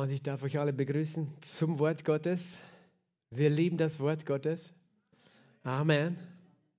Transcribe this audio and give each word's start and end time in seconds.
Und 0.00 0.10
ich 0.10 0.22
darf 0.22 0.42
euch 0.42 0.58
alle 0.58 0.72
begrüßen 0.72 1.28
zum 1.42 1.78
Wort 1.78 2.06
Gottes. 2.06 2.56
Wir 3.28 3.50
lieben 3.50 3.76
das 3.76 4.00
Wort 4.00 4.24
Gottes. 4.24 4.72
Amen. 5.62 6.16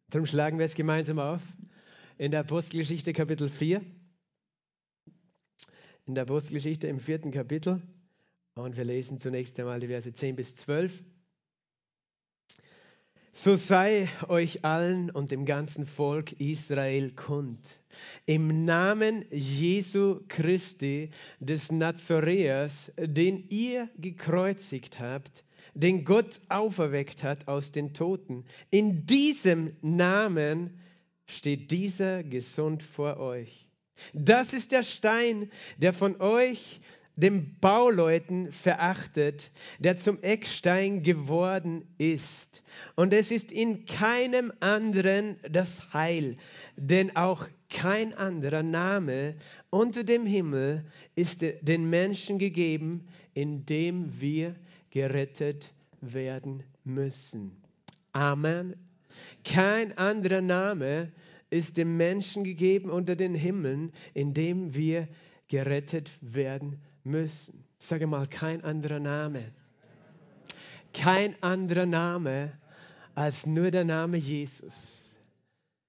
Darum 0.10 0.26
schlagen 0.26 0.58
wir 0.58 0.66
es 0.66 0.74
gemeinsam 0.74 1.20
auf 1.20 1.40
in 2.18 2.32
der 2.32 2.40
Apostelgeschichte 2.40 3.14
Kapitel 3.14 3.48
4. 3.48 3.86
In 6.08 6.16
der 6.16 6.24
Apostelgeschichte 6.24 6.88
im 6.88 7.00
vierten 7.00 7.30
Kapitel. 7.30 7.84
Und 8.56 8.76
wir 8.76 8.86
lesen 8.86 9.20
zunächst 9.20 9.60
einmal 9.60 9.80
die 9.80 9.88
Verse 9.88 10.12
10 10.12 10.36
bis 10.36 10.56
12. 10.56 11.04
So 13.34 13.56
sei 13.56 14.10
euch 14.28 14.66
allen 14.66 15.10
und 15.10 15.32
dem 15.32 15.46
ganzen 15.46 15.86
Volk 15.86 16.34
Israel 16.34 17.12
kund. 17.12 17.60
Im 18.26 18.66
Namen 18.66 19.24
Jesu 19.32 20.20
Christi 20.28 21.12
des 21.40 21.72
Nazareas, 21.72 22.92
den 22.98 23.46
ihr 23.48 23.90
gekreuzigt 23.98 25.00
habt, 25.00 25.46
den 25.74 26.04
Gott 26.04 26.42
auferweckt 26.50 27.24
hat 27.24 27.48
aus 27.48 27.72
den 27.72 27.94
Toten. 27.94 28.44
In 28.70 29.06
diesem 29.06 29.78
Namen 29.82 30.82
steht 31.26 31.72
dieser 31.72 32.24
gesund 32.24 32.84
vor 32.84 33.16
euch. 33.18 33.66
Das 34.14 34.52
ist 34.52 34.74
der 34.74 34.84
Stein, 34.84 35.50
der 35.78 35.94
von 35.94 36.20
euch 36.20 36.82
dem 37.16 37.58
Bauleuten 37.60 38.52
verachtet, 38.52 39.52
der 39.80 39.98
zum 39.98 40.22
Eckstein 40.22 41.04
geworden 41.04 41.86
ist. 41.98 42.64
Und 43.02 43.14
es 43.14 43.32
ist 43.32 43.52
in 43.52 43.88
keinem 43.88 44.54
anderen 44.60 45.38
das 45.50 45.92
Heil, 45.92 46.36
denn 46.78 47.16
auch 47.16 47.48
kein 47.68 48.14
anderer 48.14 48.62
Name 48.62 49.34
unter 49.72 50.04
dem 50.04 50.28
Himmel 50.28 50.86
ist 51.16 51.42
den 51.42 51.90
Menschen 51.90 52.38
gegeben, 52.38 53.08
in 53.34 53.66
dem 53.66 54.22
wir 54.22 54.54
gerettet 54.92 55.74
werden 56.02 56.62
müssen. 56.84 57.58
Amen. 58.14 58.76
Kein 59.44 59.98
anderer 59.98 60.42
Name 60.42 61.12
ist 61.50 61.78
dem 61.78 61.98
Menschen 61.98 62.44
gegeben 62.44 62.92
unter 62.92 63.16
den 63.16 63.34
Himmeln, 63.34 63.94
in 64.14 64.36
dem 64.36 64.76
wir 64.76 65.08
gerettet 65.48 66.12
werden 66.22 66.70
müssen 66.70 66.92
müssen. 67.04 67.64
Sage 67.80 68.08
mal, 68.08 68.28
kein 68.28 68.64
anderer 68.64 69.00
Name. 69.00 69.52
Kein 70.94 71.42
anderer 71.42 71.86
Name 71.86 72.52
als 73.16 73.46
nur 73.46 73.72
der 73.72 73.84
Name 73.84 74.18
Jesus. 74.18 75.16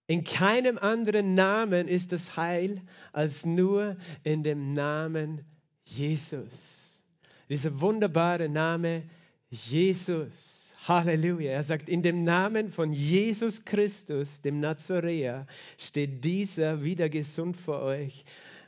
In 0.07 0.25
keinem 0.25 0.79
anderen 0.79 1.35
Namen 1.35 1.89
ist 1.89 2.13
das 2.13 2.37
Heil 2.37 2.83
als 3.13 3.47
nur 3.47 3.97
in 4.25 4.43
dem 4.43 4.75
Namen 4.75 5.45
Jesus. 5.85 7.03
Dieser 7.49 7.81
wunderbare 7.81 8.49
Name 8.49 9.05
Jesus. 9.51 10.63
Halleluja. 10.87 11.53
Er 11.53 11.63
sagt, 11.63 11.89
in 11.89 12.03
dem 12.03 12.25
Namen 12.25 12.73
von 12.73 12.93
Jesus 12.93 13.65
Christus, 13.65 14.41
dem 14.41 14.59
Nazaräer, 14.59 15.47
steht 15.79 16.25
dieser 16.25 16.83
wieder 16.83 17.09
gesund 17.09 17.57
vor 17.57 17.83
euch 17.83 18.25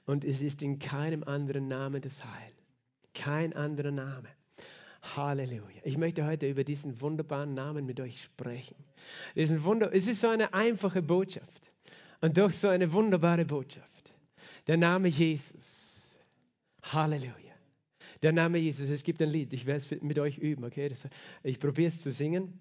und 0.07 0.25
es 0.25 0.41
ist 0.41 0.63
in 0.63 0.79
keinem 0.79 1.25
anderen 1.25 1.67
Namen 1.67 2.01
das 2.01 2.25
Heil. 2.25 2.53
Kein 3.15 3.53
anderer 3.53 3.91
Name. 3.91 4.29
Halleluja. 5.17 5.83
Ich 5.85 5.99
möchte 5.99 6.25
heute 6.27 6.49
über 6.49 6.65
diesen 6.65 7.01
wunderbaren 7.01 7.55
Namen 7.55 7.87
mit 7.87 8.01
euch 8.01 8.23
sprechen. 8.23 8.77
Es 9.35 9.51
ist 9.51 10.21
so 10.21 10.29
eine 10.29 10.53
einfache 10.55 11.03
Botschaft 11.03 11.71
und 12.21 12.39
doch 12.39 12.51
so 12.51 12.69
eine 12.69 12.93
wunderbare 12.93 13.45
Botschaft. 13.45 14.13
Der 14.67 14.77
Name 14.77 15.09
Jesus. 15.09 16.17
Halleluja. 16.83 17.35
Der 18.23 18.33
Name 18.33 18.59
Jesus. 18.59 18.89
Es 18.89 19.03
gibt 19.03 19.21
ein 19.21 19.31
Lied, 19.31 19.53
ich 19.53 19.67
werde 19.67 19.79
es 19.79 20.03
mit 20.03 20.19
euch 20.19 20.39
üben, 20.39 20.65
okay? 20.65 20.89
Das, 20.89 21.07
ich 21.43 21.59
probiere 21.59 21.89
es 21.89 22.01
zu 22.01 22.11
singen. 22.11 22.59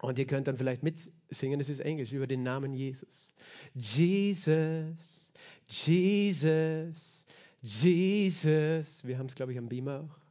Und 0.00 0.18
ihr 0.18 0.26
könnt 0.26 0.48
dann 0.48 0.56
vielleicht 0.56 0.82
mitsingen, 0.82 1.60
es 1.60 1.68
ist 1.68 1.80
Englisch, 1.80 2.12
über 2.12 2.26
den 2.26 2.42
Namen 2.42 2.72
Jesus. 2.72 3.34
Jesus, 3.74 5.30
Jesus, 5.68 7.24
Jesus. 7.60 9.04
Wir 9.04 9.18
haben 9.18 9.26
es, 9.26 9.34
glaube 9.36 9.52
ich, 9.52 9.58
am 9.58 9.68
Beamer 9.68 10.00
auch. 10.00 10.21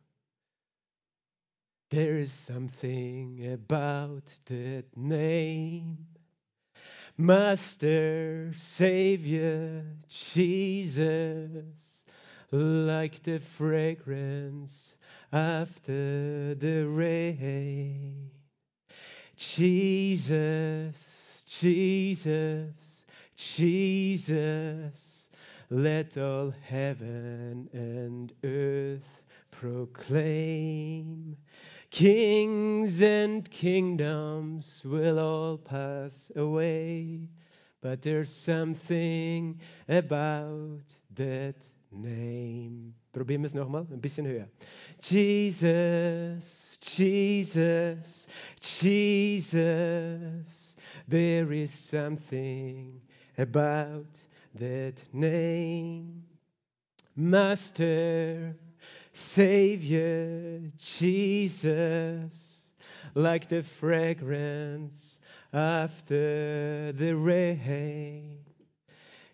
There 1.91 2.19
is 2.19 2.31
something 2.31 3.51
about 3.51 4.23
that 4.45 4.85
name. 4.95 5.97
Master, 7.17 8.53
Savior, 8.55 9.83
Jesus, 10.07 12.05
like 12.49 13.21
the 13.23 13.39
fragrance 13.39 14.95
after 15.33 16.55
the 16.55 16.87
rain. 16.87 18.31
Jesus, 19.35 21.43
Jesus, 21.45 23.05
Jesus. 23.35 25.29
Let 25.69 26.17
all 26.17 26.53
heaven 26.69 27.69
and 27.73 28.31
earth 28.45 29.23
proclaim. 29.51 31.35
Kings 31.91 33.01
and 33.01 33.51
kingdoms 33.51 34.81
will 34.85 35.19
all 35.19 35.57
pass 35.57 36.31
away, 36.37 37.27
but 37.81 38.01
there's 38.01 38.33
something 38.33 39.59
about 39.89 40.85
that 41.15 41.55
name. 41.91 42.93
Probieren 43.11 43.41
wir 43.41 43.47
es 43.47 43.53
nochmal, 43.53 43.85
ein 43.91 43.99
bisschen 43.99 44.25
höher. 44.25 44.47
Jesus, 45.01 46.77
Jesus, 46.79 48.25
Jesus, 48.61 49.57
there 51.09 51.51
is 51.51 51.73
something 51.73 53.01
about 53.37 54.07
that 54.55 55.03
name. 55.11 56.23
Master, 57.17 58.55
Savior, 59.21 60.61
Jesus, 60.77 62.63
like 63.13 63.47
the 63.47 63.63
fragrance 63.63 65.19
after 65.53 66.91
the 66.91 67.15
rain. 67.15 68.39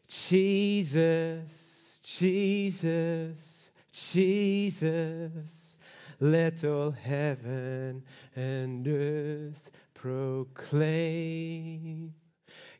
Jesus, 0.08 2.00
Jesus, 2.03 3.72
Jesus, 3.92 5.78
let 6.19 6.64
all 6.64 6.92
heaven 6.92 8.04
and 8.36 8.88
earth 8.88 9.72
proclaim. 9.94 11.34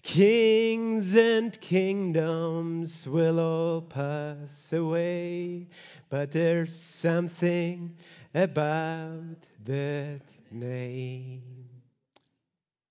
Kings 0.04 1.16
and 1.16 1.60
kingdoms 1.60 3.08
will 3.08 3.40
all 3.40 3.82
pass 3.82 4.72
away, 4.72 5.68
but 6.10 6.32
there's 6.32 6.74
something 6.74 7.96
about 8.34 9.38
that 9.66 10.22
name. 10.52 11.42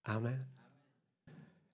Amen. 0.06 0.46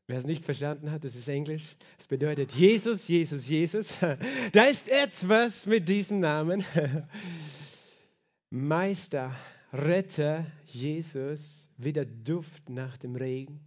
Wer 0.08 0.18
es 0.18 0.26
nicht 0.26 0.44
verstanden 0.44 0.90
hat, 0.90 1.04
das 1.04 1.14
ist 1.14 1.28
Englisch. 1.28 1.76
Es 1.98 2.06
bedeutet 2.06 2.52
Jesus, 2.52 3.08
Jesus, 3.08 3.48
Jesus. 3.48 3.96
Da 4.52 4.64
ist 4.64 4.88
etwas 4.88 5.64
mit 5.64 5.88
diesem 5.88 6.20
Namen. 6.20 6.64
Meister, 8.50 9.34
Retter, 9.72 10.44
Jesus, 10.66 11.70
wie 11.78 11.92
der 11.92 12.04
Duft 12.04 12.68
nach 12.68 12.98
dem 12.98 13.16
Regen. 13.16 13.60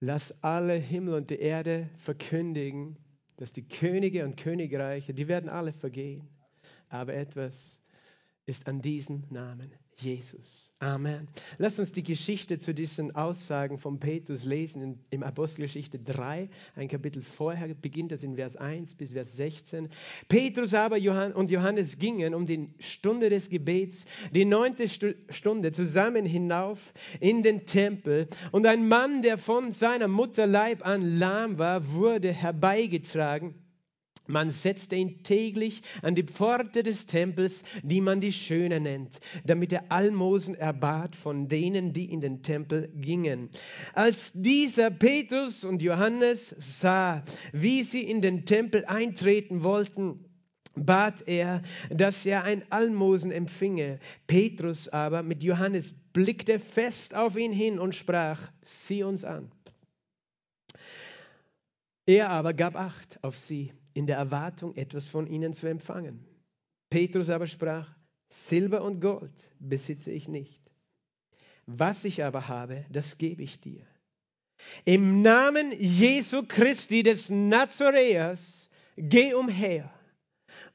Lass 0.00 0.32
alle 0.44 0.74
Himmel 0.74 1.14
und 1.14 1.30
die 1.30 1.40
Erde 1.40 1.88
verkündigen, 1.96 2.96
dass 3.38 3.52
die 3.52 3.66
Könige 3.66 4.24
und 4.24 4.36
Königreiche, 4.36 5.14
die 5.14 5.28
werden 5.28 5.48
alle 5.48 5.72
vergehen. 5.72 6.28
Aber 6.90 7.14
etwas 7.14 7.80
ist 8.44 8.68
an 8.68 8.82
diesem 8.82 9.24
Namen 9.30 9.72
Jesus. 10.00 10.72
Amen. 10.80 11.28
Lass 11.58 11.78
uns 11.78 11.92
die 11.92 12.04
Geschichte 12.04 12.58
zu 12.58 12.72
diesen 12.72 13.14
Aussagen 13.16 13.78
von 13.78 13.98
Petrus 13.98 14.44
lesen 14.44 14.82
in, 14.82 14.98
im 15.10 15.22
Apostelgeschichte 15.22 15.98
3, 15.98 16.48
ein 16.76 16.88
Kapitel 16.88 17.22
vorher, 17.22 17.74
beginnt 17.74 18.12
das 18.12 18.22
in 18.22 18.36
Vers 18.36 18.56
1 18.56 18.94
bis 18.94 19.12
Vers 19.12 19.36
16. 19.36 19.88
Petrus 20.28 20.74
aber 20.74 20.96
Johann 20.96 21.32
und 21.32 21.50
Johannes 21.50 21.98
gingen 21.98 22.34
um 22.34 22.46
die 22.46 22.68
Stunde 22.78 23.28
des 23.28 23.48
Gebets, 23.48 24.04
die 24.32 24.44
neunte 24.44 24.88
Stunde, 24.88 25.72
zusammen 25.72 26.24
hinauf 26.24 26.92
in 27.18 27.42
den 27.42 27.66
Tempel. 27.66 28.28
Und 28.52 28.66
ein 28.66 28.86
Mann, 28.86 29.22
der 29.22 29.36
von 29.36 29.72
seiner 29.72 30.08
Mutter 30.08 30.46
Leib 30.46 30.86
an 30.86 31.18
lahm 31.18 31.58
war, 31.58 31.92
wurde 31.92 32.32
herbeigetragen 32.32 33.54
man 34.28 34.50
setzte 34.50 34.96
ihn 34.96 35.22
täglich 35.22 35.82
an 36.02 36.14
die 36.14 36.22
Pforte 36.22 36.82
des 36.82 37.06
Tempels, 37.06 37.64
die 37.82 38.00
man 38.00 38.20
die 38.20 38.32
Schöne 38.32 38.78
nennt, 38.78 39.20
damit 39.44 39.72
er 39.72 39.90
Almosen 39.90 40.54
erbat 40.54 41.16
von 41.16 41.48
denen, 41.48 41.92
die 41.92 42.12
in 42.12 42.20
den 42.20 42.42
Tempel 42.42 42.90
gingen. 42.94 43.50
Als 43.94 44.32
dieser 44.34 44.90
Petrus 44.90 45.64
und 45.64 45.82
Johannes 45.82 46.54
sah, 46.58 47.24
wie 47.52 47.82
sie 47.82 48.02
in 48.02 48.22
den 48.22 48.44
Tempel 48.44 48.84
eintreten 48.84 49.62
wollten, 49.62 50.24
bat 50.74 51.26
er, 51.26 51.62
dass 51.90 52.24
er 52.26 52.44
ein 52.44 52.62
Almosen 52.70 53.32
empfinge. 53.32 53.98
Petrus 54.26 54.88
aber 54.88 55.22
mit 55.22 55.42
Johannes 55.42 55.94
blickte 56.12 56.58
fest 56.58 57.14
auf 57.14 57.36
ihn 57.36 57.52
hin 57.52 57.78
und 57.78 57.94
sprach, 57.94 58.40
sieh 58.62 59.02
uns 59.02 59.24
an. 59.24 59.50
Er 62.06 62.30
aber 62.30 62.54
gab 62.54 62.76
Acht 62.76 63.18
auf 63.22 63.38
sie, 63.38 63.72
in 63.98 64.06
der 64.06 64.16
Erwartung, 64.16 64.76
etwas 64.76 65.08
von 65.08 65.26
ihnen 65.26 65.52
zu 65.52 65.66
empfangen. 65.66 66.24
Petrus 66.88 67.30
aber 67.30 67.48
sprach, 67.48 67.92
Silber 68.28 68.82
und 68.82 69.00
Gold 69.00 69.50
besitze 69.58 70.12
ich 70.12 70.28
nicht. 70.28 70.62
Was 71.66 72.04
ich 72.04 72.22
aber 72.22 72.46
habe, 72.46 72.86
das 72.90 73.18
gebe 73.18 73.42
ich 73.42 73.60
dir. 73.60 73.84
Im 74.84 75.20
Namen 75.22 75.72
Jesu 75.76 76.44
Christi 76.46 77.02
des 77.02 77.28
Nazareas, 77.28 78.70
geh 78.96 79.34
umher 79.34 79.90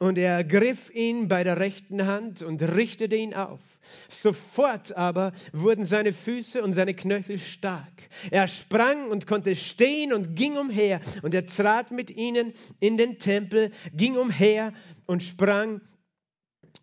und 0.04 0.18
er 0.18 0.34
ergriff 0.34 0.94
ihn 0.94 1.30
bei 1.30 1.46
der 1.46 1.60
rechten 1.60 2.06
Hand 2.06 2.42
und 2.42 2.62
richtete 2.62 3.16
ihn 3.16 3.34
auf. 3.34 3.62
Sofort 4.10 4.96
aber 4.98 5.32
wurden 5.54 5.86
seine 5.86 6.12
Füße 6.12 6.62
und 6.62 6.74
seine 6.74 6.94
Knöchel 6.94 7.40
stark. 7.40 8.10
Er 8.30 8.50
sprang 8.50 9.10
und 9.12 9.28
konnte 9.28 9.56
stehen 9.56 10.12
und 10.12 10.36
ging 10.36 10.58
umher. 10.58 11.00
Und 11.22 11.34
er 11.34 11.46
trat 11.46 11.92
mit 11.92 12.12
ihnen 12.12 12.52
in 12.82 12.98
den 12.98 13.18
Tempel, 13.18 13.72
ging 13.94 14.18
umher 14.18 14.74
und 15.06 15.24
sprang 15.24 15.80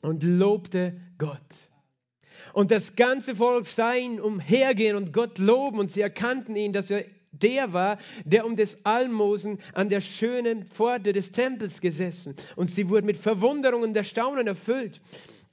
und 0.01 0.23
lobte 0.23 0.99
Gott. 1.19 1.69
Und 2.55 2.71
das 2.71 2.97
ganze 2.97 3.35
Volk 3.35 3.67
sah 3.67 3.93
ihn 3.93 4.19
umhergehen 4.19 4.97
und 4.97 5.13
Gott 5.13 5.39
loben 5.39 5.79
und 5.79 5.91
sie 5.91 6.01
erkannten 6.01 6.57
ihn, 6.57 6.73
dass 6.73 6.91
er 6.91 7.05
der 7.33 7.73
war, 7.73 7.99
der 8.25 8.45
um 8.47 8.57
des 8.57 8.85
Almosen 8.85 9.59
an 9.73 9.89
der 9.89 10.01
schönen 10.01 10.65
Pforte 10.67 11.13
des 11.13 11.33
Tempels 11.33 11.81
gesessen. 11.81 12.35
Und 12.57 12.71
sie 12.71 12.89
wurden 12.89 13.07
mit 13.07 13.17
Verwunderung 13.17 13.83
und 13.83 13.97
Erstaunen 13.97 14.47
erfüllt 14.47 15.01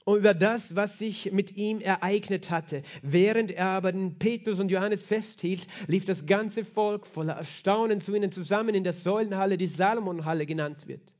über 0.06 0.32
das, 0.32 0.74
was 0.74 0.98
sich 0.98 1.32
mit 1.32 1.56
ihm 1.56 1.80
ereignet 1.80 2.50
hatte. 2.50 2.82
Während 3.02 3.50
er 3.50 3.66
aber 3.66 3.92
den 3.92 4.18
Petrus 4.18 4.58
und 4.58 4.70
Johannes 4.70 5.02
festhielt, 5.04 5.66
lief 5.86 6.04
das 6.04 6.24
ganze 6.24 6.64
Volk 6.64 7.06
voller 7.06 7.34
Erstaunen 7.34 8.00
zu 8.00 8.14
ihnen 8.14 8.30
zusammen 8.30 8.74
in 8.74 8.84
der 8.84 8.94
Säulenhalle, 8.94 9.58
die 9.58 9.66
Salomonhalle 9.66 10.46
genannt 10.46 10.88
wird. 10.88 11.12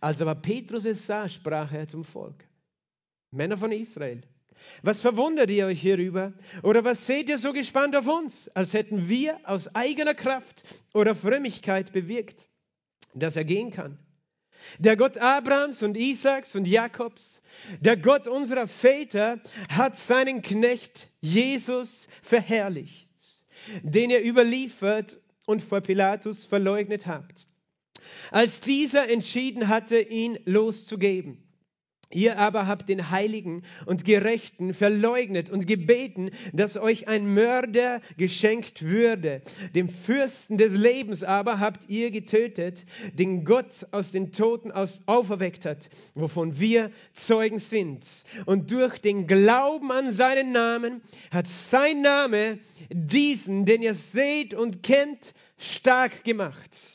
Als 0.00 0.20
aber 0.20 0.34
Petrus 0.34 0.84
es 0.84 1.06
sah, 1.06 1.28
sprach 1.28 1.72
er 1.72 1.86
zum 1.86 2.04
Volk. 2.04 2.44
Männer 3.30 3.56
von 3.56 3.72
Israel, 3.72 4.22
was 4.82 5.00
verwundert 5.00 5.50
ihr 5.50 5.66
euch 5.66 5.80
hierüber? 5.80 6.32
Oder 6.62 6.84
was 6.84 7.06
seht 7.06 7.28
ihr 7.28 7.38
so 7.38 7.52
gespannt 7.52 7.96
auf 7.96 8.06
uns, 8.06 8.48
als 8.48 8.74
hätten 8.74 9.08
wir 9.08 9.38
aus 9.44 9.74
eigener 9.74 10.14
Kraft 10.14 10.62
oder 10.92 11.14
Frömmigkeit 11.14 11.92
bewirkt, 11.92 12.48
dass 13.14 13.36
er 13.36 13.44
gehen 13.44 13.70
kann? 13.70 13.98
Der 14.78 14.96
Gott 14.96 15.18
Abrahams 15.18 15.82
und 15.82 15.96
Isaaks 15.96 16.54
und 16.54 16.66
Jakobs, 16.66 17.42
der 17.80 17.96
Gott 17.96 18.26
unserer 18.26 18.66
Väter, 18.66 19.40
hat 19.68 19.98
seinen 19.98 20.42
Knecht 20.42 21.08
Jesus 21.20 22.08
verherrlicht, 22.22 23.08
den 23.82 24.10
ihr 24.10 24.24
überliefert 24.24 25.18
und 25.46 25.62
vor 25.62 25.80
Pilatus 25.80 26.44
verleugnet 26.44 27.06
habt, 27.06 27.46
als 28.30 28.60
dieser 28.60 29.08
entschieden 29.10 29.68
hatte, 29.68 30.00
ihn 30.00 30.38
loszugeben. 30.44 31.43
Ihr 32.14 32.38
aber 32.38 32.66
habt 32.68 32.88
den 32.88 33.10
Heiligen 33.10 33.62
und 33.86 34.04
Gerechten 34.04 34.72
verleugnet 34.72 35.50
und 35.50 35.66
gebeten, 35.66 36.30
dass 36.52 36.76
euch 36.76 37.08
ein 37.08 37.34
Mörder 37.34 38.00
geschenkt 38.16 38.82
würde. 38.82 39.42
Dem 39.74 39.88
Fürsten 39.88 40.56
des 40.56 40.72
Lebens 40.74 41.24
aber 41.24 41.58
habt 41.58 41.90
ihr 41.90 42.12
getötet, 42.12 42.84
den 43.14 43.44
Gott 43.44 43.86
aus 43.90 44.12
den 44.12 44.30
Toten 44.30 44.70
auferweckt 44.72 45.64
hat, 45.64 45.90
wovon 46.14 46.60
wir 46.60 46.92
Zeugen 47.12 47.58
sind. 47.58 48.06
Und 48.46 48.70
durch 48.70 48.98
den 48.98 49.26
Glauben 49.26 49.90
an 49.90 50.12
seinen 50.12 50.52
Namen 50.52 51.02
hat 51.32 51.48
sein 51.48 52.00
Name 52.00 52.58
diesen, 52.90 53.66
den 53.66 53.82
ihr 53.82 53.94
seht 53.94 54.54
und 54.54 54.84
kennt, 54.84 55.34
stark 55.58 56.22
gemacht 56.22 56.93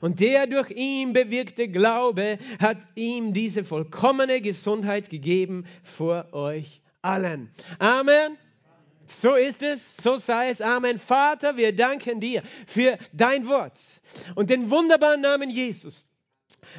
und 0.00 0.20
der 0.20 0.46
durch 0.46 0.70
ihn 0.70 1.12
bewirkte 1.12 1.68
Glaube 1.68 2.38
hat 2.58 2.78
ihm 2.94 3.32
diese 3.32 3.64
vollkommene 3.64 4.40
Gesundheit 4.40 5.10
gegeben 5.10 5.66
vor 5.82 6.32
euch 6.32 6.80
allen. 7.02 7.50
Amen. 7.78 8.36
So 9.06 9.34
ist 9.34 9.62
es, 9.62 9.96
so 10.02 10.16
sei 10.16 10.48
es. 10.48 10.62
Amen. 10.62 10.98
Vater, 10.98 11.56
wir 11.56 11.74
danken 11.74 12.20
dir 12.20 12.42
für 12.66 12.98
dein 13.12 13.46
Wort 13.46 13.78
und 14.34 14.48
den 14.50 14.70
wunderbaren 14.70 15.20
Namen 15.20 15.50
Jesus 15.50 16.06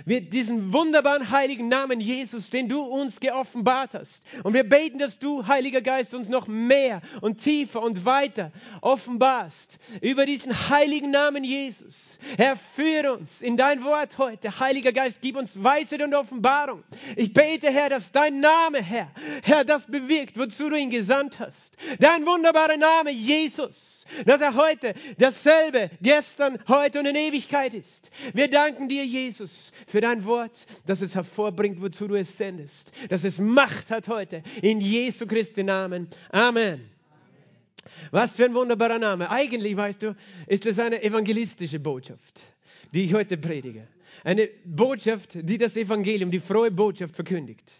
wir 0.05 0.21
diesen 0.21 0.73
wunderbaren 0.73 1.31
heiligen 1.31 1.69
Namen 1.69 1.99
Jesus, 1.99 2.49
den 2.49 2.67
du 2.67 2.81
uns 2.81 3.19
geoffenbart 3.19 3.93
hast. 3.93 4.23
Und 4.43 4.53
wir 4.53 4.67
beten, 4.67 4.99
dass 4.99 5.19
du, 5.19 5.47
Heiliger 5.47 5.81
Geist, 5.81 6.13
uns 6.13 6.27
noch 6.27 6.47
mehr 6.47 7.01
und 7.21 7.37
tiefer 7.37 7.81
und 7.81 8.05
weiter 8.05 8.51
offenbarst 8.81 9.77
über 10.01 10.25
diesen 10.25 10.53
heiligen 10.69 11.11
Namen 11.11 11.43
Jesus. 11.43 12.19
Herr, 12.37 12.55
führe 12.55 13.13
uns 13.13 13.41
in 13.41 13.57
dein 13.57 13.83
Wort 13.83 14.17
heute. 14.17 14.59
Heiliger 14.59 14.91
Geist, 14.91 15.21
gib 15.21 15.37
uns 15.37 15.61
Weisheit 15.63 16.01
und 16.01 16.13
Offenbarung. 16.13 16.83
Ich 17.15 17.33
bete, 17.33 17.71
Herr, 17.71 17.89
dass 17.89 18.11
dein 18.11 18.39
Name, 18.39 18.81
Herr, 18.81 19.09
Herr, 19.43 19.63
das 19.63 19.85
bewirkt, 19.85 20.37
wozu 20.37 20.69
du 20.69 20.75
ihn 20.75 20.89
gesandt 20.89 21.39
hast. 21.39 21.77
Dein 21.99 22.25
wunderbarer 22.25 22.77
Name, 22.77 23.11
Jesus 23.11 23.94
dass 24.25 24.41
er 24.41 24.55
heute 24.55 24.93
dasselbe, 25.17 25.89
gestern, 26.01 26.59
heute 26.67 26.99
und 26.99 27.05
in 27.05 27.15
Ewigkeit 27.15 27.73
ist. 27.73 28.11
Wir 28.33 28.49
danken 28.49 28.87
dir, 28.87 29.05
Jesus, 29.05 29.71
für 29.87 30.01
dein 30.01 30.25
Wort, 30.25 30.67
dass 30.85 31.01
es 31.01 31.15
hervorbringt, 31.15 31.81
wozu 31.81 32.07
du 32.07 32.15
es 32.15 32.37
sendest, 32.37 32.91
dass 33.09 33.23
es 33.23 33.37
Macht 33.39 33.89
hat 33.89 34.07
heute, 34.07 34.43
in 34.61 34.79
Jesu 34.79 35.25
Christi 35.25 35.63
Namen. 35.63 36.07
Amen. 36.31 36.89
Was 38.11 38.35
für 38.35 38.45
ein 38.45 38.53
wunderbarer 38.53 38.99
Name. 38.99 39.29
Eigentlich, 39.29 39.75
weißt 39.75 40.03
du, 40.03 40.15
ist 40.47 40.65
es 40.65 40.79
eine 40.79 41.01
evangelistische 41.03 41.79
Botschaft, 41.79 42.43
die 42.93 43.05
ich 43.05 43.13
heute 43.13 43.37
predige. 43.37 43.87
Eine 44.23 44.49
Botschaft, 44.65 45.37
die 45.41 45.57
das 45.57 45.75
Evangelium, 45.75 46.31
die 46.31 46.39
frohe 46.39 46.71
Botschaft 46.71 47.15
verkündigt. 47.15 47.71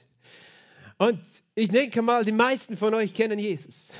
Und 0.97 1.19
ich 1.55 1.69
denke 1.69 2.01
mal, 2.01 2.23
die 2.23 2.31
meisten 2.31 2.77
von 2.77 2.93
euch 2.93 3.13
kennen 3.13 3.39
Jesus. 3.39 3.91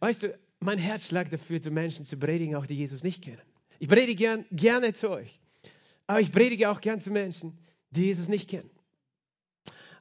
Weißt 0.00 0.24
du, 0.24 0.38
mein 0.62 0.78
Herz 0.78 1.06
schlagt 1.06 1.32
dafür, 1.32 1.60
zu 1.60 1.70
Menschen 1.70 2.04
zu 2.04 2.16
predigen, 2.16 2.56
auch 2.56 2.66
die 2.66 2.76
Jesus 2.76 3.02
nicht 3.02 3.22
kennen. 3.22 3.42
Ich 3.78 3.88
predige 3.88 4.14
gern, 4.14 4.44
gerne 4.50 4.92
zu 4.92 5.10
euch, 5.10 5.40
aber 6.06 6.20
ich 6.20 6.30
predige 6.32 6.70
auch 6.70 6.80
gern 6.80 7.00
zu 7.00 7.10
Menschen, 7.10 7.58
die 7.90 8.04
Jesus 8.06 8.28
nicht 8.28 8.48
kennen. 8.48 8.70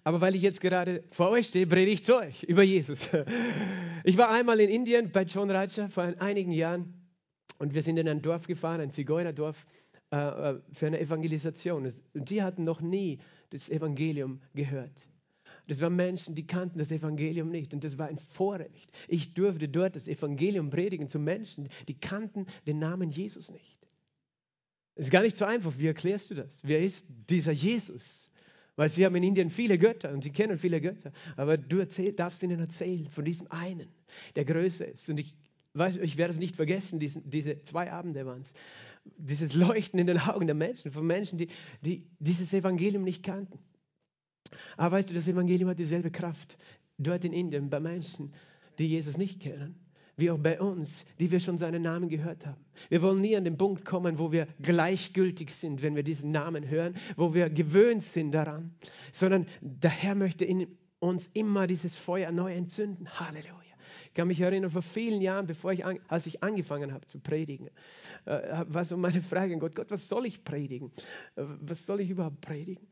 Aber 0.03 0.19
weil 0.21 0.35
ich 0.35 0.41
jetzt 0.41 0.61
gerade 0.61 1.03
vor 1.11 1.29
euch 1.29 1.47
stehe, 1.47 1.67
predige 1.67 1.91
ich 1.91 2.03
zu 2.03 2.15
euch 2.15 2.43
über 2.43 2.63
Jesus. 2.63 3.09
Ich 4.03 4.17
war 4.17 4.31
einmal 4.31 4.59
in 4.59 4.71
Indien 4.71 5.11
bei 5.11 5.21
John 5.21 5.51
Raja 5.51 5.87
vor 5.87 6.11
einigen 6.17 6.51
Jahren 6.51 6.91
und 7.59 7.75
wir 7.75 7.83
sind 7.83 7.97
in 7.97 8.09
ein 8.09 8.23
Dorf 8.23 8.47
gefahren, 8.47 8.81
ein 8.81 8.89
Zigeunerdorf, 8.89 9.67
äh, 10.11 10.17
äh, 10.17 10.59
für 10.73 10.87
eine 10.87 10.99
Evangelisation. 10.99 11.93
Und 12.15 12.29
die 12.31 12.41
hatten 12.41 12.63
noch 12.63 12.81
nie 12.81 13.19
das 13.51 13.69
Evangelium 13.69 14.41
gehört. 14.55 15.07
Das 15.67 15.81
waren 15.81 15.95
Menschen, 15.95 16.35
die 16.35 16.45
kannten 16.45 16.79
das 16.79 16.91
Evangelium 16.91 17.49
nicht 17.49 17.73
und 17.73 17.83
das 17.83 17.97
war 17.97 18.07
ein 18.07 18.17
Vorrecht. 18.17 18.91
Ich 19.07 19.33
durfte 19.33 19.69
dort 19.69 19.95
das 19.95 20.07
Evangelium 20.07 20.69
predigen 20.69 21.07
zu 21.07 21.19
Menschen, 21.19 21.69
die 21.87 21.99
kannten 21.99 22.45
den 22.65 22.79
Namen 22.79 23.09
Jesus 23.09 23.51
nicht. 23.51 23.79
Es 24.95 25.05
ist 25.05 25.11
gar 25.11 25.23
nicht 25.23 25.37
so 25.37 25.45
einfach. 25.45 25.73
Wie 25.77 25.87
erklärst 25.87 26.29
du 26.31 26.35
das? 26.35 26.59
Wer 26.63 26.79
ist 26.79 27.05
dieser 27.29 27.51
Jesus? 27.51 28.29
Weil 28.75 28.89
sie 28.89 29.05
haben 29.05 29.15
in 29.15 29.23
Indien 29.23 29.49
viele 29.49 29.77
Götter 29.77 30.11
und 30.11 30.23
sie 30.23 30.31
kennen 30.31 30.57
viele 30.57 30.81
Götter. 30.81 31.11
Aber 31.37 31.57
du 31.57 31.79
erzähl, 31.79 32.13
darfst 32.13 32.43
ihnen 32.43 32.59
erzählen 32.59 33.07
von 33.09 33.25
diesem 33.25 33.51
einen, 33.51 33.89
der 34.35 34.45
größer 34.45 34.87
ist. 34.87 35.09
Und 35.09 35.19
ich, 35.19 35.33
weiß, 35.73 35.97
ich 35.97 36.17
werde 36.17 36.33
es 36.33 36.39
nicht 36.39 36.55
vergessen, 36.55 36.99
diesen, 36.99 37.29
diese 37.29 37.61
zwei 37.63 37.91
Abende 37.91 38.25
waren 38.25 38.41
es. 38.41 38.53
Dieses 39.17 39.53
Leuchten 39.53 39.99
in 39.99 40.07
den 40.07 40.19
Augen 40.19 40.45
der 40.45 40.55
Menschen, 40.55 40.91
von 40.91 41.05
Menschen, 41.05 41.37
die, 41.37 41.47
die 41.81 42.05
dieses 42.19 42.53
Evangelium 42.53 43.03
nicht 43.03 43.23
kannten. 43.23 43.59
Aber 44.77 44.97
weißt 44.97 45.09
du, 45.09 45.13
das 45.13 45.27
Evangelium 45.27 45.69
hat 45.69 45.79
dieselbe 45.79 46.11
Kraft 46.11 46.57
dort 46.97 47.25
in 47.25 47.33
Indien 47.33 47.69
bei 47.69 47.79
Menschen, 47.79 48.33
die 48.79 48.87
Jesus 48.87 49.17
nicht 49.17 49.41
kennen, 49.41 49.75
wie 50.17 50.31
auch 50.31 50.37
bei 50.37 50.59
uns, 50.59 51.05
die 51.19 51.31
wir 51.31 51.39
schon 51.39 51.57
seinen 51.57 51.81
Namen 51.81 52.09
gehört 52.09 52.45
haben. 52.45 52.63
Wir 52.89 53.01
wollen 53.01 53.21
nie 53.21 53.35
an 53.35 53.43
den 53.43 53.57
Punkt 53.57 53.85
kommen, 53.85 54.19
wo 54.19 54.31
wir 54.31 54.47
gleichgültig 54.61 55.51
sind, 55.51 55.81
wenn 55.81 55.95
wir 55.95 56.03
diesen 56.03 56.31
Namen 56.31 56.69
hören, 56.69 56.95
wo 57.15 57.33
wir 57.33 57.49
gewöhnt 57.49 58.03
sind 58.03 58.31
daran, 58.31 58.73
sondern 59.11 59.45
der 59.61 59.89
Herr 59.89 60.15
möchte 60.15 60.45
in 60.45 60.67
uns 60.99 61.29
immer 61.33 61.67
dieses 61.67 61.97
Feuer 61.97 62.31
neu 62.31 62.53
entzünden. 62.53 63.09
Halleluja. 63.19 63.61
Ich 64.05 64.13
kann 64.13 64.27
mich 64.27 64.41
erinnern, 64.41 64.69
vor 64.69 64.81
vielen 64.81 65.21
Jahren, 65.21 65.47
bevor 65.47 65.71
ich, 65.71 65.83
als 65.85 66.25
ich 66.25 66.43
angefangen 66.43 66.93
habe 66.93 67.05
zu 67.07 67.19
predigen, 67.19 67.69
äh, 68.25 68.65
war 68.67 68.85
so 68.85 68.97
meine 68.97 69.21
Frage 69.21 69.53
an 69.53 69.59
Gott, 69.59 69.75
Gott, 69.75 69.89
was 69.89 70.07
soll 70.07 70.25
ich 70.25 70.43
predigen? 70.43 70.91
Äh, 71.35 71.43
was 71.61 71.85
soll 71.85 72.01
ich 72.01 72.09
überhaupt 72.09 72.41
predigen? 72.41 72.85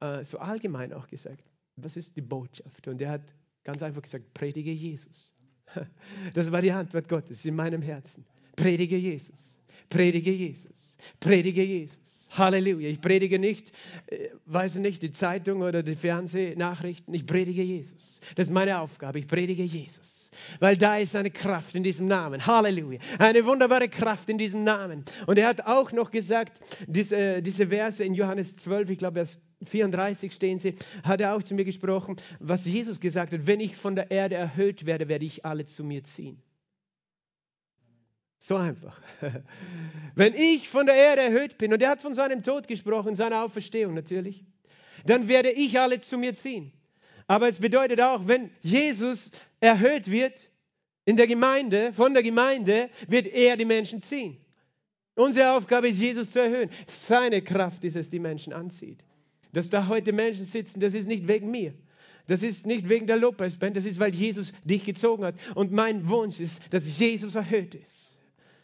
Äh, 0.00 0.24
so 0.24 0.38
allgemein 0.38 0.92
auch 0.92 1.06
gesagt, 1.06 1.44
was 1.76 1.96
ist 1.96 2.16
die 2.16 2.22
Botschaft? 2.22 2.88
Und 2.88 3.00
er 3.00 3.10
hat 3.12 3.34
ganz 3.64 3.82
einfach 3.82 4.02
gesagt, 4.02 4.32
predige 4.34 4.72
Jesus. 4.72 5.34
Das 6.34 6.50
war 6.50 6.60
die 6.60 6.72
Antwort 6.72 7.08
Gottes 7.08 7.44
in 7.44 7.54
meinem 7.54 7.80
Herzen. 7.80 8.26
Predige 8.56 8.96
Jesus. 8.96 9.59
Predige 9.88 10.30
Jesus. 10.30 10.96
Predige 11.18 11.62
Jesus. 11.62 12.28
Halleluja. 12.30 12.88
Ich 12.88 13.00
predige 13.00 13.38
nicht, 13.38 13.72
äh, 14.06 14.28
weiß 14.46 14.76
nicht, 14.76 15.02
die 15.02 15.10
Zeitung 15.10 15.62
oder 15.62 15.82
die 15.82 15.96
Fernsehnachrichten. 15.96 17.12
Ich 17.14 17.26
predige 17.26 17.62
Jesus. 17.62 18.20
Das 18.36 18.48
ist 18.48 18.52
meine 18.52 18.78
Aufgabe. 18.78 19.18
Ich 19.18 19.26
predige 19.26 19.64
Jesus. 19.64 20.30
Weil 20.60 20.76
da 20.76 20.96
ist 20.96 21.16
eine 21.16 21.30
Kraft 21.30 21.74
in 21.74 21.82
diesem 21.82 22.06
Namen. 22.06 22.46
Halleluja. 22.46 23.00
Eine 23.18 23.44
wunderbare 23.44 23.88
Kraft 23.88 24.28
in 24.28 24.38
diesem 24.38 24.62
Namen. 24.62 25.04
Und 25.26 25.38
er 25.38 25.48
hat 25.48 25.66
auch 25.66 25.90
noch 25.92 26.10
gesagt, 26.10 26.60
diese, 26.86 27.42
diese 27.42 27.66
Verse 27.66 28.02
in 28.04 28.14
Johannes 28.14 28.56
12, 28.58 28.90
ich 28.90 28.98
glaube, 28.98 29.14
Vers 29.14 29.40
34 29.64 30.32
stehen 30.32 30.58
sie, 30.58 30.74
hat 31.02 31.20
er 31.20 31.34
auch 31.34 31.42
zu 31.42 31.54
mir 31.54 31.64
gesprochen, 31.64 32.16
was 32.38 32.64
Jesus 32.64 33.00
gesagt 33.00 33.32
hat, 33.32 33.46
wenn 33.46 33.60
ich 33.60 33.76
von 33.76 33.94
der 33.94 34.10
Erde 34.10 34.36
erhöht 34.36 34.86
werde, 34.86 35.08
werde 35.08 35.24
ich 35.24 35.44
alle 35.44 35.64
zu 35.64 35.84
mir 35.84 36.02
ziehen. 36.04 36.40
So 38.42 38.56
einfach. 38.56 38.98
Wenn 40.14 40.34
ich 40.34 40.68
von 40.68 40.86
der 40.86 40.94
Erde 40.94 41.20
erhöht 41.20 41.58
bin, 41.58 41.74
und 41.74 41.82
er 41.82 41.90
hat 41.90 42.00
von 42.00 42.14
seinem 42.14 42.42
Tod 42.42 42.66
gesprochen, 42.66 43.14
seiner 43.14 43.44
Auferstehung 43.44 43.92
natürlich, 43.92 44.44
dann 45.04 45.28
werde 45.28 45.50
ich 45.50 45.78
alle 45.78 46.00
zu 46.00 46.16
mir 46.16 46.34
ziehen. 46.34 46.72
Aber 47.26 47.48
es 47.48 47.58
bedeutet 47.58 48.00
auch, 48.00 48.26
wenn 48.26 48.50
Jesus 48.62 49.30
erhöht 49.60 50.10
wird 50.10 50.50
in 51.04 51.16
der 51.16 51.26
Gemeinde, 51.26 51.92
von 51.92 52.14
der 52.14 52.22
Gemeinde, 52.22 52.88
wird 53.08 53.26
er 53.26 53.58
die 53.58 53.66
Menschen 53.66 54.00
ziehen. 54.00 54.38
Unsere 55.14 55.52
Aufgabe 55.52 55.88
ist, 55.88 56.00
Jesus 56.00 56.30
zu 56.30 56.40
erhöhen. 56.40 56.70
Seine 56.86 57.42
Kraft 57.42 57.84
ist 57.84 57.96
es, 57.96 58.08
die 58.08 58.18
Menschen 58.18 58.54
anzieht. 58.54 59.04
Dass 59.52 59.68
da 59.68 59.86
heute 59.86 60.12
Menschen 60.12 60.46
sitzen, 60.46 60.80
das 60.80 60.94
ist 60.94 61.08
nicht 61.08 61.28
wegen 61.28 61.50
mir. 61.50 61.74
Das 62.26 62.42
ist 62.42 62.66
nicht 62.66 62.88
wegen 62.88 63.06
der 63.06 63.16
Lobpreisband, 63.16 63.76
das 63.76 63.84
ist, 63.84 63.98
weil 63.98 64.14
Jesus 64.14 64.54
dich 64.64 64.84
gezogen 64.84 65.24
hat. 65.24 65.34
Und 65.54 65.72
mein 65.72 66.08
Wunsch 66.08 66.40
ist, 66.40 66.62
dass 66.70 66.98
Jesus 66.98 67.34
erhöht 67.34 67.74
ist. 67.74 68.09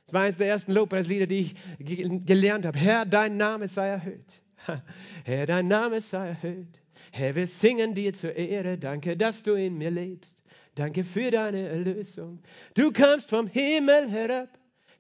Das 0.07 0.13
war 0.13 0.23
eines 0.23 0.39
der 0.39 0.47
ersten 0.47 0.73
Lobpreislieder, 0.73 1.27
die 1.27 1.53
ich 1.79 2.27
gelernt 2.27 2.65
habe. 2.65 2.79
Herr, 2.79 3.05
dein 3.05 3.37
Name 3.37 3.67
sei 3.67 3.89
erhöht. 3.89 4.41
Herr, 5.25 5.47
dein 5.47 5.67
Name 5.67 6.01
sei 6.01 6.29
erhöht. 6.29 6.81
Herr, 7.11 7.35
wir 7.35 7.49
singen 7.49 7.93
dir 7.93 8.13
zur 8.13 8.35
Ehre. 8.35 8.79
Danke, 8.79 9.17
dass 9.17 9.43
du 9.43 9.55
in 9.55 9.77
mir 9.77 9.91
lebst. 9.91 10.45
Danke 10.77 11.03
für 11.03 11.33
deine 11.33 11.69
Erlösung. 11.69 12.41
Du 12.75 12.93
kamst 12.93 13.31
vom 13.31 13.49
Himmel 13.49 14.09
herab, 14.09 14.51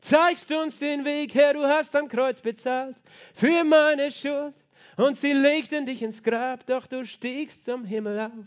zeigst 0.01 0.51
uns 0.51 0.81
den 0.81 1.05
Weg, 1.05 1.35
Herr, 1.35 1.55
du 1.55 1.63
hast 1.63 1.95
am 1.95 2.09
Kreuz 2.09 2.41
bezahlt 2.41 2.97
für 3.33 3.63
meine 3.63 4.11
Schuld. 4.11 4.55
Und 4.97 5.17
sie 5.19 5.35
legten 5.35 5.87
dich 5.87 6.03
ins 6.03 6.23
Grab, 6.23 6.67
doch 6.67 6.87
du 6.87 7.05
stiegst 7.05 7.65
zum 7.65 7.85
Himmel 7.85 8.19
auf. 8.19 8.47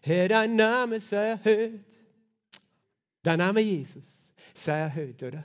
Herr, 0.00 0.28
dein 0.28 0.56
Name 0.56 1.00
sei 1.00 1.30
erhöht. 1.30 1.84
Dein 3.24 3.40
Name 3.40 3.60
Jesus 3.60 4.32
sei 4.54 4.78
erhöht, 4.78 5.22
oder? 5.22 5.44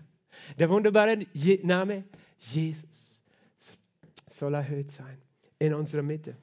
Der 0.58 0.70
wunderbare 0.70 1.26
Name 1.64 2.04
Jesus 2.40 3.22
soll 4.28 4.54
erhöht 4.54 4.92
sein 4.92 5.18
in 5.60 5.74
unserer 5.74 6.04
Mitte. 6.04 6.36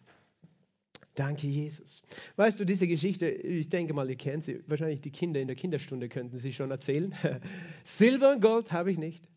Danke, 1.15 1.49
Jesus. 1.49 2.03
Weißt 2.37 2.59
du, 2.59 2.65
diese 2.65 2.87
Geschichte, 2.87 3.29
ich 3.29 3.69
denke 3.69 3.93
mal, 3.93 4.09
ihr 4.09 4.17
kennt 4.17 4.45
sie. 4.45 4.63
Wahrscheinlich 4.67 5.01
die 5.01 5.11
Kinder 5.11 5.41
in 5.41 5.49
der 5.49 5.57
Kinderstunde 5.57 6.09
könnten 6.09 6.39
sie 6.39 6.53
schon 6.53 6.71
erzählen. 6.71 7.15
Silber 7.85 8.33
und 8.33 8.41
Gold 8.41 8.73
habe 8.73 8.91
ich 8.91 8.99
nicht. 8.99 9.29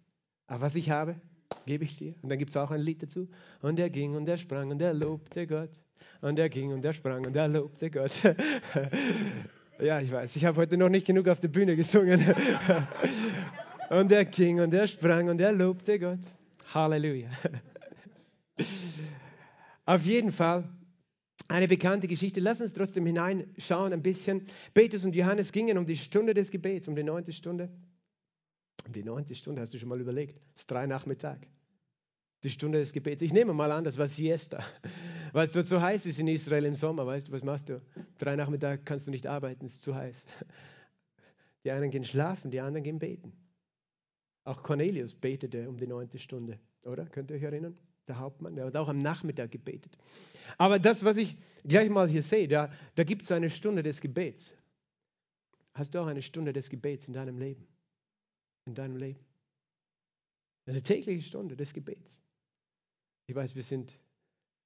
Aber 0.48 0.62
was 0.62 0.76
ich 0.76 0.92
habe, 0.92 1.16
gebe 1.66 1.84
ich 1.84 1.98
dir. 1.98 2.14
Und 2.22 2.30
dann 2.30 2.38
gibt 2.38 2.52
es 2.52 2.58
auch 2.58 2.72
ein 2.72 2.80
Lied 2.80 3.04
dazu. 3.04 3.28
Und 3.62 3.80
er 3.80 3.90
ging 3.90 4.16
und 4.16 4.30
er 4.30 4.38
sprang 4.38 4.70
und 4.70 4.82
er 4.82 4.94
lobte 4.94 5.48
Gott. 5.48 5.72
Und 6.22 6.40
er 6.40 6.48
ging 6.48 6.72
und 6.72 6.86
er 6.86 6.94
sprang 6.94 7.26
und 7.26 7.36
er 7.36 7.48
lobte 7.48 7.90
Gott. 7.90 8.12
ja, 9.80 10.00
ich 10.00 10.12
weiß, 10.12 10.36
ich 10.36 10.46
habe 10.46 10.62
heute 10.62 10.78
noch 10.78 10.90
nicht 10.90 11.08
genug 11.08 11.28
auf 11.28 11.40
der 11.40 11.50
Bühne 11.50 11.76
gesungen. 11.76 12.24
und 14.00 14.12
er 14.12 14.26
ging 14.26 14.60
und 14.60 14.74
er 14.74 14.88
sprang 14.88 15.30
und 15.30 15.40
er 15.40 15.52
lobte 15.52 16.00
Gott. 16.00 16.20
Halleluja. 16.74 17.30
auf 19.86 20.04
jeden 20.04 20.32
Fall 20.32 20.68
eine 21.48 21.68
bekannte 21.68 22.08
Geschichte. 22.08 22.40
Lass 22.40 22.62
uns 22.62 22.74
trotzdem 22.74 23.06
hineinschauen 23.06 23.94
ein 23.94 24.02
bisschen. 24.02 24.48
Petrus 24.74 25.06
und 25.06 25.16
Johannes 25.16 25.52
gingen 25.52 25.78
um 25.78 25.86
die 25.86 25.96
Stunde 25.96 26.34
des 26.34 26.50
Gebets, 26.50 26.88
um 26.88 26.96
die 26.96 27.04
neunte 27.04 27.32
Stunde. 27.32 27.70
Die 28.88 29.04
neunte 29.04 29.36
Stunde, 29.36 29.62
hast 29.62 29.74
du 29.74 29.80
schon 29.80 29.90
mal 29.90 30.02
überlegt? 30.02 30.42
Es 30.56 30.62
ist 30.62 30.72
drei 30.72 30.88
Nachmittag. 30.88 31.48
Die 32.44 32.50
Stunde 32.50 32.80
des 32.80 32.92
Gebets. 32.92 33.22
Ich 33.22 33.32
nehme 33.32 33.54
mal 33.54 33.72
an, 33.72 33.84
das 33.84 33.98
war 33.98 34.08
Siesta. 34.08 34.64
Weil 35.32 35.46
es 35.46 35.54
dort 35.54 35.68
so 35.68 35.82
heiß 35.82 36.06
ist 36.06 36.20
in 36.20 36.28
Israel 36.28 36.66
im 36.66 36.76
Sommer. 36.76 37.06
Weißt 37.06 37.28
du, 37.30 37.32
was 37.32 37.44
machst 37.44 37.70
du? 37.70 37.82
Drei 38.18 38.36
Nachmittag 38.36 38.86
kannst 38.86 39.08
du 39.08 39.12
nicht 39.12 39.28
arbeiten, 39.28 39.66
es 39.66 39.76
ist 39.76 39.82
zu 39.84 39.96
heiß. 39.96 40.26
Die 41.64 41.72
einen 41.72 41.92
gehen 41.92 42.04
schlafen, 42.04 42.52
die 42.52 42.60
anderen 42.60 42.84
gehen 42.84 43.00
beten. 43.00 43.32
Auch 44.46 44.62
Cornelius 44.62 45.14
betete 45.14 45.70
um 45.70 45.78
die 45.78 45.88
neunte 45.88 46.20
Stunde, 46.20 46.60
oder? 46.84 47.06
Könnt 47.06 47.32
ihr 47.32 47.38
euch 47.38 47.44
erinnern? 47.44 47.78
Der 48.08 48.20
Hauptmann, 48.20 48.56
der 48.56 48.66
hat 48.66 48.76
auch 48.76 48.90
am 48.90 48.98
Nachmittag 48.98 49.52
gebetet. 49.52 49.98
Aber 50.58 50.78
das, 50.78 51.06
was 51.06 51.16
ich 51.16 51.38
gleich 51.64 51.90
mal 51.90 52.08
hier 52.08 52.24
sehe, 52.24 52.50
da, 52.50 52.70
da 52.96 53.06
gibt 53.06 53.22
es 53.22 53.32
eine 53.32 53.50
Stunde 53.50 53.82
des 53.82 54.02
Gebets. 54.02 54.54
Hast 55.74 55.96
du 55.96 56.00
auch 56.00 56.08
eine 56.08 56.22
Stunde 56.22 56.52
des 56.52 56.70
Gebets 56.70 57.08
in 57.08 57.14
deinem 57.14 57.38
Leben? 57.38 57.66
in 58.66 58.76
deinem 58.76 58.98
Leben. 58.98 59.20
Eine 60.66 60.82
tägliche 60.82 61.22
Stunde 61.22 61.56
des 61.56 61.74
Gebets. 61.74 62.22
Ich 63.28 63.36
weiß, 63.36 63.56
wir 63.56 63.64
sind 63.64 64.00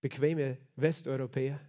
bequeme 0.02 0.58
Westeuropäer, 0.76 1.60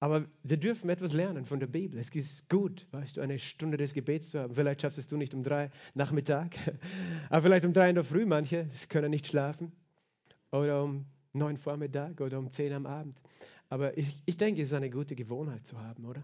aber 0.00 0.26
wir 0.42 0.56
dürfen 0.56 0.90
etwas 0.90 1.12
lernen 1.12 1.46
von 1.46 1.60
der 1.60 1.66
Bibel. 1.66 1.98
Es 1.98 2.10
ist 2.10 2.48
gut, 2.48 2.86
weißt 2.90 3.16
du, 3.16 3.20
eine 3.20 3.38
Stunde 3.38 3.76
des 3.76 3.94
Gebets 3.94 4.30
zu 4.30 4.38
haben. 4.40 4.54
Vielleicht 4.54 4.82
schaffst 4.82 4.98
es 4.98 5.06
du 5.06 5.16
nicht 5.16 5.34
um 5.34 5.42
drei 5.42 5.70
Nachmittag, 5.94 6.56
aber 7.30 7.42
vielleicht 7.42 7.64
um 7.64 7.72
drei 7.72 7.88
in 7.88 7.94
der 7.94 8.04
Früh. 8.04 8.26
Manche 8.26 8.68
können 8.88 9.10
nicht 9.10 9.26
schlafen 9.26 9.72
oder 10.52 10.84
um 10.84 11.06
neun 11.32 11.56
Vormittag 11.56 12.20
oder 12.20 12.38
um 12.38 12.50
zehn 12.50 12.72
am 12.72 12.86
Abend. 12.86 13.20
Aber 13.68 13.96
ich, 13.96 14.22
ich 14.26 14.36
denke, 14.36 14.62
es 14.62 14.68
ist 14.68 14.74
eine 14.74 14.90
gute 14.90 15.16
Gewohnheit 15.16 15.66
zu 15.66 15.80
haben, 15.80 16.04
oder? 16.04 16.22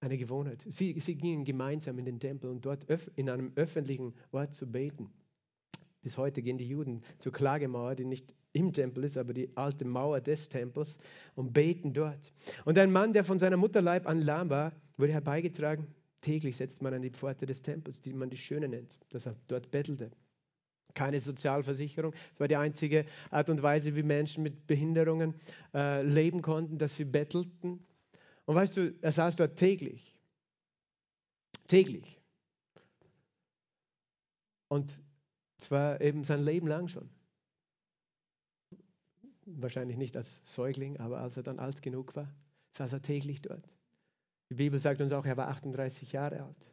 eine 0.00 0.16
Gewohnheit. 0.16 0.64
Sie, 0.66 0.98
sie 0.98 1.14
gingen 1.14 1.44
gemeinsam 1.44 1.98
in 1.98 2.06
den 2.06 2.20
Tempel 2.20 2.50
und 2.50 2.64
dort 2.64 2.86
in 3.16 3.28
einem 3.28 3.52
öffentlichen 3.54 4.14
Ort 4.32 4.54
zu 4.54 4.70
beten. 4.70 5.10
Bis 6.02 6.16
heute 6.16 6.42
gehen 6.42 6.56
die 6.56 6.66
Juden 6.66 7.02
zur 7.18 7.32
Klagemauer, 7.32 7.94
die 7.94 8.06
nicht 8.06 8.32
im 8.52 8.72
Tempel 8.72 9.04
ist, 9.04 9.16
aber 9.16 9.32
die 9.32 9.56
alte 9.56 9.84
Mauer 9.84 10.20
des 10.20 10.48
Tempels 10.48 10.98
und 11.34 11.52
beten 11.52 11.92
dort. 11.92 12.32
Und 12.64 12.78
ein 12.78 12.90
Mann, 12.90 13.12
der 13.12 13.24
von 13.24 13.38
seiner 13.38 13.56
Mutterleib 13.56 14.06
an 14.06 14.20
lahm 14.20 14.50
war, 14.50 14.72
wurde 14.96 15.12
herbeigetragen. 15.12 15.86
Täglich 16.20 16.56
setzt 16.56 16.82
man 16.82 16.92
an 16.92 17.02
die 17.02 17.10
Pforte 17.10 17.46
des 17.46 17.62
Tempels, 17.62 18.00
die 18.00 18.12
man 18.12 18.28
die 18.28 18.36
Schöne 18.36 18.68
nennt, 18.68 18.98
dass 19.10 19.26
er 19.26 19.36
dort 19.46 19.70
bettelte. 19.70 20.10
Keine 20.94 21.20
Sozialversicherung. 21.20 22.12
Es 22.34 22.40
war 22.40 22.48
die 22.48 22.56
einzige 22.56 23.06
Art 23.30 23.48
und 23.48 23.62
Weise, 23.62 23.94
wie 23.94 24.02
Menschen 24.02 24.42
mit 24.42 24.66
Behinderungen 24.66 25.34
äh, 25.72 26.02
leben 26.02 26.42
konnten, 26.42 26.78
dass 26.78 26.96
sie 26.96 27.04
bettelten 27.04 27.78
und 28.50 28.56
weißt 28.56 28.78
du, 28.78 28.94
er 29.00 29.12
saß 29.12 29.36
dort 29.36 29.56
täglich. 29.56 30.12
Täglich. 31.68 32.20
Und 34.66 34.98
zwar 35.56 36.00
eben 36.00 36.24
sein 36.24 36.42
Leben 36.42 36.66
lang 36.66 36.88
schon. 36.88 37.08
Wahrscheinlich 39.56 39.96
nicht 39.96 40.16
als 40.16 40.40
Säugling, 40.44 40.98
aber 40.98 41.20
als 41.20 41.36
er 41.36 41.42
dann 41.42 41.58
alt 41.58 41.82
genug 41.82 42.14
war, 42.16 42.32
saß 42.72 42.92
er 42.92 43.02
täglich 43.02 43.42
dort. 43.42 43.68
Die 44.50 44.54
Bibel 44.54 44.78
sagt 44.78 45.00
uns 45.00 45.12
auch, 45.12 45.24
er 45.24 45.36
war 45.36 45.48
38 45.48 46.12
Jahre 46.12 46.42
alt. 46.42 46.70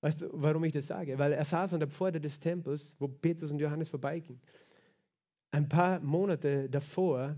Weißt 0.00 0.22
du, 0.22 0.28
warum 0.32 0.64
ich 0.64 0.72
das 0.72 0.86
sage? 0.86 1.18
Weil 1.18 1.32
er 1.32 1.44
saß 1.44 1.74
an 1.74 1.80
der 1.80 1.88
Pforte 1.88 2.20
des 2.20 2.38
Tempels, 2.40 2.96
wo 2.98 3.08
Petrus 3.08 3.52
und 3.52 3.58
Johannes 3.58 3.88
vorbeigingen. 3.88 4.40
Ein 5.50 5.68
paar 5.68 6.00
Monate 6.00 6.68
davor 6.68 7.36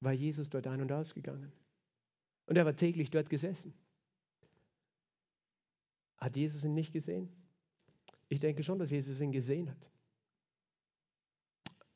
war 0.00 0.12
Jesus 0.12 0.48
dort 0.48 0.66
ein- 0.66 0.82
und 0.82 0.92
ausgegangen. 0.92 1.52
Und 2.46 2.56
er 2.56 2.64
war 2.64 2.76
täglich 2.76 3.10
dort 3.10 3.28
gesessen. 3.28 3.74
Hat 6.18 6.36
Jesus 6.36 6.64
ihn 6.64 6.74
nicht 6.74 6.92
gesehen? 6.92 7.28
Ich 8.28 8.40
denke 8.40 8.62
schon, 8.62 8.78
dass 8.78 8.90
Jesus 8.90 9.20
ihn 9.20 9.32
gesehen 9.32 9.70
hat. 9.70 9.90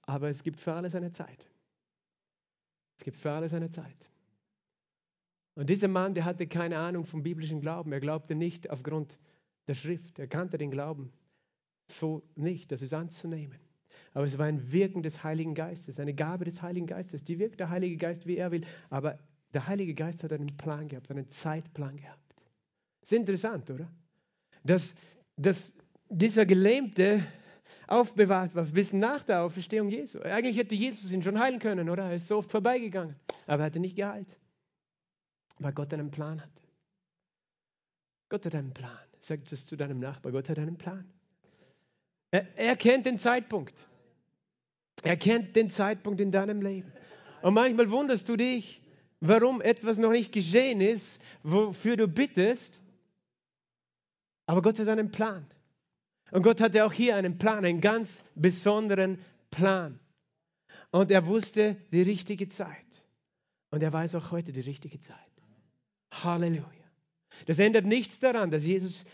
Aber 0.02 0.28
es 0.28 0.42
gibt 0.42 0.60
für 0.60 0.72
alles 0.72 0.94
eine 0.94 1.12
Zeit. 1.12 1.46
Es 3.02 3.04
gibt 3.04 3.18
für 3.18 3.32
alles 3.32 3.52
eine 3.52 3.68
Zeit. 3.68 4.08
Und 5.56 5.68
dieser 5.68 5.88
Mann, 5.88 6.14
der 6.14 6.24
hatte 6.24 6.46
keine 6.46 6.78
Ahnung 6.78 7.04
vom 7.04 7.24
biblischen 7.24 7.60
Glauben. 7.60 7.90
Er 7.90 7.98
glaubte 7.98 8.36
nicht 8.36 8.70
aufgrund 8.70 9.18
der 9.66 9.74
Schrift. 9.74 10.20
Er 10.20 10.28
kannte 10.28 10.56
den 10.56 10.70
Glauben 10.70 11.12
so 11.88 12.22
nicht, 12.36 12.70
das 12.70 12.80
ist 12.80 12.94
anzunehmen. 12.94 13.58
Aber 14.14 14.24
es 14.24 14.38
war 14.38 14.46
ein 14.46 14.70
Wirken 14.70 15.02
des 15.02 15.24
Heiligen 15.24 15.56
Geistes, 15.56 15.98
eine 15.98 16.14
Gabe 16.14 16.44
des 16.44 16.62
Heiligen 16.62 16.86
Geistes. 16.86 17.24
Die 17.24 17.40
wirkt 17.40 17.58
der 17.58 17.70
Heilige 17.70 17.96
Geist, 17.96 18.28
wie 18.28 18.36
er 18.36 18.52
will. 18.52 18.64
Aber 18.88 19.18
der 19.52 19.66
Heilige 19.66 19.94
Geist 19.94 20.22
hat 20.22 20.32
einen 20.32 20.56
Plan 20.56 20.86
gehabt, 20.86 21.10
einen 21.10 21.28
Zeitplan 21.28 21.96
gehabt. 21.96 22.36
Ist 23.00 23.12
interessant, 23.12 23.68
oder? 23.68 23.90
Dass, 24.62 24.94
dass 25.36 25.74
dieser 26.08 26.46
Gelähmte 26.46 27.26
aufbewahrt 27.86 28.54
war 28.54 28.64
bis 28.64 28.92
nach 28.92 29.22
der 29.22 29.42
Auferstehung 29.42 29.88
Jesu. 29.88 30.20
Eigentlich 30.20 30.56
hätte 30.56 30.74
Jesus 30.74 31.12
ihn 31.12 31.22
schon 31.22 31.38
heilen 31.38 31.58
können, 31.58 31.88
oder? 31.88 32.04
Er 32.04 32.16
ist 32.16 32.28
so 32.28 32.38
oft 32.38 32.50
vorbeigegangen, 32.50 33.16
aber 33.46 33.62
er 33.62 33.66
hatte 33.66 33.80
nicht 33.80 33.96
geheilt, 33.96 34.38
weil 35.58 35.72
Gott 35.72 35.92
einen 35.92 36.10
Plan 36.10 36.40
hatte. 36.40 36.62
Gott 38.28 38.46
hat 38.46 38.54
einen 38.54 38.72
Plan. 38.72 38.98
Sag 39.20 39.44
das 39.46 39.66
zu 39.66 39.76
deinem 39.76 40.00
Nachbar. 40.00 40.32
Gott 40.32 40.48
hat 40.48 40.58
einen 40.58 40.78
Plan. 40.78 41.04
Er, 42.30 42.46
er 42.56 42.76
kennt 42.76 43.06
den 43.06 43.18
Zeitpunkt. 43.18 43.86
Er 45.02 45.16
kennt 45.16 45.54
den 45.54 45.70
Zeitpunkt 45.70 46.20
in 46.20 46.30
deinem 46.30 46.62
Leben. 46.62 46.92
Und 47.42 47.54
manchmal 47.54 47.90
wunderst 47.90 48.28
du 48.28 48.36
dich, 48.36 48.80
warum 49.20 49.60
etwas 49.60 49.98
noch 49.98 50.12
nicht 50.12 50.32
geschehen 50.32 50.80
ist, 50.80 51.20
wofür 51.42 51.96
du 51.96 52.08
bittest. 52.08 52.80
Aber 54.46 54.62
Gott 54.62 54.78
hat 54.78 54.88
einen 54.88 55.10
Plan. 55.10 55.46
Und 56.32 56.42
Gott 56.42 56.62
hatte 56.62 56.86
auch 56.86 56.94
hier 56.94 57.14
einen 57.14 57.36
Plan, 57.36 57.62
einen 57.64 57.82
ganz 57.82 58.24
besonderen 58.34 59.18
Plan. 59.50 60.00
Und 60.90 61.10
er 61.10 61.26
wusste 61.26 61.76
die 61.92 62.00
richtige 62.00 62.48
Zeit. 62.48 63.02
Und 63.70 63.82
er 63.82 63.92
weiß 63.92 64.14
auch 64.14 64.30
heute 64.30 64.50
die 64.50 64.60
richtige 64.60 64.98
Zeit. 64.98 65.18
Halleluja. 66.10 66.66
Das 67.44 67.58
ändert 67.58 67.84
nichts 67.84 68.18
daran, 68.18 68.50
dass 68.50 68.64
Jesus 68.64 69.04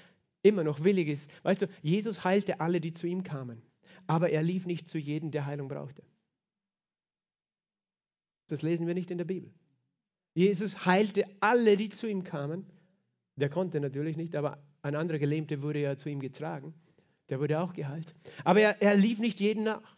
immer 0.43 0.63
noch 0.63 0.85
willig 0.85 1.09
ist. 1.09 1.29
Weißt 1.43 1.63
du, 1.63 1.67
Jesus 1.83 2.25
heilte 2.25 2.61
alle, 2.61 2.81
die 2.81 2.95
zu 2.95 3.09
ihm 3.09 3.25
kamen. 3.25 3.63
Aber 4.07 4.31
er 4.31 4.45
lief 4.45 4.65
nicht 4.65 4.89
zu 4.89 4.97
jedem, 4.97 5.33
der 5.33 5.45
Heilung 5.45 5.67
brauchte. 5.67 6.05
Das 8.47 8.63
lesen 8.63 8.87
wir 8.87 8.95
nicht 8.95 9.11
in 9.11 9.19
der 9.19 9.25
Bibel. 9.25 9.53
Jesus 10.35 10.87
heilte 10.87 11.25
alle, 11.41 11.77
die 11.77 11.89
zu 11.89 12.07
ihm 12.07 12.23
kamen. 12.23 12.65
Der 13.35 13.51
konnte 13.51 13.81
natürlich 13.81 14.17
nicht, 14.17 14.37
aber 14.37 14.63
ein 14.83 14.95
anderer 14.95 15.19
Gelähmte 15.19 15.63
wurde 15.63 15.81
ja 15.81 15.97
zu 15.97 16.09
ihm 16.09 16.21
getragen. 16.21 16.75
Der 17.31 17.41
wurde 17.41 17.61
auch 17.61 17.73
geheilt. 17.73 18.15
Aber 18.45 18.61
er, 18.61 18.81
er 18.81 18.97
lief 18.97 19.19
nicht 19.19 19.41
jeden 19.41 19.65
nach. 19.65 19.97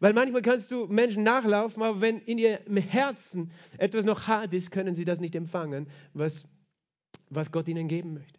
Weil 0.00 0.12
manchmal 0.12 0.42
kannst 0.42 0.70
du 0.70 0.86
Menschen 0.86 1.24
nachlaufen, 1.24 1.82
aber 1.82 2.00
wenn 2.00 2.20
in 2.20 2.38
ihrem 2.38 2.76
Herzen 2.76 3.50
etwas 3.78 4.04
noch 4.04 4.28
hart 4.28 4.54
ist, 4.54 4.70
können 4.70 4.94
sie 4.94 5.04
das 5.04 5.20
nicht 5.20 5.34
empfangen, 5.34 5.88
was, 6.14 6.46
was 7.30 7.50
Gott 7.50 7.66
ihnen 7.66 7.88
geben 7.88 8.14
möchte. 8.14 8.38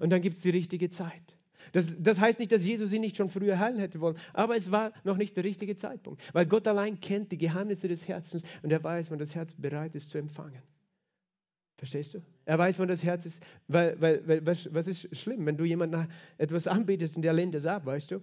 Und 0.00 0.10
dann 0.10 0.20
gibt 0.20 0.36
es 0.36 0.42
die 0.42 0.50
richtige 0.50 0.90
Zeit. 0.90 1.36
Das, 1.72 1.96
das, 1.98 2.20
heißt 2.20 2.38
nicht, 2.38 2.52
dass 2.52 2.64
Jesus 2.64 2.90
sie 2.90 2.98
nicht 2.98 3.16
schon 3.16 3.28
früher 3.28 3.58
heilen 3.58 3.78
hätte 3.78 4.00
wollen, 4.00 4.16
aber 4.32 4.56
es 4.56 4.70
war 4.70 4.92
noch 5.04 5.16
nicht 5.16 5.36
der 5.36 5.44
richtige 5.44 5.76
Zeitpunkt, 5.76 6.22
weil 6.32 6.46
Gott 6.46 6.66
allein 6.68 7.00
kennt 7.00 7.32
die 7.32 7.38
Geheimnisse 7.38 7.88
des 7.88 8.06
Herzens 8.06 8.44
und 8.62 8.72
er 8.72 8.82
weiß, 8.82 9.10
wann 9.10 9.18
das 9.18 9.34
Herz 9.34 9.54
bereit 9.54 9.94
ist 9.94 10.10
zu 10.10 10.18
empfangen. 10.18 10.62
Verstehst 11.76 12.14
du? 12.14 12.22
Er 12.46 12.58
weiß, 12.58 12.78
wann 12.78 12.88
das 12.88 13.04
Herz 13.04 13.26
ist, 13.26 13.42
weil, 13.68 14.00
weil, 14.00 14.26
weil 14.26 14.46
was, 14.46 14.86
ist 14.86 15.14
schlimm, 15.16 15.44
wenn 15.44 15.58
du 15.58 15.64
jemandem 15.64 16.08
etwas 16.38 16.66
anbietest 16.66 17.16
und 17.16 17.22
der 17.22 17.34
lehnt 17.34 17.54
es 17.54 17.66
ab, 17.66 17.84
weißt 17.84 18.12
du? 18.12 18.22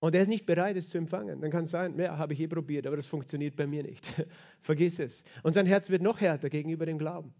Und 0.00 0.14
er 0.14 0.22
ist 0.22 0.28
nicht 0.28 0.46
bereit, 0.46 0.76
es 0.76 0.88
zu 0.88 0.98
empfangen. 0.98 1.40
Dann 1.40 1.50
kann 1.50 1.64
es 1.64 1.70
sein, 1.70 1.98
ja, 1.98 2.16
habe 2.16 2.32
ich 2.32 2.40
eh 2.40 2.48
probiert, 2.48 2.86
aber 2.86 2.96
das 2.96 3.06
funktioniert 3.06 3.56
bei 3.56 3.66
mir 3.66 3.82
nicht. 3.82 4.06
Vergiss 4.60 4.98
es. 4.98 5.24
Und 5.42 5.52
sein 5.52 5.66
Herz 5.66 5.90
wird 5.90 6.02
noch 6.02 6.20
härter 6.20 6.48
gegenüber 6.48 6.86
dem 6.86 6.98
Glauben. 6.98 7.34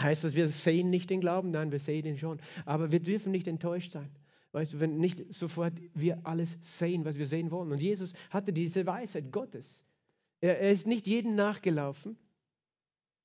Heißt 0.00 0.24
das, 0.24 0.34
wir 0.34 0.48
sehen 0.48 0.90
nicht 0.90 1.10
den 1.10 1.20
Glauben? 1.20 1.50
Nein, 1.50 1.72
wir 1.72 1.80
sehen 1.80 2.06
ihn 2.06 2.18
schon. 2.18 2.40
Aber 2.64 2.90
wir 2.90 3.00
dürfen 3.00 3.32
nicht 3.32 3.46
enttäuscht 3.46 3.90
sein. 3.90 4.08
Weißt 4.52 4.72
du, 4.72 4.80
wenn 4.80 4.98
nicht 4.98 5.32
sofort 5.34 5.74
wir 5.94 6.20
alles 6.24 6.58
sehen, 6.62 7.04
was 7.04 7.18
wir 7.18 7.26
sehen 7.26 7.50
wollen. 7.50 7.70
Und 7.70 7.80
Jesus 7.80 8.14
hatte 8.30 8.52
diese 8.52 8.86
Weisheit 8.86 9.30
Gottes. 9.30 9.84
Er, 10.40 10.60
er 10.60 10.70
ist 10.70 10.86
nicht 10.86 11.06
jedem 11.06 11.34
nachgelaufen, 11.34 12.16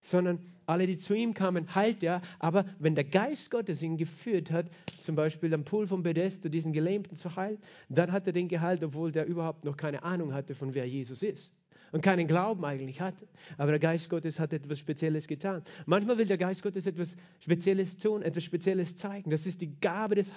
sondern 0.06 0.40
alle, 0.68 0.88
die 0.88 0.98
zu 0.98 1.14
ihm 1.14 1.34
kamen, 1.34 1.74
heilt 1.76 2.04
er. 2.04 2.22
Aber 2.40 2.66
wenn 2.80 2.96
der 2.96 3.04
Geist 3.04 3.52
Gottes 3.52 3.82
ihn 3.82 3.98
geführt 3.98 4.52
hat, 4.52 4.68
zum 5.00 5.16
Beispiel 5.16 5.54
am 5.54 5.64
Pool 5.64 5.88
von 5.88 6.04
Bethesda, 6.04 6.50
diesen 6.50 6.74
Gelähmten 6.74 7.16
zu 7.16 7.36
heilen, 7.36 7.60
dann 7.90 8.12
hat 8.12 8.28
er 8.28 8.34
den 8.34 8.48
geheilt, 8.48 8.84
obwohl 8.84 9.12
der 9.12 9.26
überhaupt 9.26 9.66
noch 9.66 9.78
keine 9.78 10.04
Ahnung 10.04 10.34
hatte, 10.34 10.56
von 10.56 10.74
wer 10.74 10.88
Jesus 10.88 11.24
ist. 11.24 11.52
Und 11.92 12.02
keinen 12.02 12.28
Glauben 12.28 12.66
eigentlich 12.66 13.00
hatte. 13.00 13.28
Aber 13.58 13.72
der 13.72 13.80
Geist 13.80 14.10
Gottes 14.10 14.40
hat 14.40 14.52
etwas 14.52 14.80
Spezielles 14.80 15.28
getan. 15.28 15.62
Manchmal 15.86 16.18
will 16.18 16.26
der 16.26 16.38
Geist 16.38 16.62
Gottes 16.62 16.88
etwas 16.88 17.16
Spezielles 17.40 17.98
tun, 17.98 18.22
etwas 18.22 18.44
Spezielles 18.44 18.96
zeigen. 18.96 19.30
Das 19.30 19.46
ist 19.46 19.62
die 19.62 19.80
Gabe 19.80 20.16
des 20.16 20.34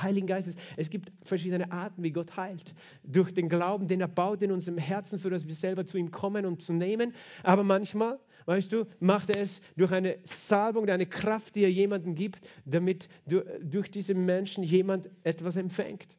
Heiligen 0.00 0.26
Geistes. 0.26 0.56
Es 0.76 0.90
gibt 0.90 1.10
verschiedene 1.22 1.72
Arten, 1.72 2.02
wie 2.02 2.12
Gott 2.12 2.36
heilt. 2.36 2.74
Durch 3.02 3.32
den 3.32 3.48
Glauben, 3.48 3.88
den 3.88 4.00
er 4.00 4.08
baut 4.08 4.42
in 4.42 4.52
unserem 4.52 4.78
Herzen, 4.78 5.18
sodass 5.18 5.46
wir 5.46 5.54
selber 5.54 5.86
zu 5.86 5.98
ihm 5.98 6.10
kommen 6.10 6.46
und 6.46 6.62
zu 6.62 6.72
nehmen. 6.72 7.14
Aber 7.42 7.64
manchmal, 7.64 8.18
weißt 8.46 8.72
du, 8.72 8.86
macht 9.00 9.30
er 9.30 9.42
es 9.42 9.60
durch 9.76 9.92
eine 9.92 10.18
Salbung, 10.24 10.88
eine 10.88 11.06
Kraft, 11.06 11.54
die 11.54 11.62
er 11.62 11.70
jemandem 11.70 12.14
gibt, 12.14 12.48
damit 12.64 13.08
durch 13.26 13.90
diese 13.90 14.14
Menschen 14.14 14.64
jemand 14.64 15.10
etwas 15.24 15.56
empfängt, 15.56 16.16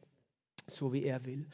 so 0.66 0.92
wie 0.92 1.04
er 1.04 1.24
will. 1.24 1.46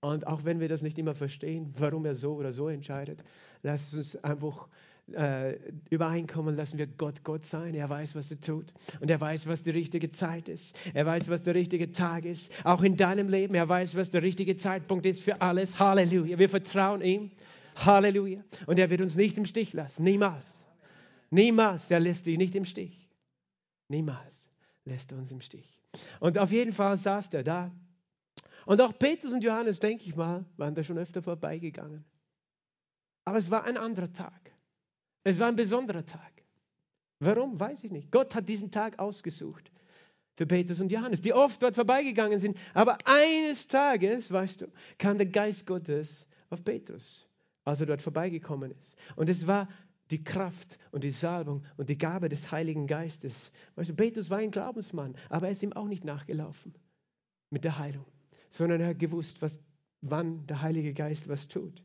Und 0.00 0.26
auch 0.26 0.44
wenn 0.44 0.60
wir 0.60 0.68
das 0.68 0.82
nicht 0.82 0.98
immer 0.98 1.14
verstehen, 1.14 1.74
warum 1.78 2.04
er 2.04 2.14
so 2.14 2.34
oder 2.34 2.52
so 2.52 2.68
entscheidet, 2.68 3.24
lasst 3.62 3.94
uns 3.94 4.16
einfach 4.22 4.68
äh, 5.12 5.56
übereinkommen, 5.90 6.54
lassen 6.54 6.78
wir 6.78 6.86
Gott 6.86 7.24
Gott 7.24 7.44
sein. 7.44 7.74
Er 7.74 7.88
weiß, 7.88 8.14
was 8.14 8.30
er 8.30 8.40
tut. 8.40 8.72
Und 9.00 9.10
er 9.10 9.20
weiß, 9.20 9.46
was 9.46 9.62
die 9.62 9.70
richtige 9.70 10.12
Zeit 10.12 10.48
ist. 10.48 10.76
Er 10.94 11.06
weiß, 11.06 11.28
was 11.28 11.42
der 11.42 11.54
richtige 11.54 11.90
Tag 11.92 12.24
ist. 12.24 12.52
Auch 12.64 12.82
in 12.82 12.96
deinem 12.96 13.28
Leben. 13.28 13.54
Er 13.54 13.68
weiß, 13.68 13.96
was 13.96 14.10
der 14.10 14.22
richtige 14.22 14.56
Zeitpunkt 14.56 15.06
ist 15.06 15.20
für 15.20 15.40
alles. 15.40 15.80
Halleluja. 15.80 16.38
Wir 16.38 16.48
vertrauen 16.48 17.00
ihm. 17.00 17.30
Halleluja. 17.84 18.42
Und 18.66 18.78
er 18.78 18.90
wird 18.90 19.00
uns 19.00 19.14
nicht 19.14 19.38
im 19.38 19.44
Stich 19.44 19.72
lassen. 19.72 20.04
Niemals. 20.04 20.64
Niemals. 21.30 21.90
Er 21.90 22.00
lässt 22.00 22.26
dich 22.26 22.38
nicht 22.38 22.54
im 22.54 22.64
Stich. 22.64 23.08
Niemals 23.88 24.48
lässt 24.84 25.12
er 25.12 25.18
uns 25.18 25.30
im 25.30 25.40
Stich. 25.40 25.80
Und 26.20 26.38
auf 26.38 26.50
jeden 26.52 26.72
Fall 26.72 26.96
saß 26.96 27.32
er 27.34 27.42
da. 27.42 27.70
Und 28.66 28.80
auch 28.80 28.98
Petrus 28.98 29.32
und 29.32 29.42
Johannes, 29.42 29.80
denke 29.80 30.04
ich 30.04 30.14
mal, 30.14 30.44
waren 30.56 30.74
da 30.74 30.82
schon 30.82 30.98
öfter 30.98 31.22
vorbeigegangen. 31.22 32.04
Aber 33.24 33.38
es 33.38 33.50
war 33.50 33.64
ein 33.64 33.76
anderer 33.76 34.12
Tag. 34.12 34.52
Es 35.24 35.38
war 35.38 35.48
ein 35.48 35.56
besonderer 35.56 36.04
Tag. 36.04 36.42
Warum? 37.20 37.58
Weiß 37.58 37.84
ich 37.84 37.90
nicht. 37.90 38.10
Gott 38.10 38.34
hat 38.34 38.48
diesen 38.48 38.70
Tag 38.70 38.98
ausgesucht 38.98 39.70
für 40.36 40.46
Petrus 40.46 40.80
und 40.80 40.92
Johannes, 40.92 41.20
die 41.20 41.32
oft 41.32 41.62
dort 41.62 41.74
vorbeigegangen 41.74 42.38
sind. 42.38 42.56
Aber 42.72 42.96
eines 43.04 43.66
Tages, 43.66 44.30
weißt 44.30 44.60
du, 44.62 44.66
kam 44.96 45.18
der 45.18 45.26
Geist 45.26 45.66
Gottes 45.66 46.28
auf 46.48 46.64
Petrus, 46.64 47.27
als 47.68 47.80
er 47.80 47.86
dort 47.86 48.00
vorbeigekommen 48.00 48.70
ist. 48.70 48.96
Und 49.14 49.28
es 49.28 49.46
war 49.46 49.68
die 50.10 50.24
Kraft 50.24 50.78
und 50.90 51.04
die 51.04 51.10
Salbung 51.10 51.64
und 51.76 51.90
die 51.90 51.98
Gabe 51.98 52.30
des 52.30 52.50
Heiligen 52.50 52.86
Geistes. 52.86 53.52
Weißt 53.76 53.90
du, 53.90 53.94
Petrus 53.94 54.30
war 54.30 54.38
ein 54.38 54.50
Glaubensmann, 54.50 55.14
aber 55.28 55.46
er 55.46 55.52
ist 55.52 55.62
ihm 55.62 55.74
auch 55.74 55.86
nicht 55.86 56.02
nachgelaufen 56.02 56.74
mit 57.50 57.64
der 57.64 57.78
Heilung, 57.78 58.06
sondern 58.48 58.80
er 58.80 58.88
hat 58.88 58.98
gewusst, 58.98 59.42
was, 59.42 59.60
wann 60.00 60.46
der 60.46 60.62
Heilige 60.62 60.94
Geist 60.94 61.28
was 61.28 61.46
tut. 61.46 61.82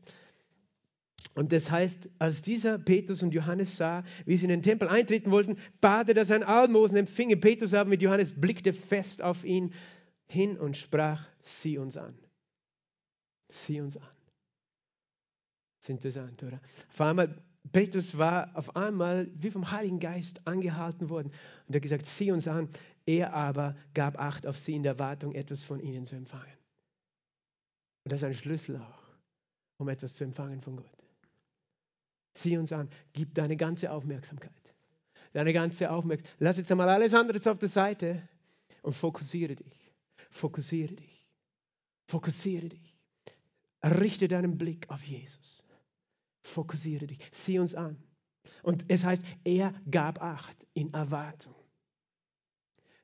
Und 1.34 1.52
das 1.52 1.70
heißt, 1.70 2.08
als 2.18 2.40
dieser 2.40 2.78
Petrus 2.78 3.22
und 3.22 3.34
Johannes 3.34 3.76
sah, 3.76 4.04
wie 4.24 4.38
sie 4.38 4.44
in 4.44 4.50
den 4.50 4.62
Tempel 4.62 4.88
eintreten 4.88 5.30
wollten, 5.32 5.58
bat 5.82 6.08
er, 6.08 6.14
dass 6.14 6.30
er 6.30 6.36
ein 6.36 6.44
Almosen 6.44 6.96
empfinge. 6.96 7.36
Petrus 7.36 7.74
aber 7.74 7.90
mit 7.90 8.00
Johannes 8.00 8.32
blickte 8.32 8.72
fest 8.72 9.20
auf 9.20 9.44
ihn 9.44 9.74
hin 10.28 10.56
und 10.56 10.78
sprach, 10.78 11.26
sieh 11.42 11.76
uns 11.76 11.98
an. 11.98 12.14
Sieh 13.50 13.80
uns 13.80 13.98
an. 13.98 14.08
Das 15.84 15.90
ist 15.90 15.96
interessant, 15.96 16.42
oder? 16.42 16.60
Auf 16.88 17.00
einmal, 17.02 17.42
Petrus 17.70 18.16
war 18.16 18.50
auf 18.56 18.74
einmal 18.74 19.28
wie 19.34 19.50
vom 19.50 19.70
Heiligen 19.70 20.00
Geist 20.00 20.40
angehalten 20.46 21.10
worden 21.10 21.30
und 21.66 21.74
er 21.74 21.76
hat 21.76 21.82
gesagt, 21.82 22.06
sieh 22.06 22.32
uns 22.32 22.48
an. 22.48 22.70
Er 23.04 23.34
aber 23.34 23.76
gab 23.92 24.18
Acht 24.18 24.46
auf 24.46 24.56
sie 24.56 24.76
in 24.76 24.82
der 24.82 24.92
Erwartung, 24.92 25.34
etwas 25.34 25.62
von 25.62 25.80
ihnen 25.80 26.06
zu 26.06 26.16
empfangen. 26.16 26.56
Und 28.02 28.12
das 28.12 28.22
ist 28.22 28.24
ein 28.24 28.32
Schlüssel 28.32 28.76
auch, 28.78 29.02
um 29.76 29.90
etwas 29.90 30.14
zu 30.14 30.24
empfangen 30.24 30.62
von 30.62 30.76
Gott. 30.76 31.04
Sieh 32.32 32.56
uns 32.56 32.72
an, 32.72 32.88
gib 33.12 33.34
deine 33.34 33.58
ganze 33.58 33.92
Aufmerksamkeit. 33.92 34.74
Deine 35.34 35.52
ganze 35.52 35.90
Aufmerksamkeit. 35.90 36.36
Lass 36.38 36.56
jetzt 36.56 36.70
einmal 36.70 36.88
alles 36.88 37.12
andere 37.12 37.38
auf 37.50 37.58
der 37.58 37.68
Seite 37.68 38.26
und 38.80 38.94
fokussiere 38.94 39.56
dich. 39.56 39.92
Fokussiere 40.30 40.94
dich. 40.94 41.26
Fokussiere 42.06 42.70
dich. 42.70 42.98
Richte 43.84 44.28
deinen 44.28 44.56
Blick 44.56 44.88
auf 44.88 45.04
Jesus. 45.04 45.63
Fokussiere 46.44 47.06
dich. 47.06 47.18
Sieh 47.32 47.58
uns 47.58 47.74
an. 47.74 47.96
Und 48.62 48.84
es 48.88 49.04
heißt, 49.04 49.22
er 49.44 49.74
gab 49.90 50.22
Acht 50.22 50.66
in 50.74 50.92
Erwartung. 50.92 51.54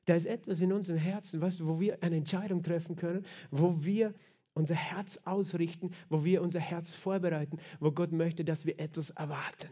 Da 0.05 0.15
ist 0.15 0.25
etwas 0.25 0.61
in 0.61 0.71
unserem 0.71 0.99
Herzen, 0.99 1.41
weißt 1.41 1.59
du, 1.59 1.67
wo 1.67 1.79
wir 1.79 2.01
eine 2.03 2.17
Entscheidung 2.17 2.63
treffen 2.63 2.95
können, 2.95 3.25
wo 3.49 3.83
wir 3.83 4.13
unser 4.53 4.75
Herz 4.75 5.19
ausrichten, 5.25 5.91
wo 6.09 6.23
wir 6.23 6.41
unser 6.41 6.59
Herz 6.59 6.93
vorbereiten, 6.93 7.57
wo 7.79 7.91
Gott 7.91 8.11
möchte, 8.11 8.43
dass 8.43 8.65
wir 8.65 8.79
etwas 8.79 9.11
erwarten. 9.11 9.69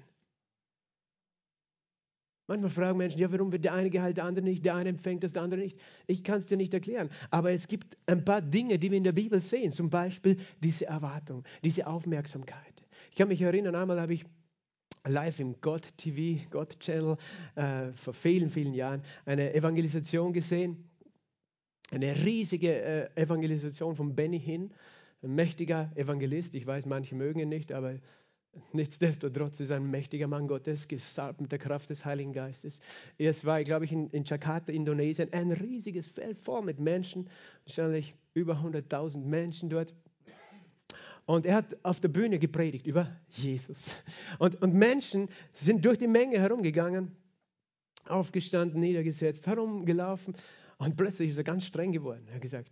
Manchmal 2.48 2.72
fragen 2.72 2.98
Menschen, 2.98 3.20
ja, 3.20 3.32
warum 3.32 3.52
wird 3.52 3.66
der 3.66 3.74
eine 3.74 3.92
geheilt, 3.92 4.18
der 4.18 4.26
andere 4.26 4.44
nicht, 4.44 4.66
der 4.66 4.76
eine 4.76 4.90
empfängt 4.90 5.24
das, 5.24 5.34
der 5.34 5.44
andere 5.44 5.62
nicht. 5.62 5.78
Ich 6.08 6.24
kann 6.24 6.40
es 6.40 6.48
dir 6.48 6.58
nicht 6.58 6.74
erklären, 6.74 7.10
aber 7.30 7.52
es 7.52 7.68
gibt 7.68 7.96
ein 8.08 8.26
paar 8.26 8.42
Dinge, 8.42 8.80
die 8.80 8.90
wir 8.90 8.98
in 8.98 9.04
der 9.04 9.12
Bibel 9.12 9.40
sehen, 9.40 9.72
zum 9.72 9.92
Beispiel 9.92 10.40
diese 10.64 10.88
Erwartung, 10.88 11.44
diese 11.64 11.86
Aufmerksamkeit. 11.86 12.79
Ich 13.10 13.16
kann 13.16 13.28
mich 13.28 13.42
erinnern, 13.42 13.76
einmal 13.76 14.00
habe 14.00 14.14
ich 14.14 14.26
live 15.06 15.40
im 15.40 15.60
Gott 15.62 15.88
TV, 15.98 16.42
Gott 16.50 16.80
Channel, 16.80 17.18
äh, 17.56 17.92
vor 17.94 18.14
vielen, 18.14 18.50
vielen 18.50 18.74
Jahren 18.74 19.02
eine 19.26 19.54
Evangelisation 19.54 20.34
gesehen 20.34 20.90
eine 21.92 22.16
riesige 22.24 22.82
äh, 22.82 23.10
Evangelisation 23.16 23.96
von 23.96 24.16
Benny 24.16 24.40
Hinn, 24.40 24.72
ein 25.24 25.36
mächtiger 25.36 25.92
Evangelist. 25.96 26.56
Ich 26.56 26.66
weiß, 26.66 26.86
manche 26.86 27.16
mögen 27.16 27.40
ihn 27.40 27.50
nicht, 27.50 27.72
aber 27.72 27.96
Nichtsdestotrotz 28.74 29.60
ist 29.60 29.72
ein 29.72 29.92
mächtiger 29.92 30.28
Mann 30.28 30.48
Gottes, 30.48 30.88
gesalbt 30.88 31.40
mit 31.40 31.52
der 31.52 31.60
Kraft 31.60 31.92
des 31.92 32.04
Heiligen 32.04 32.34
Geistes. 32.34 32.82
Es 33.20 33.46
war, 33.46 33.64
glaube 33.64 33.86
ich, 33.86 33.92
in, 33.92 34.10
in 34.10 34.24
Jakarta, 34.24 34.72
Indonesien, 34.72 35.32
ein 35.34 35.52
riesiges 35.52 36.08
Feld 36.08 36.40
voll 36.40 36.64
mit 36.64 36.80
Menschen, 36.80 37.30
wahrscheinlich 37.66 38.16
über 38.34 38.56
100.000 38.56 39.20
Menschen 39.20 39.70
dort. 39.70 39.94
Und 41.30 41.46
er 41.46 41.58
hat 41.58 41.78
auf 41.86 42.00
der 42.00 42.08
Bühne 42.08 42.40
gepredigt 42.40 42.88
über 42.88 43.16
Jesus. 43.28 43.86
Und, 44.40 44.64
und 44.64 44.74
Menschen 44.74 45.30
sind 45.54 45.86
durch 45.86 46.00
die 46.00 46.08
Menge 46.08 46.40
herumgegangen, 46.40 47.16
aufgestanden, 48.08 48.80
niedergesetzt, 48.80 49.46
herumgelaufen. 49.46 50.34
Und 50.80 50.98
plötzlich 50.98 51.30
ist 51.30 51.38
er 51.38 51.44
ganz 51.44 51.68
streng 51.68 51.92
geworden. 51.92 52.26
Er 52.30 52.34
hat 52.34 52.42
gesagt, 52.42 52.72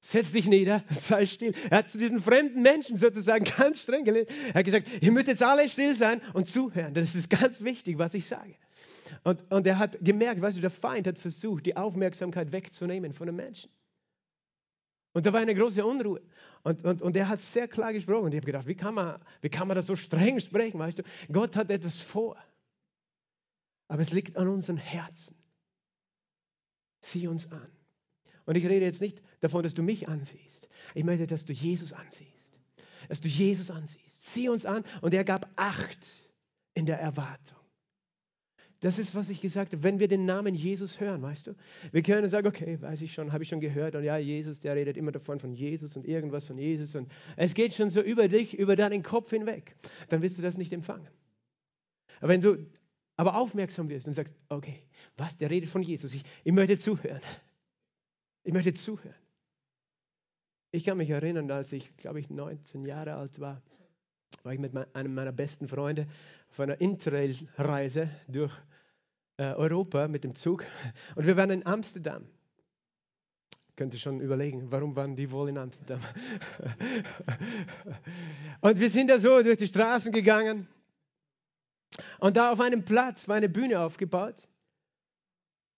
setz 0.00 0.32
dich 0.32 0.46
nieder, 0.46 0.84
sei 0.90 1.24
still. 1.24 1.54
Er 1.70 1.78
hat 1.78 1.88
zu 1.88 1.96
diesen 1.96 2.20
fremden 2.20 2.60
Menschen 2.60 2.98
sozusagen 2.98 3.46
ganz 3.56 3.80
streng 3.80 4.04
gelegt. 4.04 4.30
Er 4.48 4.56
hat 4.56 4.66
gesagt, 4.66 4.86
ihr 5.00 5.10
müsst 5.10 5.28
jetzt 5.28 5.42
alle 5.42 5.70
still 5.70 5.96
sein 5.96 6.20
und 6.34 6.48
zuhören. 6.48 6.92
Das 6.92 7.14
ist 7.14 7.30
ganz 7.30 7.64
wichtig, 7.64 7.96
was 7.96 8.12
ich 8.12 8.26
sage. 8.26 8.56
Und, 9.24 9.50
und 9.50 9.66
er 9.66 9.78
hat 9.78 9.96
gemerkt, 10.02 10.42
weißt 10.42 10.58
du, 10.58 10.60
der 10.60 10.68
Feind 10.68 11.06
hat 11.06 11.16
versucht, 11.16 11.64
die 11.64 11.78
Aufmerksamkeit 11.78 12.52
wegzunehmen 12.52 13.14
von 13.14 13.26
den 13.26 13.36
Menschen. 13.36 13.70
Und 15.18 15.26
da 15.26 15.32
war 15.32 15.40
eine 15.40 15.52
große 15.52 15.84
Unruhe. 15.84 16.22
Und, 16.62 16.84
und, 16.84 17.02
und 17.02 17.16
er 17.16 17.28
hat 17.28 17.40
sehr 17.40 17.66
klar 17.66 17.92
gesprochen. 17.92 18.26
Und 18.26 18.34
ich 18.34 18.36
habe 18.36 18.46
gedacht, 18.46 18.68
wie 18.68 18.76
kann, 18.76 18.94
man, 18.94 19.20
wie 19.40 19.48
kann 19.48 19.66
man 19.66 19.74
das 19.74 19.86
so 19.86 19.96
streng 19.96 20.38
sprechen? 20.38 20.78
Weißt 20.78 21.00
du, 21.00 21.02
Gott 21.32 21.56
hat 21.56 21.72
etwas 21.72 22.00
vor. 22.00 22.36
Aber 23.88 24.00
es 24.00 24.12
liegt 24.12 24.36
an 24.36 24.46
unseren 24.46 24.76
Herzen. 24.76 25.34
Sieh 27.00 27.26
uns 27.26 27.50
an. 27.50 27.66
Und 28.44 28.56
ich 28.56 28.64
rede 28.64 28.84
jetzt 28.84 29.00
nicht 29.00 29.20
davon, 29.40 29.64
dass 29.64 29.74
du 29.74 29.82
mich 29.82 30.08
ansiehst. 30.08 30.68
Ich 30.94 31.02
möchte, 31.02 31.26
dass 31.26 31.44
du 31.44 31.52
Jesus 31.52 31.92
ansiehst. 31.92 32.56
Dass 33.08 33.20
du 33.20 33.26
Jesus 33.26 33.72
ansiehst. 33.72 34.32
Sieh 34.32 34.48
uns 34.48 34.66
an. 34.66 34.84
Und 35.00 35.14
er 35.14 35.24
gab 35.24 35.50
Acht 35.56 36.06
in 36.74 36.86
der 36.86 37.00
Erwartung. 37.00 37.58
Das 38.80 38.98
ist, 38.98 39.14
was 39.16 39.28
ich 39.28 39.40
gesagt 39.40 39.72
habe. 39.72 39.82
Wenn 39.82 39.98
wir 39.98 40.06
den 40.06 40.24
Namen 40.24 40.54
Jesus 40.54 41.00
hören, 41.00 41.20
weißt 41.20 41.48
du, 41.48 41.54
wir 41.90 42.02
können 42.02 42.28
sagen, 42.28 42.46
okay, 42.46 42.80
weiß 42.80 43.02
ich 43.02 43.12
schon, 43.12 43.32
habe 43.32 43.42
ich 43.42 43.48
schon 43.48 43.60
gehört. 43.60 43.96
Und 43.96 44.04
ja, 44.04 44.16
Jesus, 44.18 44.60
der 44.60 44.76
redet 44.76 44.96
immer 44.96 45.10
davon 45.10 45.40
von 45.40 45.52
Jesus 45.52 45.96
und 45.96 46.06
irgendwas 46.06 46.44
von 46.44 46.58
Jesus. 46.58 46.94
Und 46.94 47.10
es 47.36 47.54
geht 47.54 47.74
schon 47.74 47.90
so 47.90 48.00
über 48.00 48.28
dich, 48.28 48.56
über 48.56 48.76
deinen 48.76 49.02
Kopf 49.02 49.30
hinweg. 49.30 49.74
Dann 50.08 50.22
wirst 50.22 50.38
du 50.38 50.42
das 50.42 50.56
nicht 50.56 50.72
empfangen. 50.72 51.08
Aber 52.20 52.28
wenn 52.28 52.40
du 52.40 52.66
aber 53.16 53.34
aufmerksam 53.36 53.88
wirst 53.88 54.06
und 54.06 54.14
sagst, 54.14 54.34
okay, 54.48 54.80
was, 55.16 55.36
der 55.36 55.50
redet 55.50 55.68
von 55.68 55.82
Jesus. 55.82 56.14
Ich, 56.14 56.22
ich 56.44 56.52
möchte 56.52 56.78
zuhören. 56.78 57.20
Ich 58.44 58.52
möchte 58.52 58.72
zuhören. 58.72 59.14
Ich 60.70 60.84
kann 60.84 60.98
mich 60.98 61.10
erinnern, 61.10 61.50
als 61.50 61.72
ich, 61.72 61.96
glaube 61.96 62.20
ich, 62.20 62.30
19 62.30 62.84
Jahre 62.84 63.14
alt 63.14 63.40
war, 63.40 63.60
war 64.44 64.52
ich 64.52 64.60
mit 64.60 64.76
einem 64.94 65.14
meiner 65.14 65.32
besten 65.32 65.66
Freunde 65.66 66.06
auf 66.50 66.60
einer 66.60 66.80
Interrail-Reise 66.80 68.08
durch 68.28 68.52
Europa 69.38 70.08
mit 70.08 70.24
dem 70.24 70.34
Zug. 70.34 70.64
Und 71.14 71.26
wir 71.26 71.36
waren 71.36 71.50
in 71.50 71.64
Amsterdam. 71.64 72.26
Könnt 73.76 73.94
ihr 73.94 74.00
schon 74.00 74.20
überlegen, 74.20 74.72
warum 74.72 74.96
waren 74.96 75.14
die 75.14 75.30
wohl 75.30 75.48
in 75.48 75.56
Amsterdam? 75.56 76.00
und 78.60 78.80
wir 78.80 78.90
sind 78.90 79.08
da 79.08 79.20
so 79.20 79.40
durch 79.40 79.58
die 79.58 79.68
Straßen 79.68 80.10
gegangen. 80.10 80.66
Und 82.18 82.36
da 82.36 82.50
auf 82.50 82.60
einem 82.60 82.84
Platz 82.84 83.28
war 83.28 83.36
eine 83.36 83.48
Bühne 83.48 83.78
aufgebaut. 83.78 84.48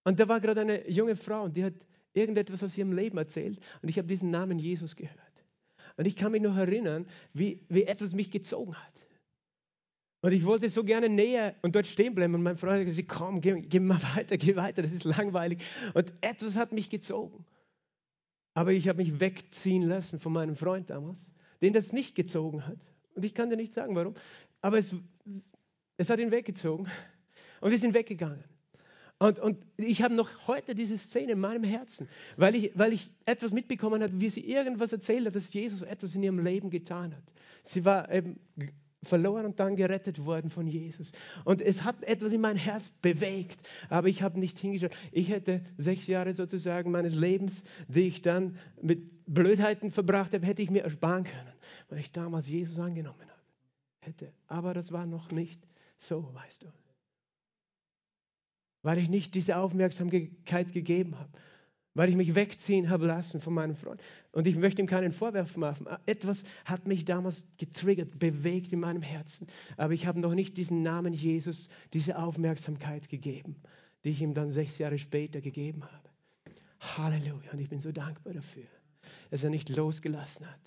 Und 0.04 0.18
da 0.18 0.28
war 0.28 0.40
gerade 0.40 0.62
eine 0.62 0.88
junge 0.88 1.14
Frau 1.14 1.42
und 1.42 1.56
die 1.58 1.64
hat 1.64 1.74
irgendetwas 2.14 2.62
aus 2.62 2.76
ihrem 2.78 2.92
Leben 2.92 3.18
erzählt. 3.18 3.60
Und 3.82 3.90
ich 3.90 3.98
habe 3.98 4.08
diesen 4.08 4.30
Namen 4.30 4.58
Jesus 4.58 4.96
gehört. 4.96 5.18
Und 5.98 6.06
ich 6.06 6.16
kann 6.16 6.32
mich 6.32 6.40
noch 6.40 6.56
erinnern, 6.56 7.06
wie, 7.34 7.62
wie 7.68 7.84
etwas 7.84 8.14
mich 8.14 8.30
gezogen 8.30 8.74
hat. 8.74 9.06
Und 10.22 10.32
ich 10.32 10.44
wollte 10.44 10.68
so 10.68 10.84
gerne 10.84 11.08
näher 11.08 11.54
und 11.62 11.74
dort 11.74 11.86
stehen 11.86 12.14
bleiben. 12.14 12.34
Und 12.34 12.42
mein 12.42 12.56
Freund 12.56 12.80
hat 12.80 12.84
gesagt, 12.84 13.08
komm, 13.08 13.40
geh, 13.40 13.60
geh 13.60 13.80
mal 13.80 14.00
weiter, 14.16 14.36
geh 14.36 14.56
weiter, 14.56 14.82
das 14.82 14.92
ist 14.92 15.04
langweilig. 15.04 15.62
Und 15.94 16.12
etwas 16.20 16.56
hat 16.56 16.72
mich 16.72 16.90
gezogen. 16.90 17.44
Aber 18.54 18.72
ich 18.72 18.88
habe 18.88 18.98
mich 18.98 19.20
wegziehen 19.20 19.82
lassen 19.82 20.18
von 20.18 20.32
meinem 20.32 20.56
Freund 20.56 20.90
damals, 20.90 21.30
den 21.62 21.72
das 21.72 21.92
nicht 21.92 22.14
gezogen 22.14 22.66
hat. 22.66 22.78
Und 23.14 23.24
ich 23.24 23.34
kann 23.34 23.48
dir 23.48 23.56
nicht 23.56 23.72
sagen, 23.72 23.94
warum. 23.94 24.14
Aber 24.60 24.76
es, 24.76 24.94
es 25.96 26.10
hat 26.10 26.18
ihn 26.18 26.30
weggezogen. 26.30 26.86
Und 27.60 27.70
wir 27.70 27.78
sind 27.78 27.94
weggegangen. 27.94 28.44
Und, 29.18 29.38
und 29.38 29.58
ich 29.76 30.02
habe 30.02 30.14
noch 30.14 30.48
heute 30.48 30.74
diese 30.74 30.96
Szene 30.96 31.32
in 31.32 31.40
meinem 31.40 31.62
Herzen, 31.62 32.08
weil 32.38 32.54
ich, 32.54 32.72
weil 32.74 32.94
ich 32.94 33.10
etwas 33.26 33.52
mitbekommen 33.52 34.02
habe, 34.02 34.18
wie 34.18 34.30
sie 34.30 34.40
irgendwas 34.40 34.92
erzählt 34.92 35.26
hat, 35.26 35.34
dass 35.34 35.52
Jesus 35.52 35.82
etwas 35.82 36.14
in 36.14 36.22
ihrem 36.22 36.38
Leben 36.38 36.70
getan 36.70 37.14
hat. 37.14 37.22
Sie 37.62 37.84
war 37.84 38.10
eben 38.10 38.40
verloren 39.02 39.46
und 39.46 39.60
dann 39.60 39.76
gerettet 39.76 40.24
worden 40.24 40.50
von 40.50 40.66
Jesus. 40.66 41.12
Und 41.44 41.62
es 41.62 41.84
hat 41.84 42.02
etwas 42.04 42.32
in 42.32 42.40
mein 42.40 42.56
Herz 42.56 42.88
bewegt, 42.88 43.66
aber 43.88 44.08
ich 44.08 44.22
habe 44.22 44.38
nicht 44.38 44.58
hingeschaut. 44.58 44.94
Ich 45.10 45.30
hätte 45.30 45.62
sechs 45.78 46.06
Jahre 46.06 46.34
sozusagen 46.34 46.90
meines 46.90 47.14
Lebens, 47.14 47.64
die 47.88 48.06
ich 48.08 48.22
dann 48.22 48.58
mit 48.82 49.24
Blödheiten 49.26 49.90
verbracht 49.90 50.34
habe, 50.34 50.44
hätte 50.44 50.62
ich 50.62 50.70
mir 50.70 50.82
ersparen 50.82 51.24
können, 51.24 51.52
weil 51.88 52.00
ich 52.00 52.12
damals 52.12 52.48
Jesus 52.48 52.78
angenommen 52.78 53.20
habe. 53.20 53.30
Hätte. 54.00 54.32
Aber 54.48 54.74
das 54.74 54.92
war 54.92 55.06
noch 55.06 55.30
nicht 55.30 55.60
so, 55.98 56.28
weißt 56.34 56.62
du. 56.62 56.66
Weil 58.82 58.98
ich 58.98 59.08
nicht 59.08 59.34
diese 59.34 59.56
Aufmerksamkeit 59.56 60.72
gegeben 60.72 61.18
habe 61.18 61.30
weil 61.94 62.08
ich 62.08 62.16
mich 62.16 62.34
wegziehen 62.34 62.88
habe 62.88 63.06
lassen 63.06 63.40
von 63.40 63.54
meinem 63.54 63.74
Freund. 63.74 64.00
Und 64.32 64.46
ich 64.46 64.56
möchte 64.56 64.80
ihm 64.80 64.86
keinen 64.86 65.12
Vorwurf 65.12 65.56
machen. 65.56 65.86
Etwas 66.06 66.44
hat 66.64 66.86
mich 66.86 67.04
damals 67.04 67.46
getriggert, 67.58 68.18
bewegt 68.18 68.72
in 68.72 68.80
meinem 68.80 69.02
Herzen. 69.02 69.48
Aber 69.76 69.92
ich 69.92 70.06
habe 70.06 70.20
noch 70.20 70.34
nicht 70.34 70.56
diesen 70.56 70.82
Namen 70.82 71.12
Jesus, 71.12 71.68
diese 71.92 72.18
Aufmerksamkeit 72.18 73.08
gegeben, 73.08 73.56
die 74.04 74.10
ich 74.10 74.22
ihm 74.22 74.34
dann 74.34 74.50
sechs 74.50 74.78
Jahre 74.78 74.98
später 74.98 75.40
gegeben 75.40 75.82
habe. 75.84 76.10
Halleluja. 76.96 77.50
Und 77.52 77.58
ich 77.58 77.68
bin 77.68 77.80
so 77.80 77.92
dankbar 77.92 78.34
dafür, 78.34 78.66
dass 79.30 79.42
er 79.42 79.50
nicht 79.50 79.68
losgelassen 79.68 80.46
hat 80.46 80.60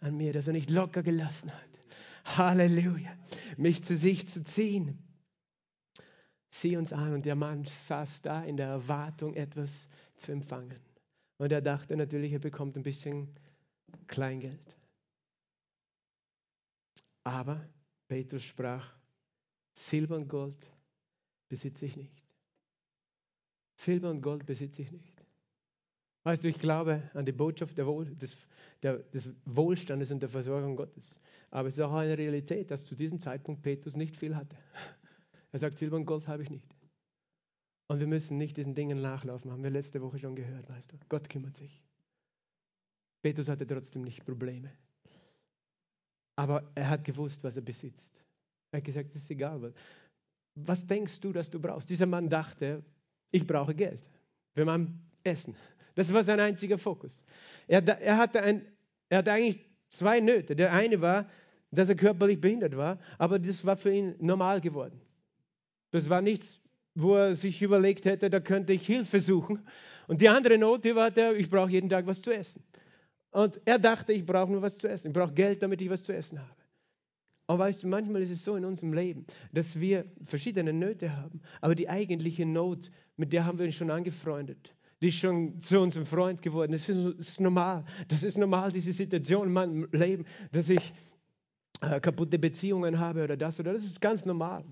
an 0.00 0.16
mir, 0.16 0.32
dass 0.32 0.46
er 0.46 0.52
nicht 0.52 0.68
locker 0.68 1.02
gelassen 1.02 1.50
hat. 1.52 2.36
Halleluja. 2.36 3.16
Mich 3.56 3.84
zu 3.84 3.96
sich 3.96 4.28
zu 4.28 4.42
ziehen. 4.42 4.98
Sieh 6.50 6.76
uns 6.76 6.92
an. 6.92 7.14
Und 7.14 7.24
der 7.24 7.36
Mann 7.36 7.64
saß 7.64 8.22
da 8.22 8.42
in 8.42 8.56
der 8.56 8.66
Erwartung, 8.66 9.34
etwas 9.34 9.82
zu 9.82 10.05
empfangen. 10.28 10.80
Und 11.38 11.52
er 11.52 11.60
dachte 11.60 11.96
natürlich, 11.96 12.32
er 12.32 12.38
bekommt 12.38 12.76
ein 12.76 12.82
bisschen 12.82 13.28
Kleingeld. 14.06 14.76
Aber 17.24 17.68
Petrus 18.08 18.44
sprach, 18.44 18.94
Silber 19.72 20.16
und 20.16 20.28
Gold 20.28 20.70
besitze 21.48 21.86
ich 21.86 21.96
nicht. 21.96 22.26
Silber 23.76 24.10
und 24.10 24.22
Gold 24.22 24.46
besitze 24.46 24.82
ich 24.82 24.90
nicht. 24.90 25.24
Weißt 26.22 26.42
du, 26.42 26.48
ich 26.48 26.58
glaube 26.58 27.08
an 27.14 27.26
die 27.26 27.32
Botschaft 27.32 27.76
Wohl, 27.78 28.06
des, 28.06 28.36
der, 28.82 28.98
des 28.98 29.28
Wohlstandes 29.44 30.10
und 30.10 30.20
der 30.20 30.28
Versorgung 30.28 30.74
Gottes. 30.74 31.20
Aber 31.50 31.68
es 31.68 31.76
ist 31.76 31.84
auch 31.84 31.92
eine 31.92 32.16
Realität, 32.16 32.70
dass 32.70 32.84
zu 32.84 32.94
diesem 32.94 33.20
Zeitpunkt 33.20 33.62
Petrus 33.62 33.96
nicht 33.96 34.16
viel 34.16 34.34
hatte. 34.34 34.56
Er 35.52 35.58
sagt, 35.58 35.78
Silber 35.78 35.96
und 35.96 36.04
Gold 36.04 36.26
habe 36.26 36.42
ich 36.42 36.50
nicht. 36.50 36.75
Und 37.88 38.00
wir 38.00 38.06
müssen 38.06 38.36
nicht 38.36 38.56
diesen 38.56 38.74
Dingen 38.74 39.00
nachlaufen, 39.00 39.50
haben 39.50 39.62
wir 39.62 39.70
letzte 39.70 40.02
Woche 40.02 40.18
schon 40.18 40.34
gehört, 40.34 40.68
weißt 40.68 40.92
du. 40.92 40.96
Gott 41.08 41.28
kümmert 41.28 41.54
sich. 41.54 41.82
Petrus 43.22 43.48
hatte 43.48 43.66
trotzdem 43.66 44.02
nicht 44.02 44.24
Probleme. 44.24 44.72
Aber 46.36 46.70
er 46.74 46.90
hat 46.90 47.04
gewusst, 47.04 47.42
was 47.44 47.56
er 47.56 47.62
besitzt. 47.62 48.22
Er 48.72 48.78
hat 48.78 48.84
gesagt, 48.84 49.10
es 49.10 49.16
ist 49.22 49.30
egal. 49.30 49.72
Was 50.56 50.86
denkst 50.86 51.20
du, 51.20 51.32
dass 51.32 51.48
du 51.48 51.60
brauchst? 51.60 51.88
Dieser 51.88 52.06
Mann 52.06 52.28
dachte, 52.28 52.82
ich 53.30 53.46
brauche 53.46 53.74
Geld 53.74 54.10
für 54.52 54.64
mein 54.64 55.00
Essen. 55.22 55.54
Das 55.94 56.12
war 56.12 56.24
sein 56.24 56.40
einziger 56.40 56.78
Fokus. 56.78 57.24
Er, 57.66 57.86
er, 57.86 58.18
hatte 58.18 58.42
ein, 58.42 58.66
er 59.08 59.18
hatte 59.18 59.32
eigentlich 59.32 59.64
zwei 59.88 60.20
Nöte. 60.20 60.56
Der 60.56 60.72
eine 60.72 61.00
war, 61.00 61.28
dass 61.70 61.88
er 61.88 61.96
körperlich 61.96 62.40
behindert 62.40 62.76
war, 62.76 62.98
aber 63.18 63.38
das 63.38 63.64
war 63.64 63.76
für 63.76 63.92
ihn 63.92 64.14
normal 64.18 64.60
geworden. 64.60 65.00
Das 65.90 66.08
war 66.08 66.20
nichts 66.20 66.60
wo 66.96 67.14
er 67.14 67.36
sich 67.36 67.62
überlegt 67.62 68.06
hätte, 68.06 68.30
da 68.30 68.40
könnte 68.40 68.72
ich 68.72 68.86
Hilfe 68.86 69.20
suchen. 69.20 69.60
Und 70.08 70.20
die 70.20 70.28
andere 70.28 70.58
Note 70.58 70.96
war 70.96 71.10
der, 71.10 71.36
ich 71.36 71.50
brauche 71.50 71.70
jeden 71.70 71.88
Tag 71.88 72.06
was 72.06 72.22
zu 72.22 72.34
essen. 72.34 72.64
Und 73.30 73.60
er 73.66 73.78
dachte, 73.78 74.12
ich 74.12 74.24
brauche 74.24 74.50
nur 74.50 74.62
was 74.62 74.78
zu 74.78 74.88
essen. 74.88 75.08
Ich 75.08 75.12
brauche 75.12 75.34
Geld, 75.34 75.62
damit 75.62 75.82
ich 75.82 75.90
was 75.90 76.02
zu 76.02 76.14
essen 76.14 76.40
habe. 76.40 76.56
Aber 77.48 77.60
weißt 77.60 77.82
du, 77.82 77.88
manchmal 77.88 78.22
ist 78.22 78.30
es 78.30 78.42
so 78.42 78.56
in 78.56 78.64
unserem 78.64 78.92
Leben, 78.92 79.26
dass 79.52 79.78
wir 79.78 80.06
verschiedene 80.20 80.72
Nöte 80.72 81.14
haben. 81.14 81.40
Aber 81.60 81.74
die 81.74 81.88
eigentliche 81.88 82.46
Not, 82.46 82.90
mit 83.16 83.32
der 83.32 83.44
haben 83.44 83.58
wir 83.58 83.66
uns 83.66 83.74
schon 83.74 83.90
angefreundet. 83.90 84.74
Die 85.02 85.08
ist 85.08 85.18
schon 85.18 85.60
zu 85.60 85.80
unserem 85.80 86.06
Freund 86.06 86.40
geworden. 86.40 86.72
Das 86.72 86.88
ist, 86.88 87.18
das 87.18 87.28
ist 87.28 87.40
normal. 87.40 87.84
Das 88.08 88.22
ist 88.22 88.38
normal, 88.38 88.72
diese 88.72 88.92
Situation 88.92 89.48
in 89.48 89.52
meinem 89.52 89.88
Leben, 89.92 90.24
dass 90.50 90.70
ich 90.70 90.94
äh, 91.82 92.00
kaputte 92.00 92.38
Beziehungen 92.38 92.98
habe 92.98 93.22
oder 93.22 93.36
das 93.36 93.60
oder 93.60 93.74
das 93.74 93.84
ist 93.84 94.00
ganz 94.00 94.24
normal. 94.24 94.64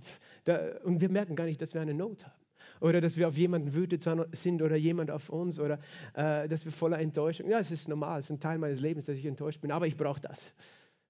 Da, 0.44 0.78
und 0.82 1.00
wir 1.00 1.10
merken 1.10 1.36
gar 1.36 1.46
nicht, 1.46 1.60
dass 1.60 1.74
wir 1.74 1.80
eine 1.80 1.94
Not 1.94 2.24
haben. 2.24 2.44
Oder 2.80 3.00
dass 3.00 3.16
wir 3.16 3.28
auf 3.28 3.36
jemanden 3.36 3.74
wütend 3.74 4.02
sind 4.32 4.62
oder 4.62 4.76
jemand 4.76 5.10
auf 5.10 5.28
uns 5.30 5.58
oder 5.58 5.78
äh, 6.14 6.48
dass 6.48 6.64
wir 6.64 6.72
voller 6.72 6.98
Enttäuschung. 6.98 7.48
Ja, 7.48 7.58
es 7.58 7.70
ist 7.70 7.88
normal, 7.88 8.20
es 8.20 8.26
ist 8.26 8.32
ein 8.32 8.40
Teil 8.40 8.58
meines 8.58 8.80
Lebens, 8.80 9.06
dass 9.06 9.16
ich 9.16 9.26
enttäuscht 9.26 9.60
bin, 9.60 9.70
aber 9.70 9.86
ich 9.86 9.96
brauche 9.96 10.20
das. 10.20 10.52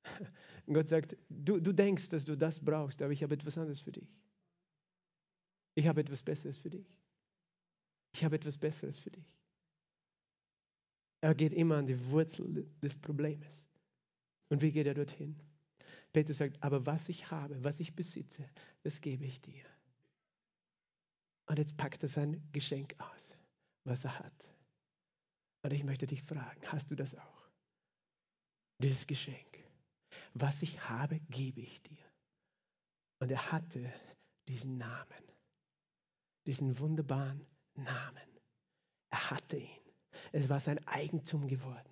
Und 0.67 0.75
Gott 0.75 0.89
sagt, 0.89 1.17
du, 1.29 1.61
du 1.61 1.73
denkst, 1.73 2.09
dass 2.09 2.25
du 2.25 2.37
das 2.37 2.61
brauchst, 2.61 3.03
aber 3.03 3.13
ich 3.13 3.23
habe 3.23 3.35
etwas 3.35 3.59
anderes 3.59 3.81
für 3.81 3.93
dich. 3.93 4.09
Ich 5.75 5.87
habe 5.89 6.01
etwas 6.01 6.23
Besseres 6.23 6.59
für 6.59 6.71
dich. 6.71 6.87
Ich 8.13 8.25
habe 8.25 8.37
etwas 8.37 8.57
Besseres 8.57 8.99
für 8.99 9.11
dich. 9.11 9.27
Er 11.21 11.35
geht 11.35 11.53
immer 11.53 11.77
an 11.77 11.87
die 11.87 12.11
Wurzel 12.11 12.67
des 12.83 12.97
Problems. 12.97 13.67
Und 14.51 14.63
wie 14.63 14.71
geht 14.71 14.87
er 14.87 14.95
dorthin? 14.95 15.37
Petrus 16.15 16.37
sagt, 16.37 16.63
aber 16.63 16.87
was 16.87 17.09
ich 17.09 17.31
habe, 17.33 17.63
was 17.65 17.81
ich 17.81 17.95
besitze, 17.95 18.49
das 18.85 19.01
gebe 19.01 19.27
ich 19.27 19.41
dir. 19.41 19.65
Und 21.47 21.59
jetzt 21.59 21.77
packt 21.77 22.03
er 22.05 22.09
sein 22.09 22.41
Geschenk 22.53 22.95
aus, 22.99 23.37
was 23.85 24.05
er 24.05 24.21
hat. 24.21 24.51
Und 25.63 25.73
ich 25.73 25.83
möchte 25.83 26.07
dich 26.07 26.23
fragen, 26.23 26.61
hast 26.69 26.91
du 26.91 26.95
das 26.95 27.17
auch? 27.17 27.49
Dieses 28.81 29.07
Geschenk. 29.09 29.65
Was 30.35 30.63
ich 30.63 30.89
habe, 30.89 31.19
gebe 31.31 31.61
ich 31.61 31.83
dir. 31.83 32.05
Und 33.21 33.31
er 33.33 33.51
hatte 33.51 33.93
diesen 34.47 34.79
Namen, 34.79 35.25
diesen 36.47 36.79
wunderbaren 36.79 37.45
Namen. 37.75 38.29
Er 39.11 39.31
hatte 39.31 39.57
ihn. 39.57 39.83
Es 40.31 40.49
war 40.49 40.61
sein 40.61 40.87
Eigentum 40.87 41.49
geworden. 41.49 41.91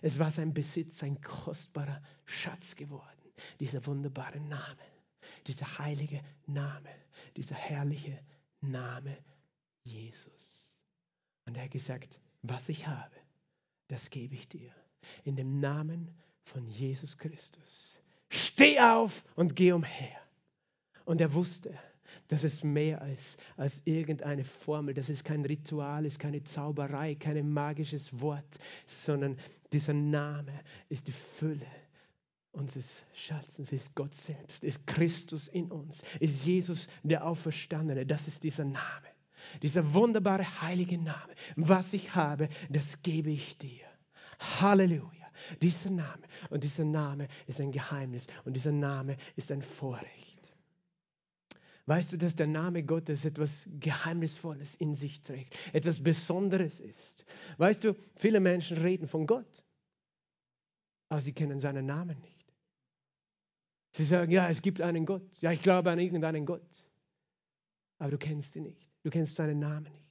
Es 0.00 0.18
war 0.18 0.30
sein 0.30 0.54
Besitz, 0.54 0.98
sein 0.98 1.20
kostbarer 1.20 2.02
Schatz 2.24 2.74
geworden. 2.74 3.19
Dieser 3.58 3.84
wunderbare 3.86 4.40
Name, 4.40 4.82
dieser 5.46 5.78
heilige 5.78 6.20
Name, 6.46 6.90
dieser 7.36 7.54
herrliche 7.54 8.18
Name 8.60 9.16
Jesus. 9.84 10.68
Und 11.46 11.56
er 11.56 11.64
hat 11.64 11.70
gesagt, 11.70 12.18
was 12.42 12.68
ich 12.68 12.86
habe, 12.86 13.14
das 13.88 14.10
gebe 14.10 14.34
ich 14.34 14.48
dir. 14.48 14.72
In 15.24 15.36
dem 15.36 15.60
Namen 15.60 16.14
von 16.44 16.66
Jesus 16.68 17.18
Christus. 17.18 18.00
Steh 18.28 18.78
auf 18.80 19.24
und 19.34 19.56
geh 19.56 19.72
umher. 19.72 20.20
Und 21.04 21.20
er 21.20 21.34
wusste, 21.34 21.76
das 22.28 22.44
ist 22.44 22.62
mehr 22.62 23.02
als, 23.02 23.38
als 23.56 23.82
irgendeine 23.84 24.44
Formel, 24.44 24.94
das 24.94 25.08
ist 25.08 25.24
kein 25.24 25.44
Ritual, 25.44 26.06
ist 26.06 26.20
keine 26.20 26.44
Zauberei, 26.44 27.16
kein 27.16 27.50
magisches 27.50 28.20
Wort, 28.20 28.58
sondern 28.86 29.36
dieser 29.72 29.94
Name 29.94 30.52
ist 30.88 31.08
die 31.08 31.12
Fülle 31.12 31.66
unseres 32.52 33.02
Schatzes, 33.14 33.72
ist 33.72 33.94
Gott 33.94 34.14
selbst, 34.14 34.64
ist 34.64 34.86
Christus 34.86 35.48
in 35.48 35.70
uns, 35.70 36.02
ist 36.18 36.44
Jesus 36.44 36.88
der 37.02 37.26
Auferstandene, 37.26 38.06
das 38.06 38.28
ist 38.28 38.42
dieser 38.42 38.64
Name, 38.64 39.08
dieser 39.62 39.94
wunderbare 39.94 40.60
heilige 40.60 40.98
Name. 40.98 41.34
Was 41.56 41.92
ich 41.92 42.14
habe, 42.14 42.48
das 42.68 43.02
gebe 43.02 43.30
ich 43.30 43.58
dir. 43.58 43.86
Halleluja. 44.38 45.10
Dieser 45.62 45.90
Name 45.90 46.22
und 46.50 46.64
dieser 46.64 46.84
Name 46.84 47.28
ist 47.46 47.60
ein 47.60 47.72
Geheimnis 47.72 48.26
und 48.44 48.54
dieser 48.54 48.72
Name 48.72 49.16
ist 49.36 49.50
ein 49.50 49.62
Vorrecht. 49.62 50.52
Weißt 51.86 52.12
du, 52.12 52.18
dass 52.18 52.36
der 52.36 52.46
Name 52.46 52.82
Gottes 52.82 53.24
etwas 53.24 53.68
Geheimnisvolles 53.80 54.74
in 54.74 54.94
sich 54.94 55.22
trägt, 55.22 55.56
etwas 55.72 56.02
Besonderes 56.02 56.78
ist? 56.78 57.24
Weißt 57.56 57.82
du, 57.82 57.96
viele 58.16 58.38
Menschen 58.38 58.76
reden 58.78 59.08
von 59.08 59.26
Gott, 59.26 59.64
aber 61.08 61.20
sie 61.20 61.32
kennen 61.32 61.58
seinen 61.58 61.86
Namen 61.86 62.20
nicht. 62.20 62.39
Sie 63.92 64.04
sagen, 64.04 64.30
ja, 64.30 64.48
es 64.48 64.62
gibt 64.62 64.80
einen 64.80 65.04
Gott. 65.04 65.22
Ja, 65.40 65.52
ich 65.52 65.62
glaube 65.62 65.90
an 65.90 65.98
irgendeinen 65.98 66.46
Gott. 66.46 66.88
Aber 67.98 68.10
du 68.10 68.18
kennst 68.18 68.56
ihn 68.56 68.62
nicht. 68.64 68.90
Du 69.02 69.10
kennst 69.10 69.36
seinen 69.36 69.58
Namen 69.58 69.84
nicht. 69.84 70.10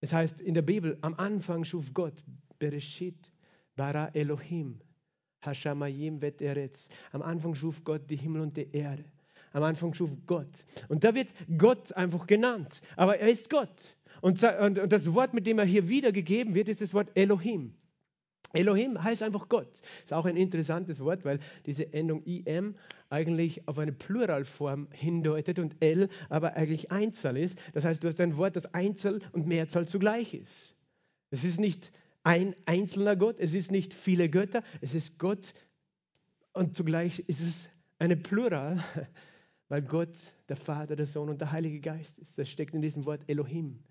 Es 0.00 0.12
heißt 0.12 0.40
in 0.40 0.54
der 0.54 0.62
Bibel, 0.62 0.98
am 1.00 1.14
Anfang 1.14 1.64
schuf 1.64 1.94
Gott, 1.94 2.24
Bereshit, 2.58 3.32
bara 3.76 4.08
Elohim, 4.08 4.80
Hashamayim 5.40 6.20
vet 6.20 6.42
Eretz. 6.42 6.88
Am 7.12 7.22
Anfang 7.22 7.54
schuf 7.54 7.84
Gott 7.84 8.10
die 8.10 8.16
Himmel 8.16 8.42
und 8.42 8.56
die 8.56 8.68
Erde. 8.72 9.04
Am 9.52 9.62
Anfang 9.62 9.94
schuf 9.94 10.10
Gott. 10.26 10.64
Und 10.88 11.04
da 11.04 11.14
wird 11.14 11.34
Gott 11.56 11.92
einfach 11.92 12.26
genannt. 12.26 12.82
Aber 12.96 13.18
er 13.18 13.28
ist 13.28 13.48
Gott. 13.50 13.96
Und, 14.20 14.42
das 14.42 15.14
Wort, 15.14 15.34
mit 15.34 15.46
dem 15.46 15.58
er 15.58 15.64
hier 15.64 15.88
wiedergegeben 15.88 16.54
wird, 16.54 16.68
ist 16.68 16.80
das 16.80 16.94
Wort 16.94 17.10
Elohim. 17.16 17.74
Elohim 18.52 19.02
heißt 19.02 19.22
einfach 19.22 19.48
Gott. 19.48 19.82
Ist 20.02 20.12
auch 20.12 20.24
ein 20.24 20.36
interessantes 20.36 21.00
Wort, 21.00 21.24
weil 21.24 21.40
diese 21.66 21.92
Endung 21.92 22.22
im 22.24 22.74
eigentlich 23.08 23.66
auf 23.68 23.78
eine 23.78 23.92
Pluralform 23.92 24.88
hindeutet 24.90 25.58
und 25.58 25.76
L 25.80 26.08
aber 26.28 26.54
eigentlich 26.56 26.90
Einzahl 26.90 27.36
ist. 27.36 27.58
Das 27.74 27.84
heißt, 27.84 28.02
du 28.02 28.08
hast 28.08 28.20
ein 28.20 28.36
Wort, 28.36 28.56
das 28.56 28.72
Einzahl 28.74 29.20
und 29.32 29.46
Mehrzahl 29.46 29.86
zugleich 29.86 30.34
ist. 30.34 30.74
Es 31.30 31.44
ist 31.44 31.60
nicht 31.60 31.92
ein 32.24 32.54
einzelner 32.66 33.16
Gott, 33.16 33.36
es 33.38 33.52
ist 33.52 33.70
nicht 33.70 33.94
viele 33.94 34.28
Götter, 34.28 34.62
es 34.80 34.94
ist 34.94 35.18
Gott 35.18 35.54
und 36.52 36.76
zugleich 36.76 37.20
ist 37.20 37.40
es 37.40 37.70
eine 37.98 38.16
Plural, 38.16 38.78
weil 39.68 39.82
Gott 39.82 40.34
der 40.48 40.56
Vater, 40.56 40.96
der 40.96 41.06
Sohn 41.06 41.28
und 41.28 41.40
der 41.40 41.52
Heilige 41.52 41.80
Geist 41.80 42.18
ist. 42.18 42.38
Das 42.38 42.48
steckt 42.48 42.74
in 42.74 42.82
diesem 42.82 43.06
Wort 43.06 43.22
Elohim. 43.26 43.82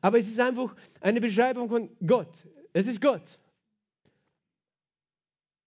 Aber 0.00 0.18
es 0.18 0.26
ist 0.26 0.40
einfach 0.40 0.74
eine 1.00 1.20
Beschreibung 1.20 1.68
von 1.68 1.90
Gott. 2.04 2.46
Es 2.72 2.86
ist 2.86 3.00
Gott. 3.00 3.38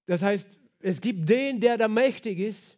Das 0.06 0.22
heißt, 0.22 0.48
es 0.80 1.02
gibt 1.02 1.30
den, 1.30 1.60
der 1.60 1.78
da 1.78 1.88
mächtig 1.88 2.39
ist. 2.39 2.78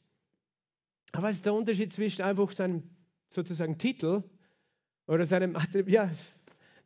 Aber 1.12 1.28
was 1.28 1.36
ist 1.36 1.46
der 1.46 1.54
Unterschied 1.54 1.92
zwischen 1.92 2.22
einfach 2.22 2.52
seinem 2.52 2.84
sozusagen 3.30 3.78
Titel 3.78 4.24
oder 5.08 5.26
seinem, 5.26 5.58
ja, 5.88 6.10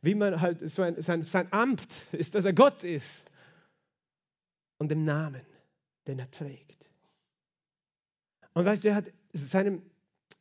wie 0.00 0.14
man 0.14 0.40
halt 0.40 0.68
so 0.68 0.82
ein, 0.82 1.00
sein, 1.00 1.22
sein 1.22 1.52
Amt 1.52 2.06
ist, 2.12 2.34
dass 2.34 2.44
er 2.44 2.52
Gott 2.52 2.82
ist 2.82 3.24
und 4.78 4.90
dem 4.90 5.04
Namen, 5.04 5.42
den 6.06 6.18
er 6.18 6.30
trägt. 6.30 6.90
Und 8.54 8.64
weißt 8.64 8.84
du, 8.84 8.88
er 8.88 8.96
hat 8.96 9.12
seinem 9.32 9.82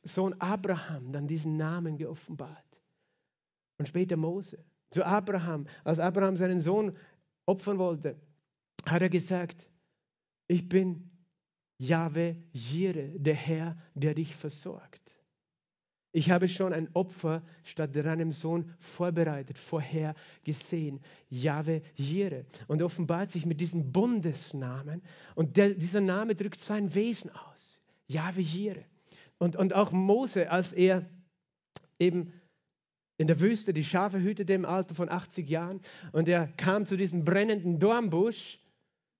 Sohn 0.03 0.33
Abraham 0.39 1.11
dann 1.11 1.27
diesen 1.27 1.57
Namen 1.57 1.97
geoffenbart. 1.97 2.81
Und 3.77 3.87
später 3.87 4.17
Mose. 4.17 4.63
Zu 4.89 5.05
Abraham, 5.05 5.67
als 5.83 5.99
Abraham 5.99 6.35
seinen 6.35 6.59
Sohn 6.59 6.97
opfern 7.45 7.77
wollte, 7.77 8.19
hat 8.85 9.01
er 9.01 9.09
gesagt, 9.09 9.67
ich 10.51 10.67
bin 10.67 11.09
Jahwe 11.77 12.35
Jire, 12.51 13.07
der 13.17 13.35
Herr, 13.35 13.77
der 13.95 14.13
dich 14.13 14.35
versorgt. 14.35 15.15
Ich 16.11 16.29
habe 16.29 16.49
schon 16.49 16.73
ein 16.73 16.89
Opfer 16.93 17.41
statt 17.63 17.95
deinem 17.95 18.33
Sohn 18.33 18.69
vorbereitet, 18.79 19.57
vorher 19.57 20.13
gesehen. 20.43 20.99
Jahwe 21.29 21.81
Jire. 21.95 22.45
Und 22.67 22.81
offenbart 22.81 23.31
sich 23.31 23.45
mit 23.45 23.61
diesem 23.61 23.93
Bundesnamen. 23.93 25.01
Und 25.35 25.55
der, 25.55 25.73
dieser 25.73 26.01
Name 26.01 26.35
drückt 26.35 26.59
sein 26.59 26.93
Wesen 26.93 27.31
aus. 27.31 27.81
Jahwe 28.07 28.41
Jire. 28.41 28.83
Und, 29.37 29.55
und 29.55 29.73
auch 29.73 29.93
Mose, 29.93 30.51
als 30.51 30.73
er 30.73 31.09
eben 31.97 32.33
in 33.17 33.27
der 33.27 33.39
Wüste 33.39 33.71
die 33.71 33.85
Schafe 33.85 34.19
hütete 34.19 34.51
im 34.51 34.65
Alter 34.65 34.95
von 34.95 35.07
80 35.07 35.47
Jahren 35.47 35.79
und 36.11 36.27
er 36.27 36.47
kam 36.47 36.85
zu 36.85 36.97
diesem 36.97 37.23
brennenden 37.23 37.79
Dornbusch 37.79 38.59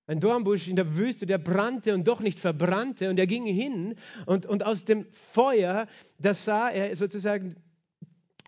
ein 0.06 0.20
Dornbusch 0.20 0.68
in 0.68 0.76
der 0.76 0.96
Wüste, 0.96 1.26
der 1.26 1.38
brannte 1.38 1.94
und 1.94 2.06
doch 2.08 2.20
nicht 2.20 2.40
verbrannte. 2.40 3.08
Und 3.08 3.18
er 3.18 3.26
ging 3.26 3.46
hin 3.46 3.94
und, 4.26 4.46
und 4.46 4.64
aus 4.64 4.84
dem 4.84 5.06
Feuer, 5.10 5.86
da 6.18 6.34
sah 6.34 6.70
er 6.70 6.96
sozusagen 6.96 7.56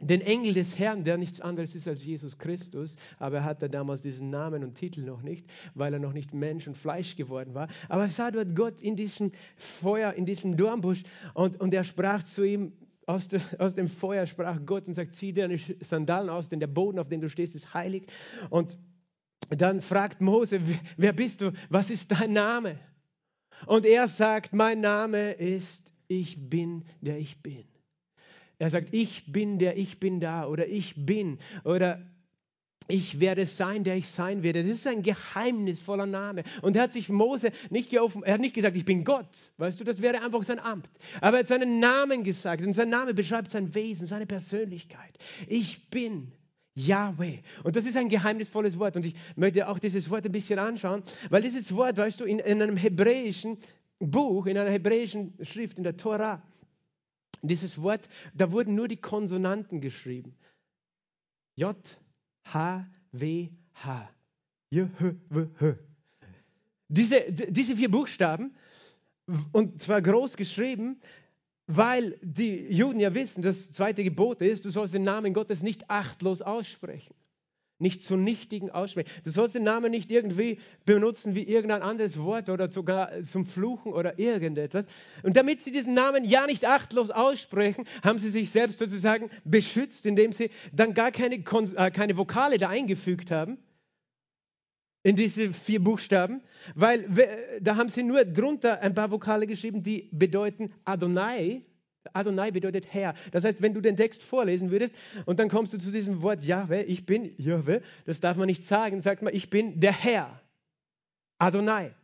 den 0.01 0.21
Engel 0.21 0.53
des 0.53 0.79
Herrn, 0.79 1.05
der 1.05 1.17
nichts 1.17 1.41
anderes 1.41 1.75
ist 1.75 1.87
als 1.87 2.05
Jesus 2.05 2.37
Christus, 2.39 2.97
aber 3.19 3.39
er 3.39 3.45
hatte 3.45 3.71
damals 3.71 4.03
diesen 4.03 4.29
Namen 4.29 4.65
und 4.65 4.75
Titel 4.75 5.03
noch 5.03 5.23
nicht, 5.23 5.47
weil 5.75 5.93
er 5.95 6.01
noch 6.01 6.13
nicht 6.13 6.35
Mensch 6.35 6.67
und 6.67 6.77
Fleisch 6.77 7.17
geworden 7.17 7.55
war. 7.55 7.69
Aber 7.89 8.03
er 8.03 8.09
sah 8.09 8.31
dort 8.31 8.55
Gott 8.57 8.83
in 8.83 8.97
diesem 8.97 9.31
Feuer, 9.57 10.13
in 10.13 10.27
diesem 10.27 10.57
Dornbusch 10.57 11.05
und, 11.33 11.61
und 11.61 11.73
er 11.73 11.85
sprach 11.85 12.23
zu 12.23 12.45
ihm, 12.45 12.73
aus, 13.07 13.29
de, 13.29 13.41
aus 13.59 13.75
dem 13.75 13.89
Feuer 13.89 14.27
sprach 14.27 14.59
Gott 14.65 14.89
und 14.89 14.95
sagt, 14.95 15.15
zieh 15.15 15.33
deine 15.33 15.59
Sandalen 15.81 16.31
aus, 16.31 16.49
denn 16.49 16.61
der 16.61 16.67
Boden, 16.67 16.99
auf 16.99 17.09
dem 17.09 17.21
du 17.21 17.29
stehst, 17.29 17.55
ist 17.55 17.75
heilig. 17.75 18.07
Und 18.51 18.79
dann 19.51 19.81
fragt 19.81 20.21
Mose, 20.21 20.61
wer 20.97 21.13
bist 21.13 21.41
du? 21.41 21.53
Was 21.69 21.91
ist 21.91 22.13
dein 22.13 22.33
Name? 22.33 22.79
Und 23.67 23.87
er 23.87 24.09
sagt, 24.09 24.53
mein 24.53 24.81
Name 24.81 25.33
ist, 25.33 25.93
ich 26.09 26.51
bin, 26.51 26.85
der 27.01 27.19
ich 27.19 27.43
bin. 27.43 27.65
Er 28.59 28.71
sagt, 28.71 28.89
ich 28.93 29.33
bin, 29.33 29.59
der 29.59 29.77
ich 29.77 29.99
bin 30.01 30.21
da 30.21 30.47
oder 30.47 30.67
ich 30.67 31.07
bin 31.07 31.39
oder 31.65 32.01
ich 32.87 33.19
werde 33.19 33.47
sein, 33.47 33.83
der 33.83 33.97
ich 33.97 34.09
sein 34.09 34.43
werde. 34.43 34.63
Das 34.63 34.73
ist 34.73 34.87
ein 34.87 35.03
geheimnisvoller 35.03 36.07
Name. 36.07 36.45
Und 36.61 36.77
er 36.77 36.83
hat 36.83 36.93
sich 36.93 37.09
Mose 37.09 37.51
nicht 37.71 37.91
geoffen, 37.91 38.23
er 38.23 38.35
hat 38.35 38.41
nicht 38.41 38.55
gesagt, 38.55 38.77
ich 38.77 38.85
bin 38.85 39.05
Gott. 39.05 39.53
Weißt 39.57 39.81
du, 39.81 39.85
das 39.85 40.03
wäre 40.03 40.23
einfach 40.23 40.43
sein 40.43 40.59
Amt. 40.59 40.89
Aber 41.21 41.39
er 41.39 41.41
hat 41.41 41.47
seinen 41.49 41.81
Namen 41.81 42.25
gesagt 42.25 42.63
und 42.63 42.75
sein 42.75 42.91
Name 42.91 43.15
beschreibt 43.15 43.51
sein 43.51 43.75
Wesen, 43.75 44.07
seine 44.07 44.27
Persönlichkeit. 44.27 45.19
Ich 45.49 45.89
bin 45.89 46.33
Yahweh. 46.75 47.39
Und 47.63 47.77
das 47.77 47.85
ist 47.85 47.97
ein 47.97 48.09
geheimnisvolles 48.09 48.79
Wort. 48.79 48.97
Und 48.97 49.07
ich 49.07 49.15
möchte 49.37 49.69
auch 49.69 49.79
dieses 49.79 50.11
Wort 50.11 50.27
ein 50.27 50.33
bisschen 50.33 50.59
anschauen, 50.59 51.03
weil 51.31 51.43
dieses 51.43 51.75
Wort, 51.75 51.97
weißt 51.97 52.21
du, 52.21 52.25
in, 52.25 52.39
in 52.41 52.61
einem 52.61 52.77
hebräischen 52.77 53.59
Buch, 54.01 54.47
in 54.47 54.59
einer 54.59 54.71
hebräischen 54.71 55.35
Schrift, 55.43 55.79
in 55.79 55.85
der 55.85 55.97
Tora, 55.97 56.43
dieses 57.43 57.81
Wort, 57.81 58.09
da 58.35 58.51
wurden 58.51 58.75
nur 58.75 58.89
die 58.89 58.97
Konsonanten 58.97 59.81
geschrieben. 59.81 60.35
J, 61.57 61.77
H, 62.47 62.87
W, 63.13 63.49
H. 63.75 64.11
J, 64.71 64.89
H, 64.99 65.13
W, 65.31 65.47
H. 65.61 65.77
Diese, 66.89 67.25
diese 67.31 67.77
vier 67.77 67.91
Buchstaben, 67.91 68.55
und 69.53 69.81
zwar 69.81 70.03
groß 70.03 70.37
geschrieben, 70.37 71.01
weil 71.67 72.19
die 72.23 72.67
Juden 72.73 73.01
ja 73.01 73.15
wissen, 73.15 73.43
das 73.43 73.73
zweite 73.73 74.05
Gebot 74.05 74.41
ist, 74.41 74.65
du 74.65 74.71
sollst 74.71 74.95
den 74.95 75.03
Namen 75.03 75.33
Gottes 75.33 75.63
nicht 75.63 75.91
achtlos 75.91 76.43
aussprechen 76.43 77.15
nicht 77.79 78.05
zu 78.05 78.17
nichtigen 78.17 78.71
aussprechen. 78.71 79.11
Du 79.25 79.31
sollst 79.31 79.55
den 79.55 79.65
Namen 79.65 79.91
nicht 79.91 80.11
irgendwie 80.11 80.59
benutzen 80.87 81.35
wie 81.35 81.43
irgendein 81.43 81.83
anderes 81.83 82.19
Wort 82.19 82.49
oder 82.49 82.71
sogar 82.71 83.23
zum 83.23 83.47
Fluchen 83.47 83.93
oder 83.93 84.19
irgendetwas. 84.19 84.87
Und 85.23 85.37
damit 85.37 85.61
sie 85.61 85.73
diesen 85.73 85.93
Namen 85.95 86.25
ja 86.25 86.47
nicht 86.47 86.65
achtlos 86.65 87.11
aussprechen, 87.11 87.85
haben 88.03 88.19
sie 88.19 88.31
sich 88.31 88.51
selbst 88.51 88.79
sozusagen 88.79 89.29
beschützt, 89.45 90.07
indem 90.07 90.33
sie 90.33 90.51
dann 90.73 90.95
gar 90.95 91.11
keine, 91.11 91.37
äh, 91.37 91.91
keine 91.91 92.17
Vokale 92.17 92.59
da 92.59 92.69
eingefügt 92.69 93.31
haben 93.31 93.59
in 95.05 95.17
diese 95.17 95.53
vier 95.53 95.85
Buchstaben, 95.85 96.43
weil 96.75 97.07
da 97.61 97.77
haben 97.77 97.91
sie 97.91 98.03
nur 98.03 98.25
drunter 98.25 98.81
ein 98.81 98.95
paar 98.95 99.11
Vokale 99.11 99.47
geschrieben, 99.47 99.83
die 99.83 100.09
bedeuten 100.11 100.73
Adonai, 100.85 101.63
Adonai 102.13 102.51
bedeutet 102.51 102.93
Herr. 102.93 103.15
Das 103.31 103.45
heißt, 103.45 103.63
wenn 103.63 103.75
du 103.75 103.81
den 103.81 103.97
Text 103.97 104.23
vorlesen 104.23 104.71
würdest 104.71 104.95
und 105.27 105.39
dann 105.39 105.49
kommst 105.49 105.73
du 105.73 105.79
zu 105.79 105.91
diesem 105.91 106.23
Wort 106.23 106.43
Jahwe, 106.43 106.83
ich 106.83 107.07
bin 107.07 107.33
Jahwe, 107.39 107.83
das 108.07 108.21
darf 108.21 108.37
man 108.37 108.47
nicht 108.47 108.65
sagen, 108.65 109.01
sagt 109.01 109.23
man, 109.23 109.35
ich 109.35 109.51
bin 109.51 109.79
der 109.79 109.93
Herr. 109.93 110.41
Adonai. 111.39 111.95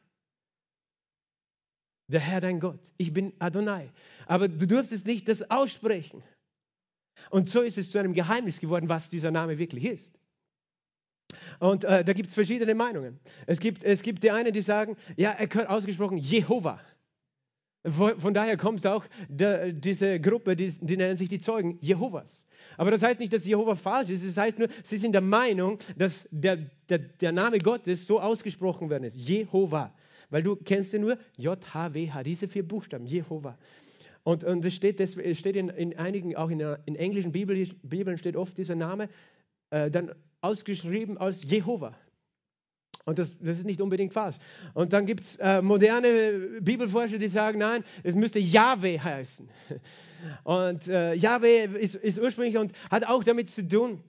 Der 2.09 2.21
Herr 2.21 2.41
dein 2.41 2.61
Gott. 2.61 2.81
Ich 2.97 3.13
bin 3.13 3.33
Adonai. 3.39 3.91
Aber 4.27 4.49
du 4.49 4.67
durftest 4.67 5.07
nicht 5.07 5.29
das 5.29 5.51
aussprechen. 5.51 6.23
Und 7.31 7.49
so 7.49 7.61
ist 7.61 7.79
es 7.79 7.91
zu 7.91 7.99
einem 7.99 8.13
Geheimnis 8.15 8.61
geworden, 8.61 8.89
was 8.89 9.11
dieser 9.11 9.31
Name 9.31 9.59
wirklich 9.59 9.85
ist. 9.85 10.19
Und 11.59 11.85
äh, 11.85 12.05
da 12.05 12.13
gibt 12.13 12.29
es 12.29 12.35
verschiedene 12.35 12.75
Meinungen. 12.75 13.19
Es 13.47 13.61
gibt, 13.61 13.85
es 13.85 14.03
gibt 14.03 14.23
die 14.23 14.31
einen, 14.31 14.53
die 14.53 14.63
sagen, 14.63 14.97
ja, 15.17 15.31
er 15.31 15.47
gehört 15.47 15.69
ausgesprochen 15.69 16.19
Jehova. 16.19 16.81
Von 17.83 18.35
daher 18.35 18.59
kommt 18.59 18.87
auch 18.87 19.07
der, 19.29 19.73
diese 19.73 20.21
Gruppe, 20.21 20.55
die, 20.55 20.71
die, 20.83 20.99
nennen 20.99 21.17
sich 21.17 21.31
die 21.31 21.39
Zeugen 21.39 21.79
Jehovas. 21.81 22.47
Aber 22.77 22.91
das 22.91 23.03
heißt 23.03 23.19
nicht, 23.19 23.33
dass 23.33 23.47
Jehova 23.47 23.75
falsch 23.75 24.11
ist. 24.11 24.21
Es 24.21 24.35
das 24.35 24.45
heißt 24.45 24.59
nur, 24.59 24.69
sie 24.83 24.99
sind 24.99 25.13
der 25.13 25.23
Meinung, 25.23 25.79
dass 25.97 26.29
der, 26.31 26.59
der, 26.91 26.99
der 26.99 27.33
Name 27.33 27.59
Gottes 27.59 28.07
so 28.07 28.21
ausgesprochen 28.21 28.91
werden 28.91 29.05
ist. 29.05 29.17
Jehova. 29.17 29.95
Weil 30.29 30.43
du 30.43 30.57
kennst 30.57 30.93
ja 30.93 30.99
nur 30.99 31.17
J-H-W-H, 31.39 32.23
diese 32.23 32.49
vier 32.49 32.69
Buchstaben, 32.69 33.07
Jehova. 33.07 33.57
Und, 34.25 34.45
und 34.45 34.63
es 34.63 34.75
steht, 34.75 35.01
das 35.01 35.13
steht 35.13 35.57
in, 35.57 35.71
in 35.71 35.97
einigen, 35.97 36.37
auch 36.37 36.51
in, 36.51 36.61
in 36.85 36.97
englischen 36.97 37.33
Bibeln, 37.33 37.67
Bibeln 37.83 38.19
steht 38.19 38.37
oft 38.37 38.59
dieser 38.59 38.77
Name 38.77 39.09
äh, 39.71 39.91
dann 39.91 40.13
ausgeschrieben 40.41 41.19
als 41.19 41.45
Jehova. 41.45 41.95
Und 43.05 43.19
das, 43.19 43.39
das, 43.39 43.59
ist 43.59 43.67
nicht 43.67 43.81
unbedingt 43.81 44.13
falsch. 44.13 44.37
Und 44.75 44.93
dann 44.93 45.07
gibt 45.07 45.23
es 45.23 45.37
äh, 45.37 45.63
moderne 45.63 46.61
Bibelforscher, 46.61 47.19
die 47.19 47.29
sagen, 47.29 47.59
nein, 47.59 47.83
es 48.03 48.15
müsste 48.15 48.39
Yahweh 48.39 48.99
heißen. 48.99 49.49
Und 50.45 50.87
äh, 50.87 51.15
Yahweh 51.15 51.65
ist, 51.65 51.95
ist, 51.95 52.19
ursprünglich 52.19 52.59
und 52.59 52.73
hat 52.91 53.07
auch 53.07 53.25
damit 53.25 53.49
zu 53.49 53.67
tun, 53.67 54.03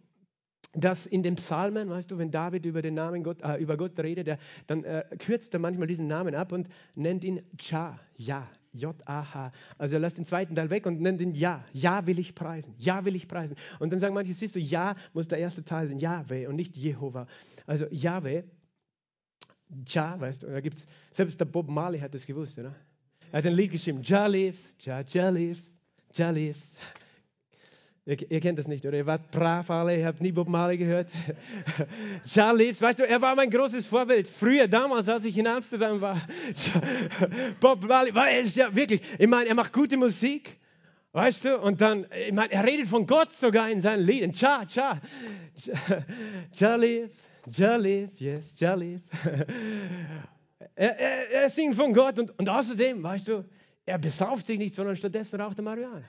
dass 0.73 1.05
in 1.05 1.23
den 1.23 1.35
Psalmen, 1.35 1.89
weißt 1.89 2.11
du, 2.11 2.17
wenn 2.17 2.31
David 2.31 2.65
über 2.65 2.81
den 2.81 2.93
Namen 2.93 3.23
Gott, 3.23 3.41
äh, 3.41 3.57
über 3.57 3.77
Gott 3.77 3.97
redet, 3.97 4.27
der, 4.27 4.37
dann 4.67 4.83
äh, 4.83 5.03
kürzt 5.19 5.53
er 5.53 5.59
manchmal 5.59 5.87
diesen 5.87 6.07
Namen 6.07 6.35
ab 6.35 6.51
und 6.51 6.67
nennt 6.95 7.23
ihn 7.23 7.41
Cha, 7.57 7.99
Ja, 8.17 8.47
J-A-H. 8.73 9.51
Also 9.77 9.95
er 9.95 9.99
lässt 9.99 10.17
den 10.17 10.25
zweiten 10.25 10.55
Teil 10.55 10.69
weg 10.69 10.85
und 10.85 11.01
nennt 11.01 11.21
ihn 11.21 11.33
Ja. 11.33 11.63
Ja 11.73 12.05
will 12.07 12.19
ich 12.19 12.35
preisen. 12.35 12.73
Ja 12.77 13.05
will 13.05 13.15
ich 13.15 13.27
preisen. 13.27 13.57
Und 13.79 13.91
dann 13.91 13.99
sagen 13.99 14.13
manche, 14.13 14.33
siehst 14.33 14.55
du, 14.55 14.59
Ja 14.59 14.95
muss 15.13 15.27
der 15.27 15.39
erste 15.39 15.63
Teil 15.63 15.87
sein, 15.87 15.99
Yahweh 15.99 16.47
und 16.47 16.55
nicht 16.55 16.77
Jehova. 16.77 17.27
Also 17.65 17.85
Yahweh 17.91 18.43
Ja, 19.87 20.19
weißt 20.19 20.43
du, 20.43 20.47
da 20.47 20.59
gibt's, 20.59 20.85
selbst 21.11 21.39
der 21.39 21.45
Bob 21.45 21.69
Marley 21.69 21.99
hat 21.99 22.13
das 22.13 22.25
gewusst, 22.25 22.57
oder? 22.59 22.75
Er 23.31 23.37
hat 23.37 23.45
ein 23.45 23.53
Lied 23.53 23.71
geschrieben, 23.71 24.01
Ja 24.03 24.25
lives, 24.25 24.75
Ja, 24.81 25.01
Ja 25.01 25.29
lives, 25.29 25.73
Ja 26.13 26.29
lives. 26.29 26.77
Ihr, 28.03 28.31
ihr, 28.31 28.39
kennt 28.39 28.57
das 28.57 28.67
nicht, 28.67 28.83
oder? 28.83 28.97
Ihr 28.97 29.05
wart 29.05 29.29
brav 29.29 29.69
alle, 29.69 29.99
ihr 29.99 30.07
habt 30.07 30.21
nie 30.21 30.31
Bob 30.31 30.49
Marley 30.49 30.77
gehört. 30.77 31.09
Lives, 32.35 32.81
weißt 32.81 32.97
du, 32.97 33.07
er 33.07 33.21
war 33.21 33.35
mein 33.35 33.51
großes 33.51 33.85
Vorbild. 33.85 34.27
Früher, 34.27 34.67
damals, 34.67 35.07
als 35.07 35.23
ich 35.23 35.37
in 35.37 35.45
Amsterdam 35.45 36.01
war. 36.01 36.19
Bob 37.59 37.83
Marley, 37.83 38.15
weil 38.15 38.33
er 38.33 38.39
ist 38.39 38.55
ja 38.55 38.75
wirklich, 38.75 39.01
ich 39.19 39.27
meine, 39.27 39.49
er 39.49 39.55
macht 39.55 39.71
gute 39.71 39.97
Musik. 39.97 40.57
Weißt 41.13 41.45
du, 41.45 41.59
und 41.59 41.81
dann, 41.81 42.07
ich 42.27 42.33
meine, 42.33 42.51
er 42.51 42.63
redet 42.63 42.87
von 42.87 43.05
Gott 43.05 43.33
sogar 43.33 43.69
in 43.69 43.81
seinen 43.81 44.03
Liedern. 44.03 44.31
Cha, 44.31 44.65
cha, 44.65 44.99
live, 46.75 47.11
Jalif, 47.51 48.09
yes, 48.17 48.55
Jalif. 48.57 49.01
er, 50.73 50.99
er, 50.99 51.31
er, 51.31 51.49
singt 51.51 51.75
von 51.75 51.93
Gott 51.93 52.17
und, 52.17 52.37
und 52.39 52.49
außerdem, 52.49 53.03
weißt 53.03 53.27
du, 53.27 53.45
er 53.85 53.99
besauft 53.99 54.47
sich 54.47 54.57
nicht, 54.57 54.73
sondern 54.73 54.95
stattdessen 54.95 55.39
raucht 55.39 55.59
er 55.59 55.63
Marihuana. 55.63 56.05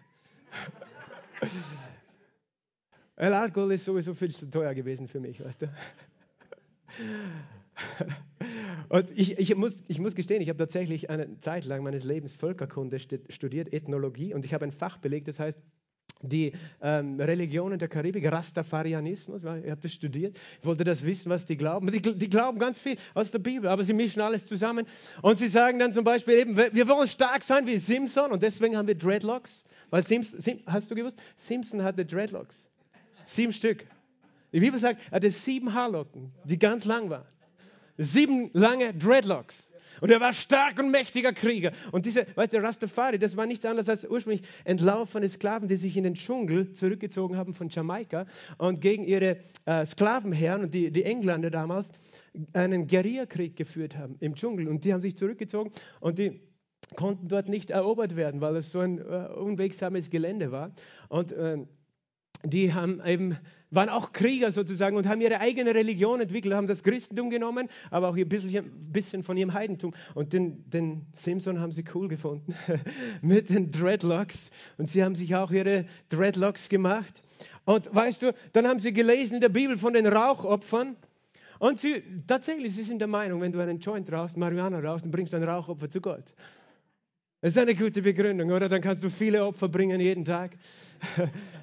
El 3.17 3.35
Alkohol 3.35 3.73
ist 3.73 3.85
sowieso 3.85 4.15
viel 4.15 4.35
zu 4.35 4.51
teuer 4.51 4.75
gewesen 4.75 5.07
für 5.09 5.21
mich, 5.21 5.45
weißt 5.45 5.63
du. 5.63 5.69
Und 8.89 9.11
ich, 9.17 9.39
ich, 9.39 9.55
muss, 9.55 9.83
ich 9.89 9.99
muss 9.99 10.15
gestehen, 10.15 10.43
ich 10.43 10.49
habe 10.49 10.59
tatsächlich 10.59 11.09
eine 11.09 11.39
Zeit 11.39 11.65
lang 11.65 11.83
meines 11.83 12.05
Lebens 12.05 12.33
Völkerkunde 12.33 12.99
studiert, 12.99 13.73
Ethnologie, 13.73 14.35
und 14.35 14.45
ich 14.45 14.53
habe 14.53 14.65
ein 14.65 14.73
Fach 14.73 14.99
belegt, 14.99 15.29
das 15.29 15.41
heißt 15.41 15.59
die 16.23 16.53
ähm, 16.81 17.21
Religionen 17.21 17.79
der 17.79 17.89
Karibik, 17.89 18.31
Rastafarianismus, 18.31 19.43
ich 19.43 19.49
habe 19.49 19.81
das 19.81 19.93
studiert, 19.93 20.37
ich 20.61 20.67
wollte 20.67 20.85
das 20.85 21.05
wissen, 21.05 21.31
was 21.31 21.45
die 21.45 21.57
glauben. 21.57 21.91
Die, 21.91 22.01
die, 22.01 22.31
glauben 22.31 22.59
ganz 22.59 22.79
viel 22.79 22.97
aus 23.15 23.31
der 23.31 23.41
Bibel, 23.41 23.69
aber 23.69 23.85
sie 23.85 23.93
mischen 23.93 24.23
alles 24.23 24.47
zusammen 24.47 24.87
und 25.21 25.37
sie 25.37 25.49
sagen 25.49 25.79
dann 25.79 25.93
zum 25.93 26.05
Beispiel 26.05 26.35
eben, 26.35 26.57
wir 26.57 26.89
wollen 26.89 27.09
stark 27.09 27.43
sein 27.43 27.67
wie 27.67 27.79
Simpson 27.79 28.31
und 28.31 28.43
deswegen 28.43 28.77
haben 28.77 28.87
wir 28.87 28.95
Dreadlocks, 28.95 29.65
weil 29.91 30.03
Simpson, 30.03 30.41
Sim, 30.41 30.61
hast 30.67 30.91
du 30.91 30.95
gewusst, 30.95 31.19
Simpson 31.37 31.83
hatte 31.83 32.05
Dreadlocks, 32.05 32.69
sieben 33.27 33.53
Stück. 33.53 33.87
Die 34.53 34.61
Bibel 34.61 34.79
sagt, 34.79 35.01
er 35.11 35.17
hatte 35.17 35.31
sieben 35.31 35.73
Haarlocken, 35.73 36.31
die 36.45 36.59
ganz 36.59 36.85
lang 36.85 37.11
waren. 37.11 37.27
Sieben 37.99 38.51
lange 38.53 38.95
Dreadlocks. 38.95 39.69
Und 40.03 40.11
er 40.11 40.21
war 40.21 40.33
stark 40.33 40.81
und 40.81 40.91
mächtiger 40.91 41.33
Krieger. 41.33 41.71
Und 41.93 42.07
dieser, 42.07 42.27
weißt 42.35 42.53
du, 42.53 42.59
Rastafari, 42.59 43.21
das 43.21 43.37
war 43.37 43.47
nichts 43.47 43.65
anderes 43.65 43.89
als 43.89 44.05
ursprünglich 44.05 44.43
entlaufene 44.65 45.29
Sklaven, 45.29 45.69
die 45.69 45.77
sich 45.77 45.97
in 45.97 46.03
den 46.03 46.15
Dschungel 46.15 46.73
zurückgezogen 46.73 47.37
haben 47.37 47.55
von 47.55 47.69
Jamaika 47.69 48.27
und 48.59 48.81
gegen 48.81 49.05
ihre 49.05 49.37
äh, 49.65 49.87
Sklavenherren 49.87 50.65
und 50.65 50.75
die, 50.75 50.91
die 50.91 51.05
Engländer 51.05 51.51
damals 51.51 51.93
einen 52.53 52.89
Guerillakrieg 52.89 53.55
geführt 53.55 53.97
haben 53.97 54.17
im 54.19 54.35
Dschungel. 54.35 54.67
Und 54.67 54.85
die 54.85 54.93
haben 54.93 54.99
sich 54.99 55.17
zurückgezogen 55.17 55.71
und 56.01 56.19
die 56.19 56.41
konnten 56.97 57.29
dort 57.29 57.49
nicht 57.49 57.71
erobert 57.71 58.17
werden, 58.17 58.41
weil 58.41 58.57
es 58.57 58.73
so 58.73 58.81
ein 58.81 58.99
äh, 58.99 59.29
unwegsames 59.37 60.11
Gelände 60.11 60.51
war. 60.51 60.73
Und 61.11 61.31
äh, 61.31 61.59
die 62.45 62.75
haben 62.75 63.01
eben, 63.05 63.37
waren 63.71 63.89
auch 63.89 64.13
Krieger 64.13 64.53
sozusagen 64.53 64.97
und 64.97 65.09
haben 65.09 65.21
ihre 65.21 65.41
eigene 65.41 65.75
Religion 65.75 66.21
entwickelt, 66.21 66.55
haben 66.55 66.67
das 66.67 66.83
Christentum 66.83 67.31
genommen, 67.31 67.69
aber 67.91 68.09
auch 68.09 68.17
ein 68.17 68.29
bisschen, 68.29 68.71
bisschen 68.93 69.23
von 69.23 69.37
ihrem 69.37 69.55
Heidentum. 69.55 69.95
Und 70.15 70.33
den, 70.33 70.69
den 70.71 71.07
Simpson 71.13 71.61
haben 71.61 71.73
sie 71.73 71.85
cool 71.95 72.09
gefunden 72.09 72.55
mit 73.23 73.49
den 73.51 73.71
Dreadlocks. 73.71 74.51
Und 74.79 74.89
sie 74.89 75.03
haben 75.03 75.15
sich 75.15 75.35
auch 75.35 75.51
ihre 75.51 75.87
Dreadlocks 76.09 76.69
gemacht. 76.69 77.23
Und 77.65 77.95
weißt 77.95 78.23
du, 78.23 78.35
dann 78.53 78.67
haben 78.67 78.81
sie 78.81 78.93
gelesen 78.93 79.37
in 79.37 79.41
der 79.41 79.49
Bibel 79.49 79.77
von 79.77 79.95
den 79.95 80.07
Rauchopfern. 80.07 80.97
Und 81.59 81.79
sie, 81.79 82.03
tatsächlich, 82.27 82.75
sie 82.75 82.83
sind 82.83 82.99
der 82.99 83.09
Meinung, 83.09 83.41
wenn 83.41 83.53
du 83.53 83.61
einen 83.61 83.79
Joint 83.79 84.11
rauchst, 84.13 84.37
Marihuana 84.37 84.81
rauchst, 84.81 85.05
dann 85.05 85.13
bringst 85.13 85.33
du 85.33 85.37
ein 85.37 85.45
Rauchopfer 85.45 85.89
zu 85.89 86.01
Gott. 86.01 86.35
Das 87.41 87.53
ist 87.53 87.59
eine 87.59 87.75
gute 87.75 88.03
Begründung, 88.03 88.51
oder? 88.51 88.69
Dann 88.69 88.81
kannst 88.81 89.03
du 89.03 89.11
viele 89.11 89.45
Opfer 89.45 89.69
bringen 89.69 90.01
jeden 90.01 90.25
Tag. 90.25 90.53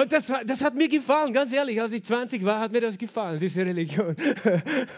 Und 0.00 0.12
das, 0.12 0.32
das 0.46 0.62
hat 0.62 0.76
mir 0.76 0.88
gefallen, 0.88 1.32
ganz 1.32 1.52
ehrlich, 1.52 1.82
als 1.82 1.92
ich 1.92 2.04
20 2.04 2.44
war, 2.44 2.60
hat 2.60 2.70
mir 2.70 2.80
das 2.80 2.96
gefallen, 2.96 3.40
diese 3.40 3.62
Religion. 3.62 4.14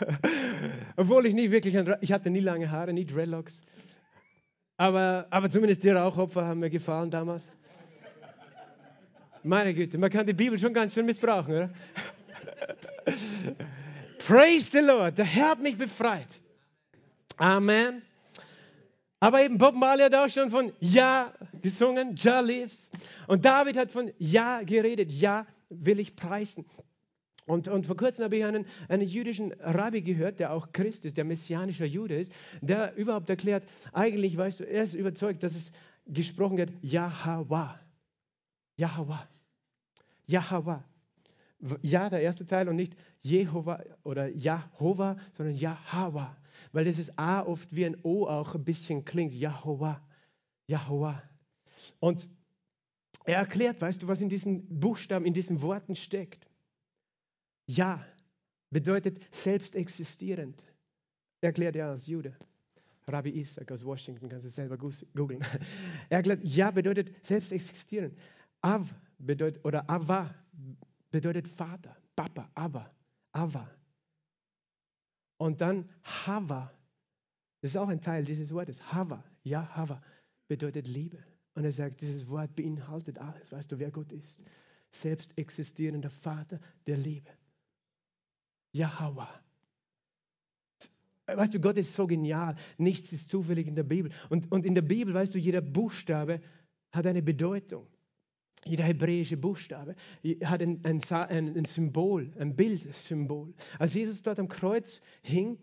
Obwohl 0.97 1.25
ich 1.25 1.33
nie 1.33 1.51
wirklich, 1.51 1.75
ich 2.03 2.13
hatte 2.13 2.29
nie 2.29 2.41
lange 2.41 2.71
Haare, 2.71 2.93
nie 2.93 3.07
Dreadlocks. 3.07 3.63
Aber, 4.77 5.27
aber 5.31 5.49
zumindest 5.49 5.85
die 5.85 5.89
Rauchopfer 5.89 6.45
haben 6.45 6.61
mir 6.61 6.69
gefallen 6.69 7.11
damals. 7.11 7.51
Meine 9.43 9.73
Güte, 9.73 9.97
man 9.97 10.11
kann 10.11 10.27
die 10.27 10.35
Bibel 10.35 10.59
schon 10.59 10.75
ganz 10.75 10.93
schön 10.93 11.07
missbrauchen, 11.07 11.55
oder? 11.55 11.71
Praise 14.29 14.71
the 14.71 14.81
Lord, 14.81 15.17
der 15.17 15.25
Herr 15.25 15.53
hat 15.53 15.63
mich 15.63 15.79
befreit. 15.79 16.43
Amen. 17.39 18.03
Aber 19.19 19.43
eben 19.43 19.57
Bob 19.57 19.75
Marley 19.75 20.05
hat 20.05 20.15
auch 20.15 20.29
schon 20.29 20.51
von 20.51 20.75
Ja 20.79 21.33
gesungen, 21.63 22.17
Ja 22.17 22.41
lives. 22.41 22.91
Und 23.31 23.45
David 23.45 23.77
hat 23.77 23.93
von 23.93 24.11
Ja 24.19 24.65
geredet, 24.65 25.13
Ja 25.13 25.47
will 25.69 26.01
ich 26.01 26.17
preisen. 26.17 26.65
Und, 27.47 27.69
und 27.69 27.87
vor 27.87 27.97
kurzem 27.97 28.25
habe 28.25 28.37
ich 28.37 28.45
einen, 28.45 28.67
einen 28.89 29.07
jüdischen 29.07 29.53
Rabbi 29.53 30.03
gehört, 30.03 30.41
der 30.41 30.53
auch 30.53 30.73
Christ 30.73 31.05
ist, 31.05 31.17
der 31.17 31.23
messianischer 31.23 31.85
Jude 31.85 32.19
ist, 32.19 32.33
der 32.61 32.97
überhaupt 32.97 33.31
erklärt, 33.31 33.63
eigentlich, 33.93 34.37
weißt 34.37 34.59
du, 34.59 34.65
er 34.65 34.83
ist 34.83 34.95
überzeugt, 34.95 35.45
dass 35.45 35.55
es 35.55 35.71
gesprochen 36.07 36.57
wird, 36.57 36.73
Yahweh. 36.83 37.79
Yahweh. 38.77 39.29
Yahweh. 40.27 40.81
Ja, 41.83 42.11
der 42.11 42.23
erste 42.23 42.47
Teil 42.47 42.69
und 42.69 42.75
nicht 42.75 42.97
Jehova 43.21 43.81
oder 44.03 44.27
Jahova, 44.27 45.19
sondern 45.37 45.55
Jahwa. 45.55 46.37
Weil 46.73 46.83
dieses 46.83 47.17
A 47.17 47.43
oft 47.43 47.77
wie 47.77 47.87
ein 47.87 47.97
O 48.03 48.27
auch 48.27 48.57
ein 48.57 48.65
bisschen 48.65 49.05
klingt. 49.05 49.35
Jahova. 49.35 50.01
Jahova. 50.67 51.23
Und 52.01 52.27
er 53.31 53.39
erklärt, 53.39 53.81
weißt 53.81 54.03
du, 54.03 54.09
was 54.09 54.21
in 54.21 54.29
diesen 54.29 54.81
Buchstaben, 54.81 55.25
in 55.25 55.35
diesen 55.35 55.63
Worten 55.63 55.95
steckt. 55.95 56.47
Ja 57.67 58.05
bedeutet 58.71 59.21
selbst 59.35 59.75
existierend. 59.75 60.65
Erklärt 61.41 61.77
er 61.77 61.89
als 61.89 62.07
Jude. 62.07 62.37
Rabbi 63.07 63.31
Isaac 63.31 63.71
aus 63.73 63.85
Washington, 63.85 64.29
kannst 64.29 64.47
du 64.47 64.51
selber 64.51 64.77
googeln. 64.77 65.45
Er 66.09 66.19
erklärt, 66.19 66.45
ja 66.45 66.71
bedeutet 66.71 67.25
selbst 67.25 67.53
existieren. 67.53 68.17
Av 68.63 68.93
bedeutet, 69.19 69.65
oder 69.65 69.89
Ava 69.89 70.35
bedeutet 71.11 71.49
Vater, 71.49 71.97
Papa, 72.15 72.51
Ava, 72.55 72.91
Ava. 73.33 73.69
Und 75.39 75.61
dann 75.61 75.89
Hava, 76.05 76.73
das 77.63 77.73
ist 77.73 77.77
auch 77.77 77.89
ein 77.89 78.01
Teil 78.01 78.25
dieses 78.25 78.53
Wortes. 78.53 78.93
Hava, 78.93 79.25
ja, 79.43 79.75
Hava 79.75 80.03
bedeutet 80.47 80.87
Liebe. 80.87 81.19
Und 81.55 81.65
er 81.65 81.73
sagt, 81.73 82.01
dieses 82.01 82.29
Wort 82.29 82.55
beinhaltet 82.55 83.19
alles. 83.19 83.51
Weißt 83.51 83.71
du, 83.73 83.79
wer 83.79 83.91
Gott 83.91 84.13
ist? 84.13 84.45
Selbst 84.91 85.37
existierender 85.37 86.11
Vater 86.11 86.61
der 86.87 86.97
Liebe. 86.97 87.31
Yahweh. 88.73 89.27
Weißt 91.27 91.55
du, 91.55 91.61
Gott 91.61 91.77
ist 91.77 91.95
so 91.95 92.07
genial. 92.07 92.57
Nichts 92.79 93.13
ist 93.13 93.31
zufällig 93.31 93.67
in 93.67 93.75
der 93.75 93.85
Bibel. 93.85 94.13
Und, 94.29 94.51
und 94.51 94.67
in 94.67 94.75
der 94.75 94.83
Bibel, 94.83 95.15
weißt 95.15 95.35
du, 95.35 95.39
jeder 95.39 95.61
Buchstabe 95.61 96.41
hat 96.93 97.07
eine 97.07 97.23
Bedeutung. 97.23 97.87
Jeder 98.67 98.85
hebräische 98.85 99.37
Buchstabe 99.37 99.95
hat 100.45 100.61
ein, 100.61 100.85
ein, 100.85 101.01
ein 101.03 101.65
Symbol, 101.65 102.31
ein 102.39 102.57
Bildsymbol. 102.57 103.55
Als 103.79 103.95
Jesus 103.95 104.23
dort 104.23 104.39
am 104.39 104.49
Kreuz 104.49 105.01
hing, 105.23 105.59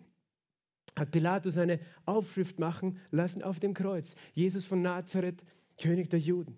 hat 0.96 1.12
Pilatus 1.12 1.58
eine 1.58 1.80
Aufschrift 2.06 2.58
machen 2.58 2.98
lassen 3.12 3.44
auf 3.44 3.60
dem 3.60 3.76
Kreuz. 3.76 4.16
Jesus 4.34 4.66
von 4.66 4.82
Nazareth, 4.82 5.44
König 5.82 6.10
der 6.10 6.20
Juden. 6.20 6.58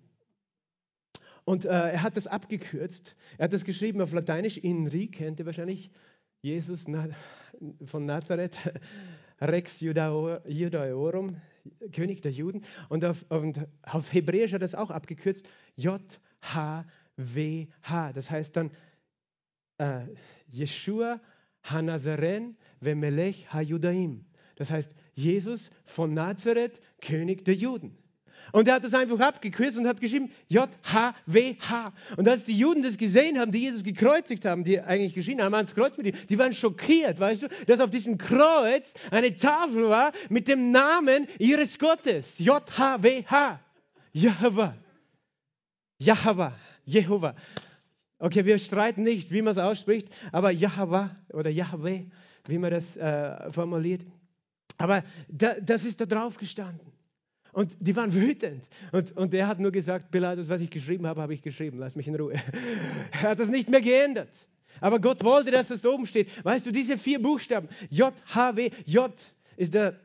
Und 1.44 1.64
äh, 1.64 1.68
er 1.68 2.02
hat 2.02 2.16
das 2.16 2.26
abgekürzt. 2.26 3.16
Er 3.38 3.44
hat 3.44 3.52
das 3.52 3.64
geschrieben 3.64 4.00
auf 4.00 4.12
Lateinisch. 4.12 4.58
Inri 4.58 5.08
kennt 5.08 5.40
ihr 5.40 5.46
wahrscheinlich. 5.46 5.90
Jesus 6.42 6.86
von 7.84 8.06
Nazareth, 8.06 8.56
Rex 9.40 9.80
Judaeorum, 9.80 11.36
König 11.92 12.22
der 12.22 12.32
Juden. 12.32 12.64
Und 12.88 13.04
auf, 13.04 13.26
auf, 13.28 13.44
auf 13.82 14.12
Hebräisch 14.12 14.52
hat 14.52 14.62
er 14.62 14.66
das 14.66 14.74
auch 14.74 14.90
abgekürzt. 14.90 15.46
J-H-W-H. 15.76 16.92
Das 18.12 18.30
heißt 18.30 18.56
dann 18.56 18.70
äh, 19.78 20.06
Yeshua 20.50 21.20
Hanazaren 21.62 22.56
Vemelech 22.80 23.52
HaJudaim. 23.52 24.24
Das 24.56 24.70
heißt 24.70 24.94
Jesus 25.14 25.70
von 25.84 26.14
Nazareth, 26.14 26.80
König 27.00 27.44
der 27.44 27.54
Juden. 27.54 27.98
Und 28.52 28.68
er 28.68 28.74
hat 28.74 28.84
das 28.84 28.94
einfach 28.94 29.20
abgekürzt 29.20 29.78
und 29.78 29.86
hat 29.86 30.00
geschrieben 30.00 30.30
J-H-W-H. 30.48 31.92
Und 32.16 32.28
als 32.28 32.44
die 32.44 32.56
Juden 32.56 32.82
das 32.82 32.98
gesehen 32.98 33.38
haben, 33.38 33.52
die 33.52 33.60
Jesus 33.60 33.82
gekreuzigt 33.82 34.44
haben, 34.44 34.64
die 34.64 34.80
eigentlich 34.80 35.14
geschrien 35.14 35.42
haben 35.42 35.54
ans 35.54 35.74
Kreuz 35.74 35.96
mit 35.96 36.06
ihm, 36.06 36.14
die 36.28 36.38
waren 36.38 36.52
schockiert, 36.52 37.20
weißt 37.20 37.42
du, 37.42 37.48
dass 37.66 37.80
auf 37.80 37.90
diesem 37.90 38.18
Kreuz 38.18 38.94
eine 39.10 39.34
Tafel 39.34 39.88
war 39.88 40.12
mit 40.28 40.48
dem 40.48 40.70
Namen 40.70 41.26
ihres 41.38 41.78
Gottes. 41.78 42.38
J-H-W-H. 42.38 43.60
Jahwe. 44.12 44.74
Jahwe. 45.98 46.52
Jehova. 46.84 47.34
Okay, 48.18 48.44
wir 48.44 48.58
streiten 48.58 49.02
nicht, 49.02 49.30
wie 49.30 49.42
man 49.42 49.52
es 49.52 49.58
ausspricht, 49.58 50.08
aber 50.32 50.50
Jahwe 50.50 51.10
oder 51.32 51.50
Yahweh, 51.50 52.06
wie 52.46 52.58
man 52.58 52.70
das 52.70 52.96
äh, 52.96 53.50
formuliert. 53.52 54.04
Aber 54.76 55.04
da, 55.28 55.54
das 55.60 55.84
ist 55.84 56.00
da 56.00 56.06
drauf 56.06 56.36
gestanden. 56.36 56.92
Und 57.52 57.76
die 57.80 57.94
waren 57.96 58.14
wütend. 58.14 58.68
Und, 58.92 59.16
und 59.16 59.34
er 59.34 59.46
hat 59.46 59.58
nur 59.58 59.72
gesagt, 59.72 60.10
Pilatus, 60.10 60.48
was 60.48 60.60
ich 60.60 60.70
geschrieben 60.70 61.06
habe, 61.06 61.20
habe 61.20 61.34
ich 61.34 61.42
geschrieben. 61.42 61.78
Lass 61.78 61.96
mich 61.96 62.08
in 62.08 62.14
Ruhe. 62.14 62.34
Er 63.12 63.30
hat 63.30 63.38
das 63.40 63.48
nicht 63.48 63.68
mehr 63.68 63.80
geändert. 63.80 64.48
Aber 64.80 65.00
Gott 65.00 65.22
wollte, 65.24 65.50
dass 65.50 65.68
das 65.68 65.84
oben 65.84 66.06
steht. 66.06 66.28
Weißt 66.44 66.66
du, 66.66 66.70
diese 66.70 66.96
vier 66.96 67.20
Buchstaben, 67.20 67.68
J, 67.90 68.12
H, 68.34 68.56
W, 68.56 68.70
J 68.86 69.12
ist 69.56 69.74
der 69.74 69.98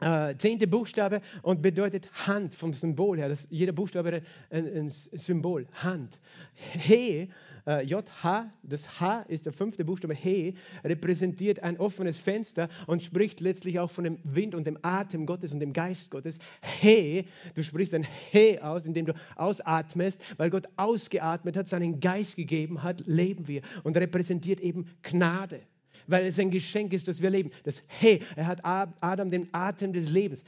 äh, 0.00 0.34
zehnte 0.36 0.66
Buchstabe 0.66 1.20
und 1.42 1.62
bedeutet 1.62 2.08
Hand 2.26 2.54
vom 2.54 2.72
Symbol 2.72 3.18
her. 3.18 3.28
Das, 3.28 3.46
jeder 3.50 3.72
Buchstabe 3.72 4.22
ein, 4.50 4.66
ein 4.66 4.90
Symbol, 4.90 5.66
Hand. 5.72 6.18
He 6.54 7.28
äh, 7.66 7.84
JH, 7.84 8.50
das 8.62 9.00
H 9.00 9.22
ist 9.22 9.46
der 9.46 9.52
fünfte 9.52 9.84
Buchstabe, 9.84 10.14
He, 10.14 10.54
repräsentiert 10.84 11.62
ein 11.62 11.78
offenes 11.78 12.18
Fenster 12.18 12.68
und 12.86 13.02
spricht 13.02 13.40
letztlich 13.40 13.78
auch 13.78 13.90
von 13.90 14.04
dem 14.04 14.18
Wind 14.22 14.54
und 14.54 14.66
dem 14.66 14.78
Atem 14.82 15.26
Gottes 15.26 15.52
und 15.52 15.60
dem 15.60 15.72
Geist 15.72 16.10
Gottes. 16.10 16.38
He, 16.80 17.26
du 17.54 17.62
sprichst 17.62 17.94
ein 17.94 18.06
He 18.30 18.60
aus, 18.60 18.86
indem 18.86 19.06
du 19.06 19.14
ausatmest, 19.34 20.22
weil 20.36 20.50
Gott 20.50 20.68
ausgeatmet 20.76 21.56
hat, 21.56 21.66
seinen 21.66 22.00
Geist 22.00 22.36
gegeben 22.36 22.82
hat, 22.82 23.02
leben 23.06 23.48
wir 23.48 23.62
und 23.82 23.96
repräsentiert 23.96 24.60
eben 24.60 24.88
Gnade 25.02 25.60
weil 26.06 26.26
es 26.26 26.38
ein 26.38 26.50
Geschenk 26.50 26.92
ist, 26.92 27.08
dass 27.08 27.20
wir 27.20 27.30
leben. 27.30 27.50
Das 27.64 27.82
He, 28.00 28.22
er 28.36 28.46
hat 28.46 28.60
Adam 28.64 29.30
den 29.30 29.48
Atem 29.52 29.92
des 29.92 30.08
Lebens 30.08 30.44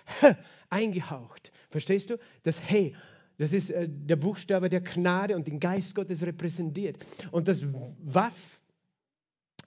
eingehaucht. 0.71 1.53
Verstehst 1.71 2.11
du? 2.11 2.19
Das 2.43 2.61
He. 2.61 2.95
Das 3.39 3.53
ist 3.53 3.71
äh, 3.71 3.89
der 3.89 4.17
Buchstabe 4.17 4.69
der 4.69 4.81
Gnade 4.81 5.37
und 5.37 5.47
den 5.47 5.61
Geist 5.61 5.95
Gottes 5.95 6.23
repräsentiert. 6.23 6.99
Und 7.31 7.47
das 7.47 7.65
Waff, 8.01 8.61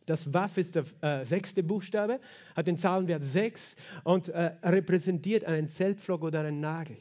das 0.06 0.34
Waff 0.34 0.58
ist 0.58 0.76
der 0.76 0.84
äh, 1.02 1.26
sechste 1.26 1.64
Buchstabe, 1.64 2.20
hat 2.56 2.68
den 2.68 2.78
Zahlenwert 2.78 3.24
6 3.24 3.78
und 4.04 4.28
äh, 4.28 4.52
repräsentiert 4.64 5.46
einen 5.46 5.70
Zeltpflock 5.70 6.24
oder 6.24 6.42
einen 6.42 6.60
Nagel. 6.60 6.98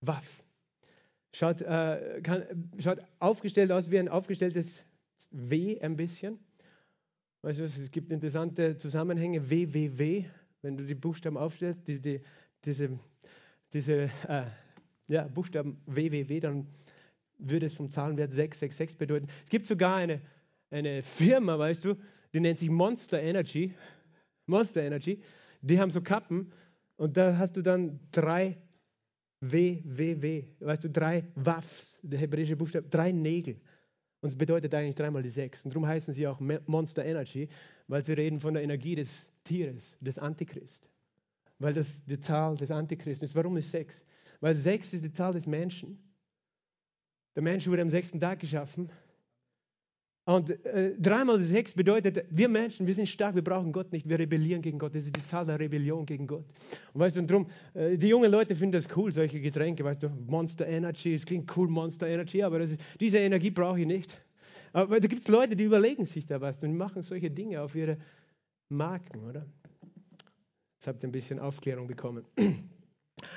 Waff. 0.00 0.44
Schaut, 1.32 1.60
äh, 1.60 2.20
kann, 2.22 2.70
schaut 2.78 3.00
aufgestellt 3.18 3.72
aus 3.72 3.90
wie 3.90 3.98
ein 3.98 4.08
aufgestelltes 4.08 4.84
W 5.30 5.80
ein 5.80 5.96
bisschen. 5.96 6.38
Weißt 7.42 7.60
du, 7.60 7.64
es 7.64 7.90
gibt 7.90 8.10
interessante 8.10 8.76
Zusammenhänge. 8.76 9.48
WWW, 9.50 10.24
wenn 10.62 10.76
du 10.76 10.84
die 10.84 10.94
Buchstaben 10.94 11.36
aufstellst, 11.36 11.86
die, 11.86 12.00
die, 12.00 12.20
diese, 12.64 12.98
diese 13.72 14.10
äh, 14.28 14.44
ja, 15.06 15.28
Buchstaben 15.28 15.80
WWW, 15.86 16.40
dann 16.40 16.66
würde 17.38 17.66
es 17.66 17.74
vom 17.74 17.88
Zahlenwert 17.88 18.32
666 18.32 18.98
bedeuten. 18.98 19.28
Es 19.44 19.50
gibt 19.50 19.66
sogar 19.66 19.96
eine, 19.96 20.20
eine 20.70 21.02
Firma, 21.02 21.58
weißt 21.58 21.84
du, 21.84 21.94
die 22.34 22.40
nennt 22.40 22.58
sich 22.58 22.70
Monster 22.70 23.22
Energy. 23.22 23.74
Monster 24.46 24.82
Energy. 24.82 25.20
Die 25.62 25.78
haben 25.78 25.90
so 25.90 26.02
Kappen 26.02 26.52
und 26.96 27.16
da 27.16 27.38
hast 27.38 27.56
du 27.56 27.62
dann 27.62 28.00
drei 28.10 28.58
WWW, 29.40 30.44
weißt 30.58 30.84
du, 30.84 30.90
drei 30.90 31.24
Waffs, 31.36 32.00
der 32.02 32.18
hebräische 32.18 32.56
Buchstabe, 32.56 32.88
drei 32.88 33.12
Nägel. 33.12 33.60
Und 34.20 34.28
es 34.28 34.36
bedeutet 34.36 34.74
eigentlich 34.74 34.96
dreimal 34.96 35.22
die 35.22 35.28
sechs. 35.28 35.64
Und 35.64 35.74
darum 35.74 35.86
heißen 35.86 36.12
sie 36.12 36.26
auch 36.26 36.40
Monster 36.66 37.04
Energy, 37.04 37.48
weil 37.86 38.04
sie 38.04 38.14
reden 38.14 38.40
von 38.40 38.54
der 38.54 38.62
Energie 38.62 38.96
des 38.96 39.30
Tieres, 39.44 39.96
des 40.00 40.18
Antichrist. 40.18 40.90
Weil 41.58 41.72
das 41.72 42.04
die 42.04 42.18
Zahl 42.18 42.56
des 42.56 42.70
Antichristen 42.70 43.24
ist. 43.24 43.34
Warum 43.34 43.56
ist 43.56 43.70
sechs? 43.70 44.04
Weil 44.40 44.54
sechs 44.54 44.92
ist 44.92 45.04
die 45.04 45.12
Zahl 45.12 45.32
des 45.32 45.46
Menschen. 45.46 45.98
Der 47.34 47.42
Mensch 47.42 47.66
wurde 47.68 47.82
am 47.82 47.90
sechsten 47.90 48.20
Tag 48.20 48.40
geschaffen. 48.40 48.90
Und 50.28 50.62
äh, 50.66 50.94
dreimal 50.98 51.38
sechs 51.38 51.72
bedeutet, 51.72 52.26
wir 52.28 52.50
Menschen, 52.50 52.86
wir 52.86 52.92
sind 52.92 53.08
stark, 53.08 53.34
wir 53.34 53.42
brauchen 53.42 53.72
Gott 53.72 53.90
nicht, 53.92 54.06
wir 54.06 54.18
rebellieren 54.18 54.60
gegen 54.60 54.78
Gott. 54.78 54.94
Das 54.94 55.06
ist 55.06 55.16
die 55.16 55.24
Zahl 55.24 55.46
der 55.46 55.58
Rebellion 55.58 56.04
gegen 56.04 56.26
Gott. 56.26 56.44
Und 56.92 57.00
weißt 57.00 57.16
du, 57.16 57.20
und 57.20 57.30
drum, 57.30 57.46
äh, 57.72 57.96
die 57.96 58.08
jungen 58.08 58.30
Leute 58.30 58.54
finden 58.54 58.72
das 58.72 58.94
cool, 58.94 59.10
solche 59.10 59.40
Getränke, 59.40 59.82
weißt 59.84 60.02
du, 60.02 60.10
Monster 60.26 60.66
Energy, 60.66 61.14
es 61.14 61.24
klingt 61.24 61.56
cool, 61.56 61.66
Monster 61.68 62.08
Energy, 62.08 62.42
aber 62.42 62.60
ist, 62.60 62.78
diese 63.00 63.16
Energie 63.16 63.50
brauche 63.50 63.80
ich 63.80 63.86
nicht. 63.86 64.20
Aber 64.74 65.00
da 65.00 65.08
gibt 65.08 65.22
es 65.22 65.28
Leute, 65.28 65.56
die 65.56 65.64
überlegen 65.64 66.04
sich 66.04 66.26
da 66.26 66.38
was 66.42 66.62
und 66.62 66.76
machen 66.76 67.00
solche 67.00 67.30
Dinge 67.30 67.62
auf 67.62 67.74
ihre 67.74 67.96
Marken, 68.68 69.24
oder? 69.24 69.46
Jetzt 70.74 70.88
habt 70.88 71.02
ihr 71.02 71.08
ein 71.08 71.12
bisschen 71.12 71.38
Aufklärung 71.38 71.86
bekommen. 71.86 72.26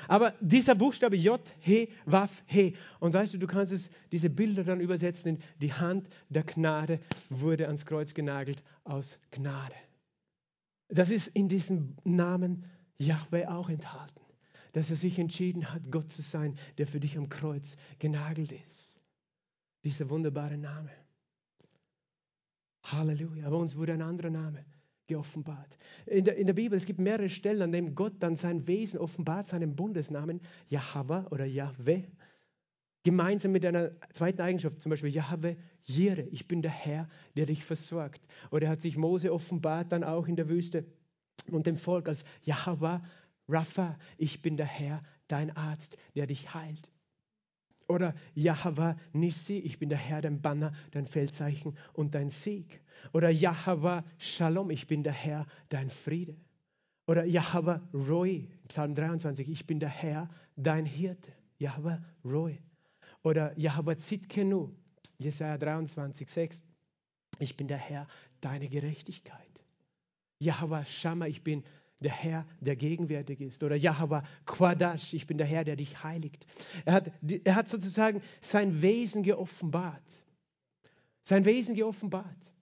Aber 0.08 0.34
dieser 0.40 0.74
Buchstabe 0.74 1.16
J, 1.16 1.40
He, 1.60 1.88
Waf, 2.06 2.42
He. 2.46 2.76
Und 3.00 3.14
weißt 3.14 3.34
du, 3.34 3.38
du 3.38 3.46
kannst 3.46 3.72
es, 3.72 3.90
diese 4.10 4.30
Bilder 4.30 4.64
dann 4.64 4.80
übersetzen 4.80 5.36
in 5.36 5.42
die 5.60 5.72
Hand 5.72 6.08
der 6.28 6.42
Gnade 6.42 7.00
wurde 7.30 7.66
ans 7.66 7.86
Kreuz 7.86 8.14
genagelt 8.14 8.62
aus 8.84 9.18
Gnade. 9.30 9.74
Das 10.88 11.10
ist 11.10 11.28
in 11.28 11.48
diesem 11.48 11.96
Namen 12.04 12.64
Yahweh 12.98 13.46
auch 13.46 13.68
enthalten, 13.68 14.20
dass 14.72 14.90
er 14.90 14.96
sich 14.96 15.18
entschieden 15.18 15.72
hat, 15.72 15.90
Gott 15.90 16.10
zu 16.10 16.22
sein, 16.22 16.58
der 16.78 16.86
für 16.86 17.00
dich 17.00 17.16
am 17.16 17.28
Kreuz 17.28 17.76
genagelt 17.98 18.52
ist. 18.52 19.00
Dieser 19.84 20.10
wunderbare 20.10 20.58
Name. 20.58 20.90
Halleluja. 22.84 23.46
Aber 23.46 23.58
uns 23.58 23.76
wurde 23.76 23.92
ein 23.92 24.02
anderer 24.02 24.30
Name 24.30 24.64
geoffenbart. 25.06 25.78
In 26.06 26.24
der, 26.24 26.36
in 26.36 26.46
der 26.46 26.54
Bibel, 26.54 26.76
es 26.76 26.86
gibt 26.86 26.98
mehrere 26.98 27.28
Stellen, 27.28 27.62
an 27.62 27.72
denen 27.72 27.94
Gott 27.94 28.14
dann 28.20 28.36
sein 28.36 28.66
Wesen 28.66 28.98
offenbart, 28.98 29.48
seinen 29.48 29.76
Bundesnamen 29.76 30.40
Yahweh 30.68 31.26
oder 31.30 31.44
Yahweh. 31.44 32.04
Gemeinsam 33.04 33.52
mit 33.52 33.66
einer 33.66 33.90
zweiten 34.12 34.40
Eigenschaft, 34.40 34.80
zum 34.80 34.90
Beispiel 34.90 35.10
Jahwe 35.10 35.56
Jire, 35.84 36.22
ich 36.30 36.46
bin 36.46 36.62
der 36.62 36.70
Herr, 36.70 37.08
der 37.36 37.46
dich 37.46 37.64
versorgt. 37.64 38.26
Oder 38.50 38.68
hat 38.68 38.80
sich 38.80 38.96
Mose 38.96 39.32
offenbart 39.32 39.90
dann 39.90 40.04
auch 40.04 40.28
in 40.28 40.36
der 40.36 40.48
Wüste 40.48 40.84
und 41.50 41.66
dem 41.66 41.76
Volk 41.76 42.08
als 42.08 42.24
Jahwe 42.42 43.02
Rapha, 43.48 43.98
ich 44.18 44.40
bin 44.40 44.56
der 44.56 44.66
Herr, 44.66 45.02
dein 45.26 45.54
Arzt, 45.56 45.96
der 46.14 46.26
dich 46.26 46.54
heilt. 46.54 46.90
Oder 47.92 48.14
Jahwe 48.34 48.96
Nissi, 49.12 49.58
ich 49.58 49.78
bin 49.78 49.90
der 49.90 49.98
Herr, 49.98 50.22
dein 50.22 50.40
Banner, 50.40 50.72
dein 50.92 51.06
Feldzeichen 51.06 51.76
und 51.92 52.14
dein 52.14 52.30
Sieg. 52.30 52.80
Oder 53.12 53.28
Jahwe 53.28 54.02
Shalom, 54.16 54.70
ich 54.70 54.86
bin 54.86 55.02
der 55.02 55.12
Herr, 55.12 55.46
dein 55.68 55.90
Friede. 55.90 56.34
Oder 57.06 57.26
Jahwe 57.26 57.82
Roy, 57.92 58.48
Psalm 58.68 58.94
23, 58.94 59.46
ich 59.46 59.66
bin 59.66 59.78
der 59.78 59.90
Herr, 59.90 60.30
dein 60.56 60.86
Hirte. 60.86 61.32
Jahwe 61.58 62.02
Roy. 62.24 62.58
Oder 63.22 63.52
Jahwe 63.58 63.98
Zitkenu, 63.98 64.70
Jesaja 65.18 65.58
23, 65.58 66.30
6. 66.30 66.64
Ich 67.40 67.58
bin 67.58 67.68
der 67.68 67.76
Herr, 67.76 68.08
deine 68.40 68.70
Gerechtigkeit. 68.70 69.62
Jahwe 70.38 70.82
Shammah, 70.86 71.26
ich 71.26 71.44
bin 71.44 71.62
der 72.02 72.12
Herr, 72.12 72.46
der 72.60 72.76
gegenwärtig 72.76 73.40
ist. 73.40 73.62
Oder 73.62 73.76
Jahwe 73.76 74.22
Quadash, 74.46 75.14
ich 75.14 75.26
bin 75.26 75.38
der 75.38 75.46
Herr, 75.46 75.64
der 75.64 75.76
dich 75.76 76.02
heiligt. 76.02 76.46
Er 76.84 76.94
hat, 76.94 77.12
er 77.44 77.54
hat 77.54 77.68
sozusagen 77.68 78.22
sein 78.40 78.82
Wesen 78.82 79.22
geoffenbart. 79.22 80.24
Sein 81.22 81.44
Wesen 81.44 81.74
geoffenbart. 81.74 82.52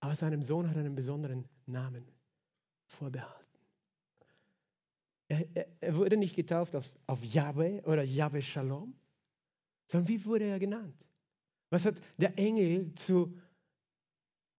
Aber 0.00 0.16
seinem 0.16 0.42
Sohn 0.42 0.68
hat 0.68 0.76
er 0.76 0.80
einen 0.80 0.94
besonderen 0.94 1.46
Namen 1.66 2.06
vorbehalten. 2.86 3.34
Er, 5.28 5.44
er, 5.54 5.66
er 5.80 5.96
wurde 5.96 6.16
nicht 6.16 6.36
getauft 6.36 6.76
auf, 6.76 6.94
auf 7.06 7.22
Yahweh 7.24 7.82
oder 7.82 8.02
Yahweh 8.02 8.42
Shalom, 8.42 8.94
sondern 9.86 10.08
wie 10.08 10.24
wurde 10.24 10.44
er 10.44 10.58
genannt? 10.58 11.08
Was 11.70 11.84
hat 11.84 11.96
der 12.16 12.38
Engel 12.38 12.94
zu, 12.94 13.36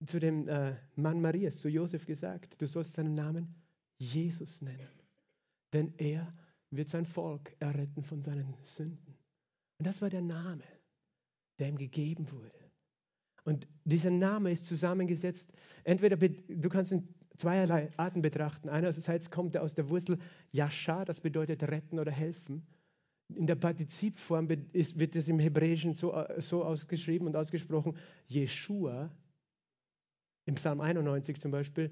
zu 0.06 0.20
dem 0.20 0.48
äh, 0.48 0.76
Mann 0.95 1.22
Marias, 1.22 1.60
zu 1.60 1.70
Josef 1.70 2.06
gesagt? 2.06 2.62
Du 2.62 2.68
sollst 2.68 2.93
seinen 2.93 3.14
Namen 3.14 3.56
Jesus 4.00 4.62
nennen, 4.62 4.89
denn 5.74 5.93
er 5.98 6.34
wird 6.70 6.89
sein 6.89 7.06
Volk 7.06 7.56
erretten 7.60 8.04
von 8.04 8.22
seinen 8.22 8.54
Sünden. 8.64 9.16
Und 9.80 9.88
das 9.88 10.02
war 10.02 10.10
der 10.10 10.22
Name, 10.22 10.64
der 11.60 11.70
ihm 11.70 11.78
gegeben 11.78 12.32
wurde. 12.32 12.52
Und 13.43 13.68
dieser 13.86 14.12
Name 14.12 14.52
ist 14.52 14.66
zusammengesetzt, 14.66 15.54
entweder 15.86 16.18
du 16.18 16.70
kannst 16.70 16.91
ihn 16.91 17.08
zweierlei 17.38 17.89
Arten 17.95 18.22
betrachten. 18.22 18.68
Einerseits 18.68 19.32
kommt 19.32 19.56
er 19.56 19.64
aus 19.64 19.74
der 19.74 19.89
Wurzel 19.89 20.18
Yasha, 20.52 21.06
das 21.06 21.22
bedeutet 21.22 21.64
retten 21.64 22.00
oder 22.00 22.12
helfen. 22.12 22.68
In 23.34 23.48
der 23.48 23.56
Partizipform 23.56 24.50
wird 24.50 25.16
es 25.16 25.28
im 25.28 25.39
Hebräischen 25.39 25.93
so, 25.93 26.14
äh, 26.14 26.41
so 26.41 26.64
ausgeschrieben 26.64 27.28
und 27.28 27.36
ausgesprochen, 27.36 27.95
Jeshua. 28.28 29.12
Im 30.48 30.56
Psalm 30.56 30.80
91 30.80 31.39
zum 31.39 31.52
Beispiel, 31.52 31.91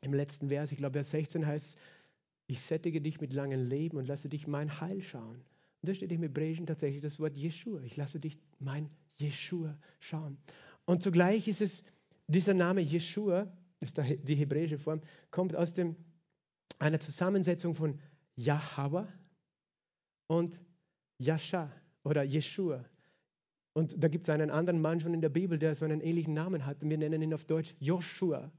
im 0.00 0.14
letzten 0.14 0.48
Vers, 0.48 0.70
ich 0.70 0.78
glaube 0.78 0.94
Vers 0.94 1.10
16 1.10 1.44
heißt, 1.44 1.76
ich 2.46 2.60
sättige 2.60 3.00
dich 3.00 3.20
mit 3.20 3.32
langem 3.32 3.68
Leben 3.68 3.96
und 3.96 4.06
lasse 4.06 4.28
dich 4.28 4.46
mein 4.46 4.80
Heil 4.80 5.02
schauen. 5.02 5.44
Und 5.82 5.88
da 5.88 5.92
steht 5.92 6.12
im 6.12 6.22
Hebräischen 6.22 6.66
tatsächlich 6.66 7.02
das 7.02 7.18
Wort 7.18 7.36
Jeshua. 7.36 7.80
Ich 7.82 7.96
lasse 7.96 8.20
dich 8.20 8.38
mein 8.60 8.88
Jeshua 9.16 9.76
schauen. 9.98 10.38
Und 10.84 11.02
zugleich 11.02 11.48
ist 11.48 11.60
es 11.60 11.82
dieser 12.28 12.54
Name 12.54 12.80
Jeshua, 12.80 13.52
ist 13.80 13.98
die 13.98 14.36
hebräische 14.36 14.78
Form, 14.78 15.00
kommt 15.30 15.56
aus 15.56 15.74
dem, 15.74 15.96
einer 16.78 17.00
Zusammensetzung 17.00 17.74
von 17.74 17.98
Yahweh 18.36 19.06
und 20.28 20.60
Yasha 21.18 21.72
oder 22.04 22.22
Jeshua. 22.22 22.84
Und 23.74 24.02
da 24.02 24.08
gibt 24.08 24.28
es 24.28 24.34
einen 24.34 24.50
anderen 24.50 24.80
Mann 24.80 25.00
schon 25.00 25.14
in 25.14 25.20
der 25.20 25.28
Bibel, 25.28 25.58
der 25.58 25.74
so 25.74 25.84
einen 25.84 26.00
ähnlichen 26.00 26.32
Namen 26.32 26.64
hat. 26.64 26.78
Wir 26.80 26.96
nennen 26.96 27.20
ihn 27.20 27.34
auf 27.34 27.44
Deutsch 27.44 27.74
Joshua. 27.80 28.50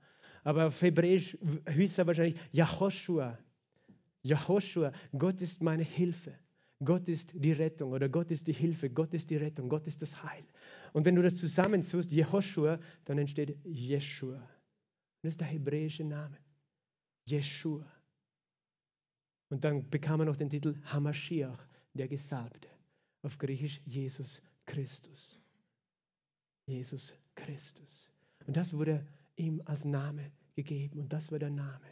Aber 0.43 0.68
auf 0.68 0.82
Hebräisch 0.82 1.38
hieß 1.70 1.97
er 1.97 2.07
wahrscheinlich 2.07 2.39
Yahoshua. 2.51 3.39
Yahoshua, 4.24 4.91
Gott 5.18 5.41
ist 5.41 5.63
meine 5.63 5.84
Hilfe. 5.84 6.38
Gott 6.84 7.07
ist 7.07 7.32
die 7.34 7.53
Rettung 7.53 7.93
oder 7.93 8.09
Gott 8.09 8.32
ist 8.32 8.47
die 8.47 8.53
Hilfe, 8.53 8.89
Gott 8.89 9.13
ist 9.13 9.30
die 9.30 9.38
Rettung, 9.38 9.70
Gott 9.70 9.88
ist 9.88 10.01
das 10.01 10.22
Heil. 10.24 10.43
Und 10.91 11.05
wenn 11.05 11.16
du 11.16 11.22
das 11.22 11.38
zusammenzust, 11.38 12.11
Jehoshua, 12.11 12.80
dann 13.05 13.18
entsteht 13.18 13.57
Jeshua. 13.63 14.45
Das 15.22 15.32
ist 15.34 15.39
der 15.39 15.47
hebräische 15.47 16.03
Name. 16.03 16.38
Jeshua. 17.28 17.86
Und 19.49 19.63
dann 19.63 19.89
bekam 19.89 20.20
er 20.20 20.26
noch 20.26 20.36
den 20.36 20.49
Titel 20.49 20.76
Hamashiach, 20.84 21.66
der 21.93 22.09
Gesalbte. 22.09 22.68
Auf 23.22 23.38
Griechisch 23.38 23.82
Jesus 23.86 24.41
Christus. 24.66 25.39
Jesus 26.66 27.13
Christus. 27.36 28.11
Und 28.47 28.57
das 28.57 28.74
wurde 28.74 29.05
ihm 29.36 29.61
als 29.66 29.86
Name 29.86 30.32
gegeben. 30.55 30.99
Und 30.99 31.13
das 31.13 31.32
war 31.32 31.39
der 31.39 31.49
Name, 31.49 31.86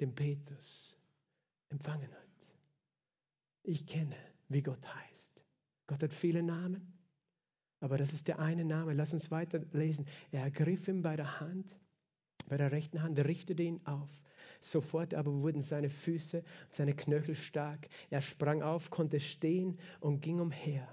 den 0.00 0.14
Petrus 0.14 0.96
empfangen 1.68 2.10
hat. 2.10 2.22
Ich 3.62 3.86
kenne, 3.86 4.16
wie 4.48 4.62
Gott 4.62 4.86
heißt. 4.94 5.44
Gott 5.86 6.02
hat 6.02 6.12
viele 6.12 6.42
Namen, 6.42 6.92
aber 7.80 7.98
das 7.98 8.12
ist 8.12 8.28
der 8.28 8.38
eine 8.38 8.64
Name. 8.64 8.92
Lass 8.92 9.12
uns 9.12 9.30
weiterlesen. 9.30 10.06
Er 10.30 10.42
ergriff 10.42 10.88
ihn 10.88 11.02
bei 11.02 11.16
der 11.16 11.40
Hand 11.40 11.76
bei 12.48 12.56
der 12.56 12.72
rechten 12.72 13.02
Hand, 13.02 13.18
richtete 13.18 13.62
ihn 13.62 13.80
auf. 13.84 14.08
Sofort 14.60 15.14
aber 15.14 15.32
wurden 15.32 15.62
seine 15.62 15.90
Füße 15.90 16.38
und 16.38 16.74
seine 16.74 16.94
Knöchel 16.94 17.34
stark. 17.34 17.88
Er 18.10 18.20
sprang 18.20 18.62
auf, 18.62 18.90
konnte 18.90 19.20
stehen 19.20 19.78
und 20.00 20.20
ging 20.20 20.40
umher 20.40 20.88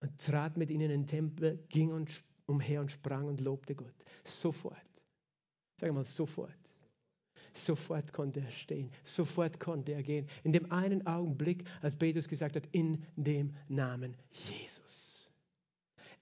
und 0.00 0.18
trat 0.18 0.56
mit 0.56 0.70
ihnen 0.70 0.90
in 0.90 1.02
den 1.02 1.06
Tempel, 1.06 1.58
ging 1.68 1.92
und 1.92 2.22
umher 2.46 2.80
und 2.80 2.90
sprang 2.90 3.26
und 3.26 3.40
lobte 3.40 3.74
Gott. 3.74 3.94
Sofort. 4.24 4.76
Sag 5.80 5.92
mal, 5.92 6.04
sofort. 6.04 6.52
Sofort 7.52 8.12
konnte 8.12 8.40
er 8.40 8.50
stehen, 8.50 8.90
sofort 9.04 9.58
konnte 9.58 9.92
er 9.92 10.02
gehen. 10.02 10.26
In 10.44 10.52
dem 10.52 10.70
einen 10.70 11.06
Augenblick, 11.06 11.64
als 11.82 11.96
Petrus 11.96 12.28
gesagt 12.28 12.56
hat, 12.56 12.68
in 12.72 13.02
dem 13.16 13.54
Namen 13.68 14.16
Jesus 14.30 15.08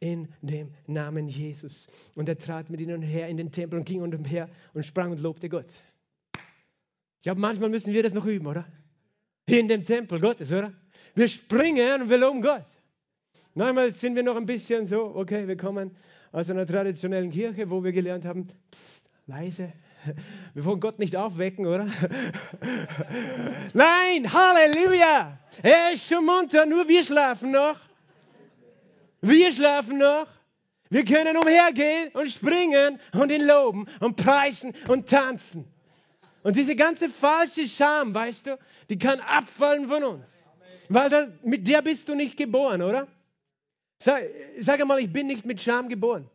in 0.01 0.29
dem 0.43 0.71
Namen 0.87 1.29
Jesus. 1.29 1.89
Und 2.15 2.29
er 2.29 2.39
trat 2.39 2.71
mit 2.71 2.81
ihnen 2.81 3.03
her 3.03 3.29
in 3.29 3.37
den 3.37 3.51
Tempel 3.51 3.79
und 3.79 3.85
ging 3.85 4.03
umher 4.03 4.49
und 4.75 4.85
sprang 4.85 5.11
und 5.11 5.21
lobte 5.21 5.49
Gott. 5.49 5.73
Ich 6.35 7.23
glaube, 7.23 7.41
manchmal 7.41 7.71
müssen 7.71 7.93
wir 7.93 8.03
das 8.03 8.15
noch 8.15 8.27
üben, 8.27 8.47
oder? 8.47 8.67
In 9.47 9.69
dem 9.69 9.85
Tempel 9.85 10.21
Gottes, 10.21 10.53
oder? 10.53 10.73
Wir 11.15 11.29
springen 11.29 12.03
und 12.03 12.11
wir 12.11 12.19
loben 12.19 12.43
Gott. 12.43 12.67
Manchmal 13.59 13.91
sind 13.91 14.15
wir 14.15 14.23
noch 14.23 14.37
ein 14.37 14.45
bisschen 14.45 14.85
so, 14.85 15.15
okay, 15.15 15.49
wir 15.49 15.57
kommen 15.57 15.97
aus 16.31 16.51
einer 16.51 16.67
traditionellen 16.67 17.31
Kirche, 17.31 17.71
wo 17.71 17.83
wir 17.83 17.91
gelernt 17.91 18.27
haben, 18.27 18.47
psst, 18.71 19.09
leise. 19.27 19.73
Wir 20.55 20.65
wollen 20.67 20.79
Gott 20.79 20.99
nicht 20.99 21.17
aufwecken, 21.17 21.67
oder? 21.67 21.87
Nein, 23.73 24.31
Halleluja! 24.31 25.39
Er 25.63 25.93
ist 25.95 26.07
schon 26.07 26.27
munter, 26.27 26.67
nur 26.67 26.87
wir 26.87 27.03
schlafen 27.03 27.51
noch. 27.51 27.81
Wir 29.23 29.51
schlafen 29.51 29.99
noch. 29.99 30.29
Wir 30.91 31.05
können 31.07 31.39
umhergehen 31.39 32.11
und 32.13 32.31
springen 32.31 33.01
und 33.15 33.33
ihn 33.33 33.45
loben 33.45 33.87
und 34.01 34.17
preisen 34.17 34.75
und 34.87 35.09
tanzen. 35.09 35.65
Und 36.43 36.57
diese 36.57 36.77
ganze 36.77 37.09
falsche 37.09 37.67
Scham, 37.67 38.15
weißt 38.15 38.49
du, 38.49 38.59
die 38.91 38.99
kann 38.99 39.19
abfallen 39.21 39.89
von 39.89 40.05
uns. 40.05 40.45
Weil 40.91 41.09
das, 41.09 41.31
mit 41.43 41.67
der 41.67 41.81
bist 41.81 42.09
du 42.09 42.15
nicht 42.15 42.37
geboren, 42.37 42.83
oder? 42.83 43.09
Sag, 43.99 44.25
sag 44.61 44.81
einmal, 44.81 45.01
ich 45.01 45.13
bin 45.13 45.27
nicht 45.27 45.45
mit 45.45 45.61
Scham 45.61 45.89
geboren. 45.89 46.29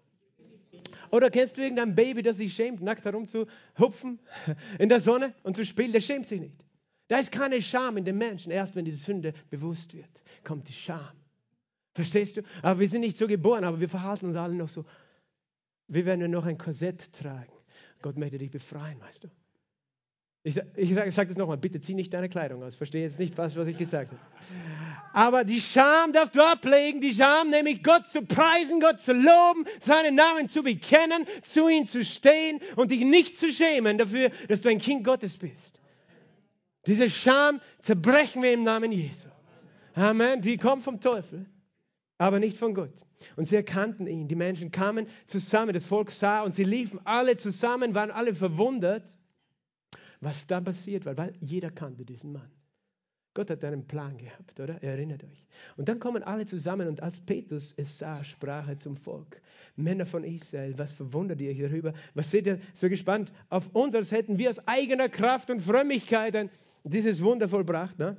Oder 1.12 1.30
kennst 1.30 1.58
du 1.58 1.62
irgendein 1.62 1.94
Baby, 1.94 2.22
das 2.22 2.38
sich 2.38 2.54
schämt, 2.54 2.82
nackt 2.82 3.04
herumzuhupfen 3.04 4.20
in 4.80 4.90
der 4.90 5.02
Sonne 5.02 5.34
und 5.44 5.58
zu 5.58 5.66
spielen? 5.66 5.92
Der 5.92 6.02
schämt 6.02 6.26
sich 6.26 6.40
nicht. 6.40 6.66
Da 7.10 7.20
ist 7.20 7.32
keine 7.32 7.62
Scham 7.62 7.98
in 7.98 8.06
dem 8.06 8.18
Menschen. 8.18 8.52
Erst 8.52 8.76
wenn 8.76 8.86
die 8.86 8.92
Sünde 8.92 9.34
bewusst 9.50 9.94
wird, 9.94 10.24
kommt 10.46 10.70
die 10.70 10.74
Scham. 10.74 11.12
Verstehst 11.94 12.38
du? 12.38 12.42
Aber 12.62 12.80
wir 12.80 12.88
sind 12.88 13.02
nicht 13.02 13.18
so 13.18 13.28
geboren, 13.28 13.66
aber 13.66 13.82
wir 13.82 13.90
verhalten 13.90 14.26
uns 14.28 14.38
alle 14.38 14.56
noch 14.56 14.70
so. 14.70 14.86
Wie 15.88 16.06
wenn 16.06 16.22
wir 16.22 16.30
noch 16.30 16.46
ein 16.46 16.58
Korsett 16.58 17.12
tragen. 17.12 17.52
Gott 18.02 18.18
möchte 18.18 18.38
dich 18.38 18.50
befreien, 18.50 19.00
weißt 19.02 19.26
du? 19.26 19.28
Ich, 20.44 20.60
ich 20.76 20.94
sage 20.96 21.12
sag 21.12 21.28
das 21.28 21.38
nochmal, 21.38 21.58
bitte 21.58 21.80
zieh 21.80 21.94
nicht 21.94 22.14
deine 22.14 22.28
Kleidung 22.28 22.64
aus. 22.64 22.76
Verstehe 22.76 23.04
jetzt 23.04 23.20
nicht 23.20 23.36
fast, 23.36 23.56
was 23.58 23.68
ich 23.68 23.78
gesagt 23.78 24.12
habe. 24.12 24.22
Aber 25.14 25.44
die 25.44 25.62
Scham 25.62 26.14
darfst 26.14 26.36
du 26.36 26.42
ablegen, 26.42 27.00
die 27.00 27.14
Scham, 27.14 27.50
nämlich 27.50 27.84
Gott 27.84 28.08
zu 28.08 28.24
preisen, 28.24 28.80
Gott 28.80 29.00
zu 29.00 29.14
loben, 29.14 29.66
seinen 29.80 30.16
Namen 30.16 30.48
zu 30.48 30.64
bekennen, 30.64 31.26
zu 31.44 31.68
ihm 31.68 31.86
zu 31.86 32.04
stehen 32.04 32.60
und 32.76 32.90
dich 32.90 33.02
nicht 33.02 33.38
zu 33.38 33.52
schämen 33.52 34.00
dafür, 34.00 34.32
dass 34.48 34.62
du 34.62 34.70
ein 34.70 34.80
Kind 34.80 35.04
Gottes 35.04 35.38
bist. 35.38 35.80
Diese 36.88 37.10
Scham 37.10 37.62
zerbrechen 37.80 38.42
wir 38.42 38.54
im 38.54 38.64
Namen 38.64 38.92
Jesu. 38.92 39.28
Amen. 39.94 40.42
Die 40.42 40.58
kommt 40.58 40.84
vom 40.84 41.00
Teufel 41.00 41.46
aber 42.22 42.40
nicht 42.40 42.56
von 42.56 42.76
Gott. 42.76 42.94
Und 43.36 43.46
sie 43.46 43.56
erkannten 43.56 44.06
ihn. 44.06 44.28
Die 44.28 44.36
Menschen 44.36 44.72
kamen 44.72 45.08
zusammen, 45.26 45.74
das 45.74 45.86
Volk 45.86 46.12
sah 46.12 46.44
und 46.44 46.52
sie 46.52 46.64
liefen 46.64 47.00
alle 47.04 47.36
zusammen, 47.36 47.96
waren 47.96 48.12
alle 48.12 48.36
verwundert, 48.36 49.18
was 50.22 50.48
da 50.48 50.62
passiert 50.62 51.06
war, 51.06 51.18
weil 51.18 51.34
jeder 51.40 51.72
kannte 51.72 52.06
diesen 52.06 52.32
Mann. 52.32 52.50
Gott 53.34 53.50
hat 53.50 53.64
einen 53.64 53.88
Plan 53.88 54.18
gehabt, 54.18 54.60
oder? 54.60 54.84
Erinnert 54.84 55.24
euch. 55.24 55.46
Und 55.78 55.88
dann 55.88 56.00
kommen 56.00 56.22
alle 56.22 56.46
zusammen 56.46 56.88
und 56.90 57.02
als 57.02 57.20
Petrus 57.20 57.74
es 57.78 57.98
sah, 57.98 58.22
sprach 58.24 58.68
er 58.68 58.76
zum 58.76 58.98
Volk. 58.98 59.42
Männer 59.78 60.06
von 60.06 60.26
Israel, 60.26 60.78
was 60.78 60.92
verwundert 60.92 61.40
ihr 61.40 61.56
darüber? 61.56 61.94
Was 62.14 62.30
seht 62.30 62.46
ihr 62.46 62.60
so 62.74 62.90
gespannt 62.90 63.32
auf 63.50 63.74
uns, 63.74 63.96
als 63.96 64.12
hätten 64.12 64.38
wir 64.38 64.50
aus 64.50 64.68
eigener 64.68 65.08
Kraft 65.08 65.50
und 65.50 65.62
Frömmigkeit 65.62 66.50
dieses 66.84 67.24
Wunder 67.24 67.48
vollbracht, 67.48 67.98
ne? 67.98 68.18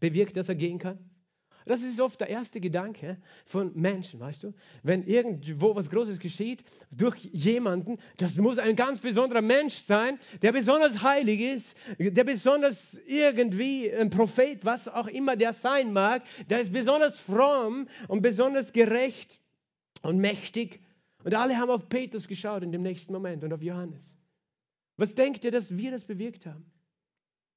bewirkt, 0.00 0.36
dass 0.36 0.48
er 0.48 0.56
gehen 0.56 0.80
kann? 0.80 0.98
Das 1.68 1.82
ist 1.82 2.00
oft 2.00 2.18
der 2.18 2.30
erste 2.30 2.60
Gedanke 2.60 3.18
von 3.44 3.78
Menschen, 3.78 4.18
weißt 4.18 4.42
du? 4.42 4.54
Wenn 4.82 5.06
irgendwo 5.06 5.76
was 5.76 5.90
Großes 5.90 6.18
geschieht 6.18 6.64
durch 6.90 7.16
jemanden, 7.34 7.98
das 8.16 8.38
muss 8.38 8.56
ein 8.56 8.74
ganz 8.74 9.00
besonderer 9.00 9.42
Mensch 9.42 9.74
sein, 9.74 10.18
der 10.40 10.52
besonders 10.52 11.02
heilig 11.02 11.40
ist, 11.40 11.76
der 11.98 12.24
besonders 12.24 12.98
irgendwie 13.06 13.92
ein 13.92 14.08
Prophet, 14.08 14.64
was 14.64 14.88
auch 14.88 15.08
immer 15.08 15.36
der 15.36 15.52
sein 15.52 15.92
mag, 15.92 16.22
der 16.48 16.60
ist 16.60 16.72
besonders 16.72 17.20
fromm 17.20 17.86
und 18.08 18.22
besonders 18.22 18.72
gerecht 18.72 19.38
und 20.00 20.16
mächtig. 20.16 20.80
Und 21.22 21.34
alle 21.34 21.58
haben 21.58 21.68
auf 21.68 21.86
Petrus 21.90 22.26
geschaut 22.26 22.62
in 22.62 22.72
dem 22.72 22.80
nächsten 22.80 23.12
Moment 23.12 23.44
und 23.44 23.52
auf 23.52 23.60
Johannes. 23.60 24.16
Was 24.96 25.14
denkt 25.14 25.44
ihr, 25.44 25.50
dass 25.50 25.76
wir 25.76 25.90
das 25.90 26.04
bewirkt 26.04 26.46
haben? 26.46 26.64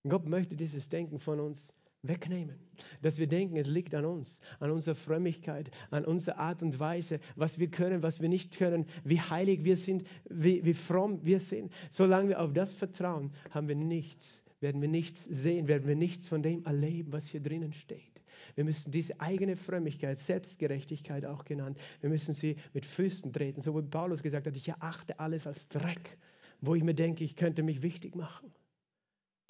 Gott 0.05 0.27
möchte 0.27 0.57
dieses 0.57 0.89
Denken 0.89 1.17
von 1.17 1.39
uns 1.39 1.73
wegnehmen. 2.03 2.55
Dass 3.01 3.17
wir 3.17 3.27
denken, 3.27 3.57
es 3.57 3.67
liegt 3.67 3.93
an 3.93 4.05
uns, 4.05 4.41
an 4.59 4.71
unserer 4.71 4.95
Frömmigkeit, 4.95 5.69
an 5.91 6.03
unserer 6.05 6.37
Art 6.37 6.63
und 6.63 6.79
Weise, 6.79 7.19
was 7.35 7.59
wir 7.59 7.69
können, 7.69 8.01
was 8.01 8.21
wir 8.21 8.29
nicht 8.29 8.57
können, 8.57 8.85
wie 9.03 9.19
heilig 9.19 9.63
wir 9.63 9.77
sind, 9.77 10.07
wie, 10.29 10.65
wie 10.65 10.73
fromm 10.73 11.19
wir 11.23 11.39
sind. 11.39 11.71
Solange 11.89 12.29
wir 12.29 12.41
auf 12.41 12.53
das 12.53 12.73
vertrauen, 12.73 13.31
haben 13.51 13.67
wir 13.67 13.75
nichts, 13.75 14.43
werden 14.61 14.81
wir 14.81 14.89
nichts 14.89 15.25
sehen, 15.25 15.67
werden 15.67 15.87
wir 15.87 15.95
nichts 15.95 16.27
von 16.27 16.41
dem 16.41 16.65
erleben, 16.65 17.11
was 17.11 17.29
hier 17.29 17.41
drinnen 17.41 17.73
steht. 17.73 18.11
Wir 18.55 18.63
müssen 18.63 18.91
diese 18.91 19.19
eigene 19.21 19.55
Frömmigkeit, 19.55 20.19
Selbstgerechtigkeit 20.19 21.25
auch 21.25 21.45
genannt, 21.45 21.79
wir 22.01 22.09
müssen 22.09 22.33
sie 22.33 22.57
mit 22.73 22.85
Füßen 22.85 23.31
treten, 23.31 23.61
so 23.61 23.75
wie 23.77 23.83
Paulus 23.83 24.23
gesagt 24.23 24.47
hat, 24.47 24.57
ich 24.57 24.67
erachte 24.67 25.19
alles 25.19 25.47
als 25.47 25.67
Dreck, 25.67 26.17
wo 26.59 26.75
ich 26.75 26.83
mir 26.83 26.95
denke, 26.95 27.23
ich 27.23 27.35
könnte 27.35 27.63
mich 27.63 27.81
wichtig 27.81 28.15
machen. 28.15 28.51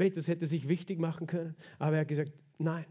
Petrus 0.01 0.27
hätte 0.27 0.47
sich 0.47 0.67
wichtig 0.67 0.97
machen 0.97 1.27
können, 1.27 1.55
aber 1.77 1.97
er 1.97 2.01
hat 2.01 2.07
gesagt, 2.07 2.33
nein, 2.57 2.85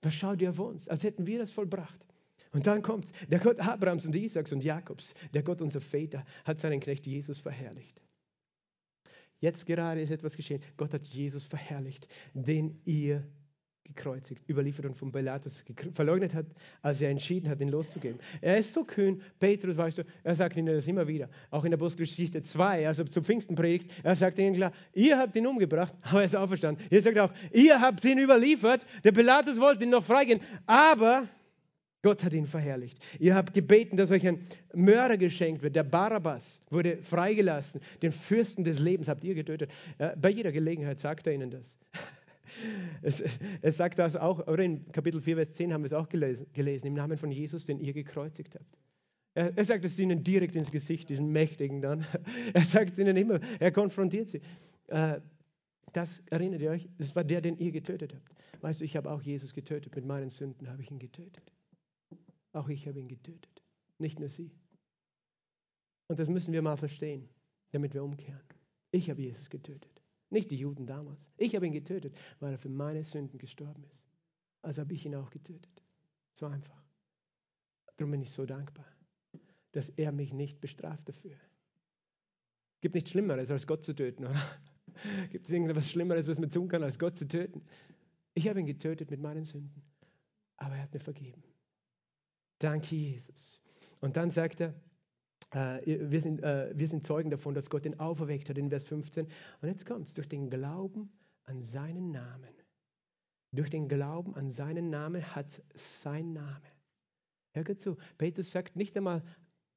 was 0.00 0.14
schaut 0.14 0.40
ihr 0.40 0.50
auf 0.50 0.60
uns, 0.60 0.86
als 0.86 1.02
hätten 1.02 1.26
wir 1.26 1.40
das 1.40 1.50
vollbracht. 1.50 2.06
Und 2.52 2.68
dann 2.68 2.82
kommt 2.82 3.10
der 3.28 3.40
Gott 3.40 3.58
Abrahams 3.58 4.06
und 4.06 4.14
Isaaks 4.14 4.52
und 4.52 4.62
Jakobs, 4.62 5.14
der 5.34 5.42
Gott 5.42 5.60
unserer 5.60 5.82
Väter, 5.82 6.24
hat 6.44 6.60
seinen 6.60 6.78
Knecht 6.78 7.04
Jesus 7.04 7.40
verherrlicht. 7.40 8.00
Jetzt 9.40 9.66
gerade 9.66 10.00
ist 10.00 10.10
etwas 10.12 10.36
geschehen. 10.36 10.62
Gott 10.76 10.94
hat 10.94 11.08
Jesus 11.08 11.44
verherrlicht, 11.44 12.06
den 12.32 12.80
ihr 12.84 13.26
gekreuzigt, 13.86 14.42
überliefert 14.48 14.86
und 14.86 14.96
von 14.96 15.12
Pilatus 15.12 15.64
verleugnet 15.94 16.34
hat, 16.34 16.46
als 16.82 17.00
er 17.00 17.10
entschieden 17.10 17.48
hat, 17.48 17.60
ihn 17.60 17.68
loszugeben. 17.68 18.18
Er 18.40 18.58
ist 18.58 18.72
so 18.72 18.84
kühn, 18.84 19.22
Petrus, 19.38 19.76
weißt 19.76 19.98
du, 19.98 20.02
er 20.24 20.34
sagt 20.34 20.56
ihnen 20.56 20.74
das 20.74 20.86
immer 20.86 21.06
wieder, 21.06 21.28
auch 21.50 21.64
in 21.64 21.70
der 21.70 21.78
Apostelgeschichte 21.78 22.42
2, 22.42 22.86
also 22.86 23.04
zur 23.04 23.22
Pfingstenpredigt, 23.22 23.90
er 24.02 24.16
sagt 24.16 24.38
ihnen 24.38 24.54
klar, 24.54 24.72
ihr 24.94 25.18
habt 25.18 25.36
ihn 25.36 25.46
umgebracht, 25.46 25.94
aber 26.02 26.20
er 26.20 26.26
ist 26.26 26.36
auferstanden. 26.36 26.84
Er 26.90 27.00
sagt 27.00 27.18
auch, 27.18 27.32
ihr 27.52 27.80
habt 27.80 28.04
ihn 28.04 28.18
überliefert, 28.18 28.86
der 29.04 29.12
Pilatus 29.12 29.60
wollte 29.60 29.84
ihn 29.84 29.90
noch 29.90 30.04
freigehen, 30.04 30.40
aber 30.66 31.28
Gott 32.06 32.22
hat 32.22 32.34
ihn 32.34 32.46
verherrlicht. 32.46 32.98
Ihr 33.18 33.34
habt 33.34 33.52
gebeten, 33.52 33.96
dass 33.96 34.12
euch 34.12 34.24
ein 34.28 34.40
Mörder 34.72 35.18
geschenkt 35.18 35.62
wird. 35.62 35.74
Der 35.74 35.82
Barabbas 35.82 36.60
wurde 36.70 36.98
freigelassen. 36.98 37.80
Den 38.00 38.12
Fürsten 38.12 38.62
des 38.62 38.78
Lebens 38.78 39.08
habt 39.08 39.24
ihr 39.24 39.34
getötet. 39.34 39.72
Bei 40.16 40.28
jeder 40.28 40.52
Gelegenheit 40.52 41.00
sagt 41.00 41.26
er 41.26 41.32
ihnen 41.32 41.50
das. 41.50 41.76
Es, 43.02 43.22
es, 43.62 43.76
sagt 43.76 43.98
das 43.98 44.16
auch, 44.16 44.46
oder 44.46 44.62
in 44.62 44.90
Kapitel 44.92 45.20
4, 45.20 45.36
Vers 45.36 45.54
10 45.54 45.72
haben 45.72 45.82
wir 45.82 45.86
es 45.86 45.92
auch 45.92 46.08
gelesen, 46.08 46.46
gelesen 46.52 46.86
im 46.86 46.94
Namen 46.94 47.16
von 47.16 47.30
Jesus, 47.30 47.66
den 47.66 47.78
ihr 47.78 47.92
gekreuzigt 47.92 48.54
habt. 48.54 48.78
Er, 49.34 49.56
er 49.56 49.64
sagt 49.64 49.84
es 49.84 49.98
ihnen 49.98 50.24
direkt 50.24 50.56
ins 50.56 50.70
Gesicht, 50.70 51.08
diesen 51.08 51.30
Mächtigen 51.30 51.82
dann. 51.82 52.06
Er 52.54 52.62
sagt 52.62 52.92
es 52.92 52.98
ihnen 52.98 53.16
immer, 53.16 53.40
er 53.60 53.70
konfrontiert 53.70 54.28
sie. 54.28 54.40
Äh, 54.88 55.20
das 55.92 56.22
erinnert 56.30 56.60
ihr 56.62 56.70
euch, 56.70 56.88
das 56.98 57.14
war 57.14 57.24
der, 57.24 57.40
den 57.40 57.56
ihr 57.58 57.70
getötet 57.70 58.14
habt. 58.14 58.62
Weißt 58.62 58.80
du, 58.80 58.84
ich 58.84 58.96
habe 58.96 59.10
auch 59.10 59.22
Jesus 59.22 59.52
getötet, 59.52 59.94
mit 59.94 60.04
meinen 60.04 60.30
Sünden 60.30 60.68
habe 60.68 60.82
ich 60.82 60.90
ihn 60.90 60.98
getötet. 60.98 61.52
Auch 62.52 62.68
ich 62.68 62.88
habe 62.88 62.98
ihn 62.98 63.08
getötet, 63.08 63.62
nicht 63.98 64.18
nur 64.18 64.28
sie. 64.28 64.50
Und 66.08 66.18
das 66.18 66.28
müssen 66.28 66.52
wir 66.52 66.62
mal 66.62 66.76
verstehen, 66.76 67.28
damit 67.72 67.94
wir 67.94 68.02
umkehren. 68.02 68.40
Ich 68.90 69.10
habe 69.10 69.20
Jesus 69.20 69.50
getötet. 69.50 69.95
Nicht 70.30 70.50
die 70.50 70.56
Juden 70.56 70.86
damals. 70.86 71.28
Ich 71.36 71.54
habe 71.54 71.66
ihn 71.66 71.72
getötet, 71.72 72.16
weil 72.40 72.52
er 72.52 72.58
für 72.58 72.68
meine 72.68 73.04
Sünden 73.04 73.38
gestorben 73.38 73.84
ist. 73.84 74.04
Also 74.62 74.82
habe 74.82 74.94
ich 74.94 75.06
ihn 75.06 75.14
auch 75.14 75.30
getötet. 75.30 75.82
So 76.32 76.46
einfach. 76.46 76.84
Darum 77.96 78.10
bin 78.10 78.22
ich 78.22 78.32
so 78.32 78.44
dankbar, 78.44 78.86
dass 79.72 79.88
er 79.90 80.12
mich 80.12 80.32
nicht 80.32 80.60
bestraft 80.60 81.08
dafür. 81.08 81.36
Es 82.74 82.80
gibt 82.80 82.94
nichts 82.94 83.10
Schlimmeres, 83.10 83.50
als 83.50 83.66
Gott 83.66 83.84
zu 83.84 83.94
töten, 83.94 84.26
oder? 84.26 84.42
Gibt 85.30 85.46
es 85.46 85.52
irgendetwas 85.52 85.90
Schlimmeres, 85.90 86.28
was 86.28 86.38
man 86.38 86.50
tun 86.50 86.68
kann, 86.68 86.82
als 86.82 86.98
Gott 86.98 87.16
zu 87.16 87.26
töten? 87.26 87.62
Ich 88.34 88.48
habe 88.48 88.60
ihn 88.60 88.66
getötet 88.66 89.10
mit 89.10 89.20
meinen 89.20 89.44
Sünden, 89.44 89.82
aber 90.56 90.76
er 90.76 90.82
hat 90.82 90.92
mir 90.92 91.00
vergeben. 91.00 91.42
Danke, 92.58 92.96
Jesus. 92.96 93.62
Und 94.00 94.16
dann 94.16 94.30
sagt 94.30 94.60
er, 94.60 94.74
wir, 95.52 96.20
sind, 96.20 96.42
äh, 96.42 96.72
wir 96.74 96.88
sind 96.88 97.04
Zeugen 97.04 97.30
davon, 97.30 97.54
dass 97.54 97.70
Gott 97.70 97.86
ihn 97.86 97.98
auferweckt 97.98 98.48
hat 98.48 98.58
in 98.58 98.68
Vers 98.68 98.84
15. 98.84 99.26
Und 99.60 99.68
jetzt 99.68 99.86
kommt 99.86 100.08
es, 100.08 100.14
durch 100.14 100.28
den 100.28 100.50
Glauben 100.50 101.10
an 101.44 101.62
seinen 101.62 102.10
Namen. 102.10 102.54
Durch 103.52 103.70
den 103.70 103.88
Glauben 103.88 104.34
an 104.34 104.50
seinen 104.50 104.90
Namen 104.90 105.34
hat 105.34 105.62
sein 105.74 106.32
Name. 106.32 106.62
Hör 107.52 107.76
zu, 107.78 107.96
Petrus 108.18 108.50
sagt 108.50 108.76
nicht 108.76 108.96
einmal, 108.96 109.22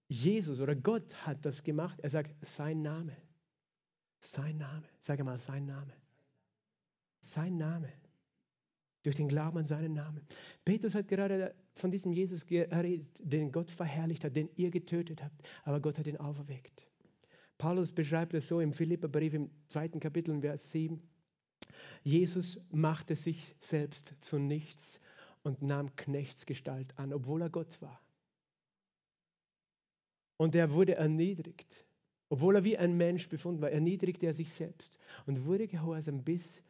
Jesus 0.09 0.59
oder 0.59 0.76
Gott 0.76 1.13
hat 1.26 1.45
das 1.45 1.63
gemacht, 1.63 1.99
er 2.01 2.09
sagt 2.09 2.36
sein 2.45 2.82
Name. 2.82 3.15
Sein 4.20 4.57
Name. 4.57 4.84
Sag 4.99 5.24
mal 5.24 5.38
sein 5.38 5.65
Name. 5.65 5.93
Sein 7.22 7.57
Name. 7.57 7.89
Durch 9.03 9.15
den 9.15 9.30
Glauben 9.30 9.59
an 9.59 9.63
seinen 9.63 9.93
Namen. 9.93 10.28
Petrus 10.65 10.93
hat 10.93 11.07
gerade 11.07 11.55
von 11.80 11.91
diesem 11.91 12.11
Jesus 12.11 12.45
geredet, 12.45 13.07
den 13.19 13.51
Gott 13.51 13.71
verherrlicht 13.71 14.23
hat, 14.23 14.36
den 14.36 14.49
ihr 14.55 14.71
getötet 14.71 15.23
habt, 15.23 15.47
aber 15.63 15.80
Gott 15.80 15.97
hat 15.97 16.07
ihn 16.07 16.17
auferweckt. 16.17 16.88
Paulus 17.57 17.91
beschreibt 17.91 18.34
es 18.34 18.47
so 18.47 18.61
im 18.61 18.73
Philipperbrief 18.73 19.34
im 19.34 19.49
zweiten 19.67 19.99
Kapitel, 19.99 20.39
Vers 20.39 20.71
7. 20.71 21.01
Jesus 22.03 22.59
machte 22.71 23.15
sich 23.15 23.55
selbst 23.59 24.13
zu 24.21 24.39
nichts 24.39 25.01
und 25.43 25.61
nahm 25.61 25.95
Knechtsgestalt 25.95 26.97
an, 26.97 27.13
obwohl 27.13 27.41
er 27.41 27.49
Gott 27.49 27.82
war. 27.82 28.01
Und 30.38 30.55
er 30.55 30.71
wurde 30.71 30.95
erniedrigt. 30.95 31.86
Obwohl 32.30 32.55
er 32.55 32.63
wie 32.63 32.77
ein 32.77 32.95
Mensch 32.95 33.27
befunden 33.27 33.61
war, 33.61 33.71
erniedrigte 33.71 34.27
er 34.27 34.34
sich 34.34 34.53
selbst 34.53 34.99
und 35.25 35.45
wurde 35.45 35.67
gehorsam 35.67 36.23
bis 36.23 36.61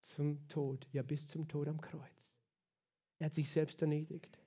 zum 0.00 0.48
Tod, 0.48 0.88
ja 0.92 1.02
bis 1.02 1.26
zum 1.28 1.46
Tod 1.46 1.68
am 1.68 1.80
Kreuz. 1.80 2.36
Er 3.18 3.26
hat 3.26 3.34
sich 3.34 3.48
selbst 3.48 3.80
erniedrigt. 3.82 4.41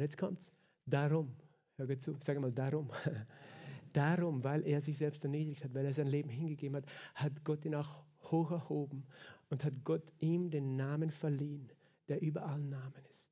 Und 0.00 0.04
jetzt 0.04 0.16
kommt's. 0.16 0.50
Darum, 0.86 1.36
hör 1.76 1.98
zu, 1.98 2.16
sag 2.20 2.40
mal 2.40 2.50
darum. 2.50 2.90
darum, 3.92 4.42
weil 4.42 4.66
er 4.66 4.80
sich 4.80 4.96
selbst 4.96 5.22
erniedrigt 5.24 5.62
hat, 5.62 5.74
weil 5.74 5.84
er 5.84 5.92
sein 5.92 6.06
Leben 6.06 6.30
hingegeben 6.30 6.76
hat, 6.76 6.86
hat 7.14 7.44
Gott 7.44 7.66
ihn 7.66 7.74
auch 7.74 8.06
hoch 8.22 8.50
erhoben 8.50 9.04
und 9.50 9.62
hat 9.62 9.74
Gott 9.84 10.10
ihm 10.18 10.48
den 10.48 10.74
Namen 10.76 11.10
verliehen, 11.10 11.70
der 12.08 12.22
über 12.22 12.46
allen 12.46 12.70
Namen 12.70 13.04
ist. 13.12 13.30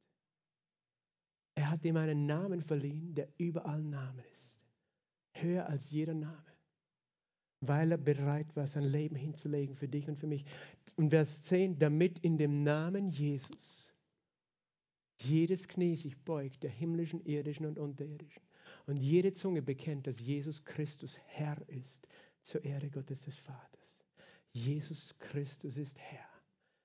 Er 1.54 1.70
hat 1.70 1.86
ihm 1.86 1.96
einen 1.96 2.26
Namen 2.26 2.60
verliehen, 2.60 3.14
der 3.14 3.28
über 3.38 3.64
allen 3.64 3.88
Namen 3.88 4.22
ist. 4.30 4.58
Höher 5.32 5.66
als 5.70 5.90
jeder 5.90 6.12
Name 6.12 6.44
weil 7.60 7.90
er 7.90 7.98
bereit 7.98 8.54
war, 8.54 8.68
sein 8.68 8.84
Leben 8.84 9.16
hinzulegen 9.16 9.74
für 9.74 9.88
dich 9.88 10.08
und 10.08 10.16
für 10.16 10.28
mich. 10.28 10.44
Und 10.94 11.10
Vers 11.10 11.42
10, 11.42 11.78
damit 11.78 12.20
in 12.20 12.38
dem 12.38 12.62
Namen 12.62 13.10
Jesus 13.10 13.87
jedes 15.22 15.68
Knie 15.68 15.96
sich 15.96 16.16
beugt, 16.16 16.62
der 16.62 16.70
himmlischen, 16.70 17.24
irdischen 17.24 17.66
und 17.66 17.78
unterirdischen. 17.78 18.42
Und 18.86 18.98
jede 18.98 19.32
Zunge 19.32 19.62
bekennt, 19.62 20.06
dass 20.06 20.20
Jesus 20.20 20.64
Christus 20.64 21.18
Herr 21.26 21.56
ist, 21.68 22.06
zur 22.40 22.64
Ehre 22.64 22.90
Gottes 22.90 23.24
des 23.24 23.36
Vaters. 23.36 24.04
Jesus 24.52 25.18
Christus 25.18 25.76
ist 25.76 25.98
Herr, 25.98 26.28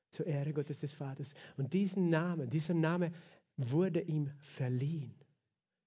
zur 0.09 0.25
Ehre 0.25 0.53
Gottes 0.53 0.81
des 0.81 0.93
Vaters. 0.93 1.33
Und 1.57 1.73
diesen 1.73 2.09
Namen, 2.09 2.49
dieser 2.49 2.73
Name 2.73 3.11
wurde 3.57 4.01
ihm 4.01 4.29
verliehen. 4.39 5.13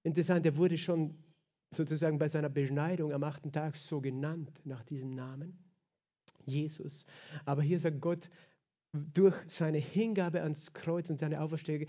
Interessant, 0.03 0.45
er 0.45 0.57
wurde 0.57 0.77
schon 0.77 1.15
sozusagen 1.71 2.17
bei 2.17 2.29
seiner 2.29 2.49
Beschneidung 2.49 3.13
am 3.13 3.23
achten 3.23 3.51
Tag 3.51 3.75
so 3.75 3.99
genannt 3.99 4.51
nach 4.63 4.83
diesem 4.83 5.13
Namen, 5.13 5.57
Jesus. 6.45 7.05
Aber 7.45 7.61
hier 7.61 7.79
sagt 7.79 7.99
Gott, 7.99 8.29
durch 8.93 9.35
seine 9.47 9.77
Hingabe 9.77 10.41
ans 10.41 10.73
Kreuz 10.73 11.09
und 11.09 11.19
seine 11.19 11.41
Auferstehung 11.41 11.87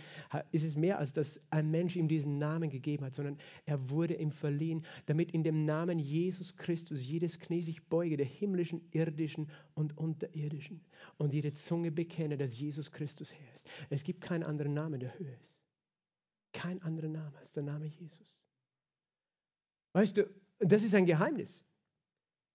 ist 0.51 0.65
es 0.65 0.77
mehr, 0.77 0.99
als 0.99 1.13
dass 1.13 1.41
ein 1.51 1.71
Mensch 1.71 1.97
ihm 1.97 2.09
diesen 2.09 2.39
Namen 2.39 2.71
gegeben 2.71 3.05
hat, 3.05 3.15
sondern 3.15 3.39
er 3.67 3.91
wurde 3.91 4.15
ihm 4.15 4.33
verliehen, 4.33 4.85
damit 5.07 5.31
in 5.31 5.43
dem 5.43 5.65
Namen 5.65 5.99
Jesus 5.99 6.57
Christus 6.57 7.05
jedes 7.07 7.39
Knie 7.39 7.63
sich 7.63 7.83
beuge, 7.85 8.17
der 8.17 8.27
himmlischen, 8.27 8.83
irdischen 8.91 9.49
und 9.75 9.97
unterirdischen, 9.97 10.81
und 11.17 11.33
jede 11.33 11.53
Zunge 11.53 11.91
bekenne, 11.91 12.37
dass 12.37 12.59
Jesus 12.59 12.91
Christus 12.91 13.33
Herr 13.33 13.55
ist. 13.55 13.67
Es 13.91 14.03
gibt 14.03 14.21
keinen 14.21 14.43
anderen 14.43 14.75
Namen, 14.75 15.01
der 15.01 15.17
höher 15.19 15.39
ist. 15.41 15.63
Kein 16.53 16.83
anderer 16.83 17.09
Name 17.09 17.37
als 17.39 17.53
der 17.53 17.63
Name 17.63 17.87
Jesus. 17.87 18.41
Weißt 19.93 20.17
du, 20.17 20.29
das 20.59 20.83
ist 20.83 20.95
ein 20.95 21.07
Geheimnis, 21.07 21.65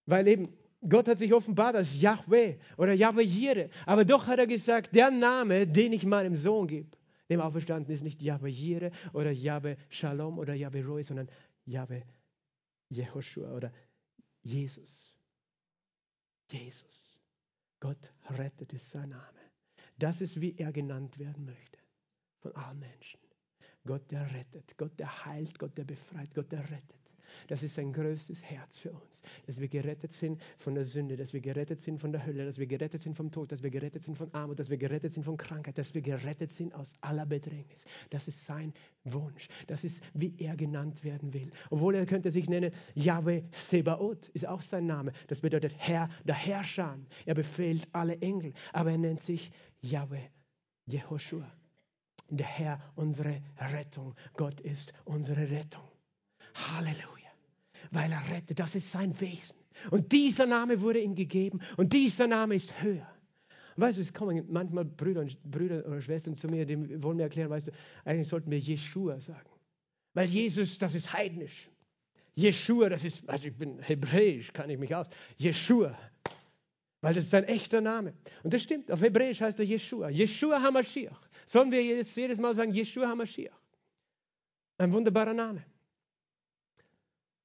weil 0.05 0.27
eben 0.27 0.49
Gott 0.87 1.07
hat 1.07 1.17
sich 1.17 1.33
offenbart 1.33 1.75
als 1.75 1.99
Yahweh 1.99 2.57
oder 2.77 2.93
Yahweh 2.93 3.23
Jireh. 3.23 3.69
Aber 3.85 4.05
doch 4.05 4.27
hat 4.27 4.39
er 4.39 4.47
gesagt, 4.47 4.95
der 4.95 5.11
Name, 5.11 5.67
den 5.67 5.93
ich 5.93 6.05
meinem 6.05 6.35
Sohn 6.35 6.67
gebe, 6.67 6.89
dem 7.29 7.39
Auferstanden 7.39 7.93
ist 7.93 8.03
nicht 8.03 8.21
Yahweh 8.21 8.49
Jireh 8.49 8.91
oder 9.13 9.31
Yahweh 9.31 9.75
Shalom 9.89 10.37
oder 10.37 10.53
Yahweh 10.53 10.81
Roy, 10.81 11.03
sondern 11.03 11.29
Yahweh 11.65 12.01
Jehoshua 12.89 13.53
oder 13.53 13.71
Jesus. 14.41 15.15
Jesus. 16.51 17.19
Gott 17.79 18.11
rettet 18.29 18.73
ist 18.73 18.89
sein 18.89 19.09
Name. 19.09 19.39
Das 19.97 20.21
ist, 20.21 20.39
wie 20.39 20.55
er 20.57 20.71
genannt 20.71 21.17
werden 21.19 21.45
möchte 21.45 21.79
von 22.39 22.55
allen 22.55 22.79
Menschen. 22.79 23.19
Gott, 23.85 24.09
der 24.11 24.31
rettet, 24.33 24.77
Gott, 24.77 24.97
der 24.99 25.25
heilt, 25.25 25.59
Gott, 25.59 25.77
der 25.77 25.83
befreit, 25.83 26.33
Gott, 26.33 26.51
der 26.51 26.63
rettet. 26.69 27.02
Das 27.47 27.63
ist 27.63 27.75
sein 27.75 27.93
größtes 27.93 28.43
Herz 28.43 28.77
für 28.77 28.91
uns, 28.91 29.21
dass 29.45 29.59
wir 29.59 29.67
gerettet 29.67 30.13
sind 30.13 30.41
von 30.57 30.75
der 30.75 30.85
Sünde, 30.85 31.15
dass 31.17 31.33
wir 31.33 31.41
gerettet 31.41 31.79
sind 31.81 31.99
von 31.99 32.11
der 32.11 32.25
Hölle, 32.25 32.45
dass 32.45 32.57
wir 32.57 32.67
gerettet 32.67 33.01
sind 33.01 33.15
vom 33.15 33.31
Tod, 33.31 33.51
dass 33.51 33.63
wir 33.63 33.69
gerettet 33.69 34.03
sind 34.03 34.17
von 34.17 34.33
Armut, 34.33 34.59
dass 34.59 34.69
wir 34.69 34.77
gerettet 34.77 35.11
sind 35.11 35.23
von 35.23 35.37
Krankheit, 35.37 35.77
dass 35.77 35.93
wir 35.93 36.01
gerettet 36.01 36.51
sind 36.51 36.73
aus 36.73 36.95
aller 37.01 37.25
Bedrängnis. 37.25 37.85
Das 38.09 38.27
ist 38.27 38.45
sein 38.45 38.73
Wunsch. 39.03 39.47
Das 39.67 39.83
ist, 39.83 40.01
wie 40.13 40.35
er 40.37 40.55
genannt 40.55 41.03
werden 41.03 41.33
will. 41.33 41.51
Obwohl 41.69 41.95
er 41.95 42.05
könnte 42.05 42.31
sich 42.31 42.49
nennen, 42.49 42.71
Yahweh 42.95 43.43
Sebaot 43.51 44.29
ist 44.29 44.47
auch 44.47 44.61
sein 44.61 44.85
Name. 44.85 45.11
Das 45.27 45.41
bedeutet 45.41 45.73
Herr 45.77 46.09
der 46.23 46.35
Herrscher. 46.35 46.97
Er 47.25 47.35
befehlt 47.35 47.87
alle 47.91 48.19
Engel, 48.21 48.53
aber 48.71 48.91
er 48.91 48.97
nennt 48.97 49.21
sich 49.21 49.51
Yahweh 49.81 50.29
Jehoshua. 50.85 51.51
Der 52.29 52.45
Herr, 52.45 52.79
unsere 52.95 53.41
Rettung. 53.59 54.15
Gott 54.33 54.61
ist 54.61 54.93
unsere 55.05 55.49
Rettung. 55.49 55.83
Halleluja 56.55 57.22
weil 57.91 58.11
er 58.11 58.35
rettet. 58.35 58.59
Das 58.59 58.75
ist 58.75 58.91
sein 58.91 59.19
Wesen. 59.19 59.55
Und 59.91 60.11
dieser 60.11 60.45
Name 60.45 60.81
wurde 60.81 60.99
ihm 60.99 61.15
gegeben 61.15 61.59
und 61.77 61.93
dieser 61.93 62.27
Name 62.27 62.55
ist 62.55 62.81
höher. 62.81 63.07
weißt 63.75 63.97
du, 63.97 64.01
es 64.01 64.13
kommen 64.13 64.45
manchmal 64.49 64.85
Brüder, 64.85 65.21
und, 65.21 65.41
Brüder 65.43 65.85
oder 65.85 66.01
Schwestern 66.01 66.35
zu 66.35 66.47
mir, 66.47 66.65
die 66.65 67.01
wollen 67.01 67.17
mir 67.17 67.23
erklären, 67.23 67.49
weißt 67.49 67.67
du, 67.67 67.71
eigentlich 68.05 68.27
sollten 68.27 68.51
wir 68.51 68.59
Jeshua 68.59 69.19
sagen. 69.19 69.49
Weil 70.13 70.27
Jesus, 70.27 70.77
das 70.77 70.93
ist 70.93 71.11
heidnisch. 71.11 71.69
Jeshua, 72.35 72.89
das 72.89 73.03
ist, 73.03 73.27
also 73.27 73.47
ich 73.47 73.55
bin 73.55 73.79
hebräisch, 73.79 74.53
kann 74.53 74.69
ich 74.69 74.77
mich 74.77 74.93
aus. 74.95 75.07
Jeshua, 75.37 75.97
weil 77.03 77.13
das 77.13 77.25
ist 77.25 77.33
ein 77.33 77.43
echter 77.43 77.81
Name. 77.81 78.13
Und 78.43 78.53
das 78.53 78.63
stimmt, 78.63 78.89
auf 78.89 79.01
Hebräisch 79.01 79.41
heißt 79.41 79.59
er 79.59 79.65
Jeshua. 79.65 80.09
Jeshua 80.09 80.61
HaMashiach. 80.61 81.27
Sollen 81.45 81.69
wir 81.69 81.83
jetzt 81.83 82.15
jedes 82.15 82.39
Mal 82.39 82.55
sagen, 82.55 82.71
Jeshua 82.71 83.09
HaMashiach? 83.09 83.59
Ein 84.77 84.93
wunderbarer 84.93 85.33
Name. 85.33 85.65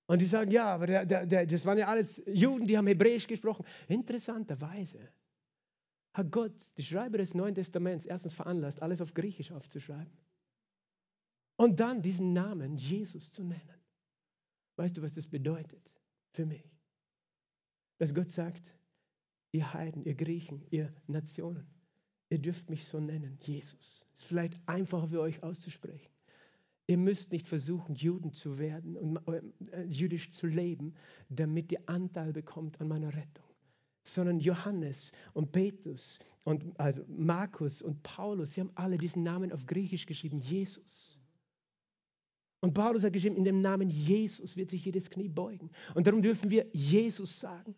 Und 0.08 0.22
die 0.22 0.26
sagen, 0.26 0.50
ja, 0.50 0.74
aber 0.74 0.86
der, 0.86 1.04
der, 1.04 1.26
der, 1.26 1.44
das 1.44 1.66
waren 1.66 1.76
ja 1.76 1.86
alles 1.86 2.22
Juden, 2.26 2.66
die 2.66 2.78
haben 2.78 2.86
Hebräisch 2.86 3.26
gesprochen. 3.26 3.66
Interessanterweise 3.88 5.06
hat 6.14 6.32
Gott, 6.32 6.72
die 6.78 6.82
Schreiber 6.82 7.18
des 7.18 7.34
Neuen 7.34 7.54
Testaments, 7.54 8.06
erstens 8.06 8.32
veranlasst, 8.32 8.80
alles 8.80 9.02
auf 9.02 9.12
Griechisch 9.12 9.52
aufzuschreiben. 9.52 10.18
Und 11.56 11.78
dann 11.78 12.00
diesen 12.00 12.32
Namen 12.32 12.78
Jesus 12.78 13.32
zu 13.32 13.44
nennen. 13.44 13.74
Weißt 14.76 14.96
du, 14.96 15.02
was 15.02 15.14
das 15.14 15.26
bedeutet 15.26 15.94
für 16.30 16.46
mich? 16.46 16.64
Dass 17.98 18.14
Gott 18.14 18.30
sagt, 18.30 18.72
ihr 19.52 19.74
Heiden, 19.74 20.04
ihr 20.04 20.14
Griechen, 20.14 20.64
ihr 20.70 20.90
Nationen, 21.06 21.66
ihr 22.30 22.38
dürft 22.38 22.70
mich 22.70 22.86
so 22.86 22.98
nennen, 22.98 23.36
Jesus. 23.42 24.06
Ist 24.16 24.24
vielleicht 24.24 24.58
einfacher 24.66 25.08
für 25.08 25.20
euch 25.20 25.42
auszusprechen. 25.42 26.10
Ihr 26.88 26.96
müsst 26.96 27.32
nicht 27.32 27.46
versuchen, 27.46 27.94
Juden 27.94 28.32
zu 28.32 28.58
werden 28.58 28.96
und 28.96 29.18
äh, 29.28 29.84
jüdisch 29.84 30.30
zu 30.32 30.46
leben, 30.46 30.94
damit 31.28 31.70
ihr 31.70 31.82
Anteil 31.86 32.32
bekommt 32.32 32.80
an 32.80 32.88
meiner 32.88 33.14
Rettung. 33.14 33.44
Sondern 34.04 34.40
Johannes 34.40 35.12
und 35.34 35.52
Petrus 35.52 36.18
und 36.44 36.64
also 36.80 37.04
Markus 37.06 37.82
und 37.82 38.02
Paulus, 38.02 38.54
sie 38.54 38.62
haben 38.62 38.72
alle 38.74 38.96
diesen 38.96 39.22
Namen 39.22 39.52
auf 39.52 39.66
Griechisch 39.66 40.06
geschrieben, 40.06 40.38
Jesus. 40.38 41.18
Und 42.60 42.72
Paulus 42.72 43.04
hat 43.04 43.12
geschrieben, 43.12 43.36
in 43.36 43.44
dem 43.44 43.60
Namen 43.60 43.90
Jesus 43.90 44.56
wird 44.56 44.70
sich 44.70 44.82
jedes 44.86 45.10
Knie 45.10 45.28
beugen. 45.28 45.70
Und 45.94 46.06
darum 46.06 46.22
dürfen 46.22 46.48
wir 46.50 46.66
Jesus 46.72 47.38
sagen. 47.38 47.76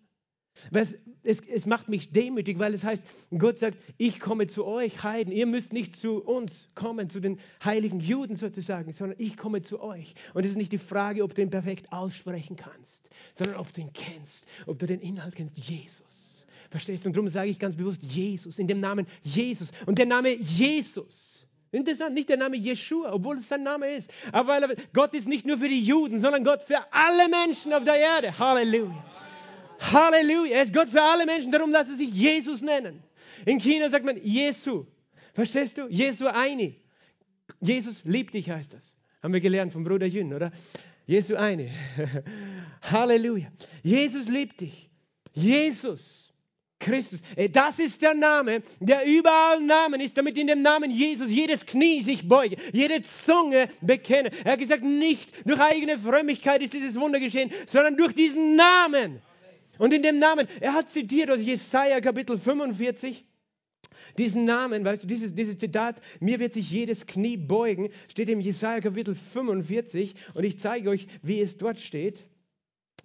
Es, 0.73 0.97
es, 1.23 1.41
es, 1.41 1.67
macht 1.67 1.89
mich 1.89 2.13
demütig, 2.13 2.59
weil 2.59 2.75
es 2.75 2.85
heißt, 2.85 3.07
Gott 3.37 3.59
sagt, 3.59 3.79
ich 3.99 4.21
komme 4.21 4.47
zu 4.47 4.65
euch 4.65 5.03
Heiden. 5.03 5.33
Ihr 5.33 5.47
müsst 5.47 5.73
nicht 5.73 5.97
zu 5.97 6.23
uns 6.23 6.69
kommen, 6.75 7.09
zu 7.09 7.21
den 7.21 7.39
heiligen 7.65 8.01
Juden 8.01 8.37
sozusagen, 8.37 8.93
sondern 8.93 9.19
ich 9.19 9.37
komme 9.37 9.63
zu 9.63 9.81
euch. 9.81 10.15
Und 10.35 10.45
es 10.45 10.53
ist 10.53 10.57
nicht 10.57 10.73
die 10.73 10.79
Frage, 10.79 11.23
ob 11.23 11.35
du 11.35 11.43
ihn 11.43 11.51
perfekt 11.51 11.93
aussprechen 11.93 12.57
kannst, 12.57 13.09
sondern 13.35 13.57
ob 13.57 13.73
du 13.73 13.81
ihn 13.81 13.93
kennst, 13.93 14.47
ob 14.67 14.79
du 14.79 14.87
den 14.87 15.01
Inhalt 15.01 15.35
kennst, 15.35 15.59
Jesus. 15.59 16.47
Verstehst 16.71 17.05
du? 17.05 17.09
Und 17.09 17.17
darum 17.17 17.29
sage 17.29 17.51
ich 17.51 17.59
ganz 17.59 17.75
bewusst 17.75 18.03
Jesus, 18.03 18.59
in 18.59 18.69
dem 18.69 18.81
Namen 18.81 19.07
Jesus. 19.23 19.73
Und 19.87 19.99
der 19.99 20.07
Name 20.07 20.31
Jesus. 20.31 21.47
Interessant, 21.73 22.15
nicht 22.15 22.29
der 22.29 22.37
Name 22.37 22.57
Jeshua, 22.57 23.13
obwohl 23.13 23.39
es 23.39 23.49
sein 23.49 23.63
Name 23.63 23.89
ist. 23.95 24.11
Aber 24.33 24.61
Gott 24.93 25.15
ist 25.15 25.29
nicht 25.29 25.47
nur 25.47 25.59
für 25.59 25.69
die 25.69 25.83
Juden, 25.83 26.21
sondern 26.21 26.45
Gott 26.45 26.63
für 26.63 26.81
alle 26.93 27.29
Menschen 27.29 27.73
auf 27.73 27.85
der 27.85 27.97
Erde. 27.97 28.37
Halleluja. 28.39 29.05
Halleluja. 29.81 30.57
Er 30.57 30.63
ist 30.63 30.75
Gott 30.75 30.89
für 30.89 31.03
alle 31.03 31.27
Menschen, 31.27 31.53
darum 31.53 31.71
lassen 31.71 31.97
sie 31.97 32.07
sich 32.07 32.15
Jesus 32.15 32.63
nennen. 32.63 33.03
In 33.47 33.59
China 33.59 33.89
sagt 33.89 34.05
man 34.05 34.17
Jesu. 34.23 34.87
Verstehst 35.35 35.79
du? 35.79 35.87
Jesu 35.89 36.27
Eini. 36.27 36.77
Jesus 37.61 38.05
liebt 38.05 38.35
dich 38.35 38.51
heißt 38.51 38.75
das. 38.75 38.97
Haben 39.23 39.33
wir 39.33 39.41
gelernt 39.41 39.73
vom 39.73 39.85
Bruder 39.85 40.07
Jün, 40.07 40.33
oder? 40.35 40.53
Jesu 41.07 41.37
Eini. 41.37 41.71
Halleluja. 42.83 43.49
Jesus 43.83 44.29
liebt 44.29 44.61
dich. 44.61 44.91
Jesus. 45.33 46.31
Christus. 46.81 47.21
Das 47.53 47.79
ist 47.79 48.01
der 48.01 48.15
Name, 48.15 48.63
der 48.81 49.05
überall 49.05 49.61
Namen 49.61 50.01
ist, 50.01 50.17
damit 50.17 50.39
in 50.39 50.47
dem 50.47 50.63
Namen 50.63 50.91
Jesus 50.91 51.31
jedes 51.31 51.67
Knie 51.67 52.01
sich 52.01 52.27
beuge, 52.27 52.57
jede 52.73 53.03
Zunge 53.03 53.69
bekenne. 53.83 54.31
Er 54.45 54.53
hat 54.53 54.59
gesagt, 54.59 54.83
nicht 54.83 55.31
durch 55.47 55.61
eigene 55.61 55.99
Frömmigkeit 55.99 56.63
ist 56.63 56.73
dieses 56.73 56.99
Wunder 56.99 57.21
geschehen, 57.21 57.51
sondern 57.67 57.97
durch 57.99 58.15
diesen 58.15 58.57
Namen. 58.57 59.21
Und 59.81 59.95
in 59.95 60.03
dem 60.03 60.19
Namen, 60.19 60.47
er 60.61 60.75
hat 60.75 60.91
zitiert 60.91 61.31
aus 61.31 61.41
Jesaja 61.41 62.03
Kapitel 62.03 62.37
45, 62.37 63.25
diesen 64.19 64.45
Namen, 64.45 64.85
weißt 64.85 65.05
du, 65.05 65.07
dieses, 65.07 65.35
dieses 65.35 65.57
Zitat, 65.57 65.97
mir 66.21 66.39
wird 66.39 66.53
sich 66.53 66.71
jedes 66.71 67.07
Knie 67.07 67.39
beugen, 67.39 67.89
steht 68.07 68.29
im 68.29 68.41
Jesaja 68.41 68.83
Kapitel 68.83 69.15
45 69.15 70.15
und 70.35 70.45
ich 70.45 70.59
zeige 70.59 70.91
euch, 70.91 71.07
wie 71.23 71.41
es 71.41 71.57
dort 71.57 71.81
steht. 71.81 72.27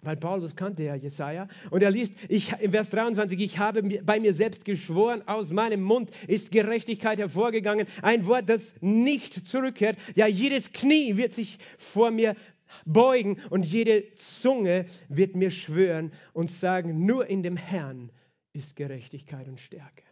Weil 0.02 0.18
Paulus 0.18 0.54
kannte 0.54 0.82
ja 0.82 0.94
Jesaja 0.94 1.48
und 1.70 1.82
er 1.82 1.90
liest 1.90 2.12
ich, 2.28 2.52
im 2.60 2.72
Vers 2.72 2.90
23, 2.90 3.40
ich 3.40 3.58
habe 3.58 3.82
bei 4.04 4.20
mir 4.20 4.34
selbst 4.34 4.66
geschworen, 4.66 5.22
aus 5.24 5.52
meinem 5.52 5.80
Mund 5.82 6.10
ist 6.28 6.52
Gerechtigkeit 6.52 7.18
hervorgegangen. 7.18 7.86
Ein 8.02 8.26
Wort, 8.26 8.50
das 8.50 8.74
nicht 8.82 9.48
zurückkehrt. 9.48 9.96
Ja, 10.14 10.26
jedes 10.26 10.72
Knie 10.72 11.16
wird 11.16 11.32
sich 11.32 11.58
vor 11.78 12.10
mir 12.10 12.36
beugen 12.84 13.38
und 13.50 13.66
jede 13.66 14.12
Zunge 14.12 14.86
wird 15.08 15.36
mir 15.36 15.50
schwören 15.50 16.12
und 16.32 16.50
sagen, 16.50 17.04
nur 17.04 17.26
in 17.26 17.42
dem 17.42 17.56
Herrn 17.56 18.10
ist 18.52 18.76
Gerechtigkeit 18.76 19.48
und 19.48 19.60
Stärke. 19.60 20.02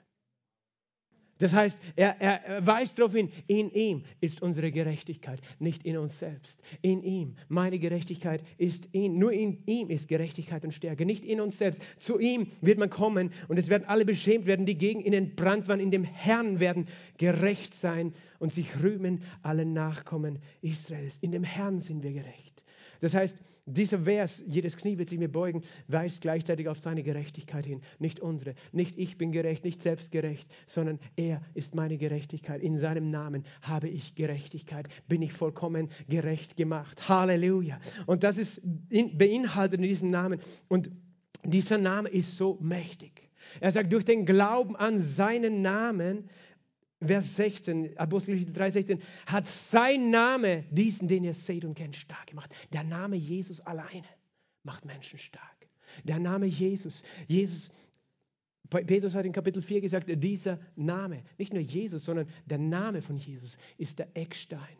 Das 1.38 1.52
heißt, 1.52 1.80
er, 1.96 2.20
er, 2.20 2.64
weist 2.64 2.98
darauf 2.98 3.12
hin, 3.12 3.30
in 3.48 3.70
ihm 3.70 4.04
ist 4.20 4.40
unsere 4.40 4.70
Gerechtigkeit, 4.70 5.40
nicht 5.58 5.84
in 5.84 5.96
uns 5.96 6.18
selbst. 6.18 6.60
In 6.80 7.02
ihm, 7.02 7.34
meine 7.48 7.78
Gerechtigkeit 7.78 8.44
ist 8.56 8.88
in, 8.92 9.18
nur 9.18 9.32
in 9.32 9.58
ihm 9.66 9.90
ist 9.90 10.08
Gerechtigkeit 10.08 10.64
und 10.64 10.72
Stärke, 10.72 11.04
nicht 11.04 11.24
in 11.24 11.40
uns 11.40 11.58
selbst. 11.58 11.82
Zu 11.98 12.20
ihm 12.20 12.46
wird 12.60 12.78
man 12.78 12.88
kommen 12.88 13.32
und 13.48 13.58
es 13.58 13.68
werden 13.68 13.84
alle 13.86 14.04
beschämt 14.04 14.46
werden, 14.46 14.64
die 14.64 14.78
gegen 14.78 15.00
ihn 15.00 15.12
entbrannt 15.12 15.66
waren. 15.66 15.80
In 15.80 15.90
dem 15.90 16.04
Herrn 16.04 16.60
werden 16.60 16.86
gerecht 17.18 17.74
sein 17.74 18.14
und 18.38 18.52
sich 18.52 18.82
rühmen 18.82 19.22
alle 19.42 19.66
Nachkommen 19.66 20.38
Israels. 20.62 21.18
In 21.18 21.32
dem 21.32 21.44
Herrn 21.44 21.80
sind 21.80 22.04
wir 22.04 22.12
gerecht. 22.12 22.63
Das 23.04 23.12
heißt, 23.12 23.38
dieser 23.66 23.98
Vers, 23.98 24.42
jedes 24.46 24.78
Knie 24.78 24.96
wird 24.96 25.10
sich 25.10 25.18
mir 25.18 25.28
beugen, 25.28 25.60
weist 25.88 26.22
gleichzeitig 26.22 26.68
auf 26.68 26.78
seine 26.78 27.02
Gerechtigkeit 27.02 27.66
hin. 27.66 27.82
Nicht 27.98 28.18
unsere. 28.18 28.54
Nicht 28.72 28.96
ich 28.96 29.18
bin 29.18 29.30
gerecht, 29.30 29.62
nicht 29.62 29.82
selbstgerecht, 29.82 30.50
sondern 30.66 30.98
er 31.14 31.42
ist 31.52 31.74
meine 31.74 31.98
Gerechtigkeit. 31.98 32.62
In 32.62 32.78
seinem 32.78 33.10
Namen 33.10 33.44
habe 33.60 33.90
ich 33.90 34.14
Gerechtigkeit. 34.14 34.88
Bin 35.06 35.20
ich 35.20 35.34
vollkommen 35.34 35.90
gerecht 36.08 36.56
gemacht. 36.56 37.06
Halleluja. 37.06 37.78
Und 38.06 38.24
das 38.24 38.38
ist 38.38 38.62
in, 38.88 39.18
beinhaltet 39.18 39.80
in 39.80 39.86
diesem 39.86 40.08
Namen. 40.08 40.40
Und 40.68 40.90
dieser 41.44 41.76
Name 41.76 42.08
ist 42.08 42.38
so 42.38 42.56
mächtig. 42.62 43.28
Er 43.60 43.70
sagt, 43.70 43.92
durch 43.92 44.06
den 44.06 44.24
Glauben 44.24 44.76
an 44.76 45.02
seinen 45.02 45.60
Namen, 45.60 46.30
Vers 47.06 47.36
16, 47.36 47.96
Apostelgeschichte 47.96 48.52
3, 48.52 48.70
16, 48.70 49.02
hat 49.26 49.46
sein 49.46 50.10
Name 50.10 50.64
diesen, 50.70 51.08
den 51.08 51.24
ihr 51.24 51.34
seht 51.34 51.64
und 51.64 51.74
kennt, 51.74 51.96
stark 51.96 52.28
gemacht. 52.28 52.54
Der 52.72 52.84
Name 52.84 53.16
Jesus 53.16 53.60
alleine 53.60 54.08
macht 54.62 54.84
Menschen 54.84 55.18
stark. 55.18 55.68
Der 56.04 56.18
Name 56.18 56.46
Jesus. 56.46 57.02
Jesus, 57.26 57.70
Petrus 58.68 59.14
hat 59.14 59.26
in 59.26 59.32
Kapitel 59.32 59.62
4 59.62 59.80
gesagt, 59.80 60.06
dieser 60.08 60.58
Name, 60.74 61.22
nicht 61.38 61.52
nur 61.52 61.62
Jesus, 61.62 62.04
sondern 62.04 62.28
der 62.46 62.58
Name 62.58 63.02
von 63.02 63.16
Jesus 63.16 63.58
ist 63.76 63.98
der 63.98 64.08
Eckstein 64.16 64.76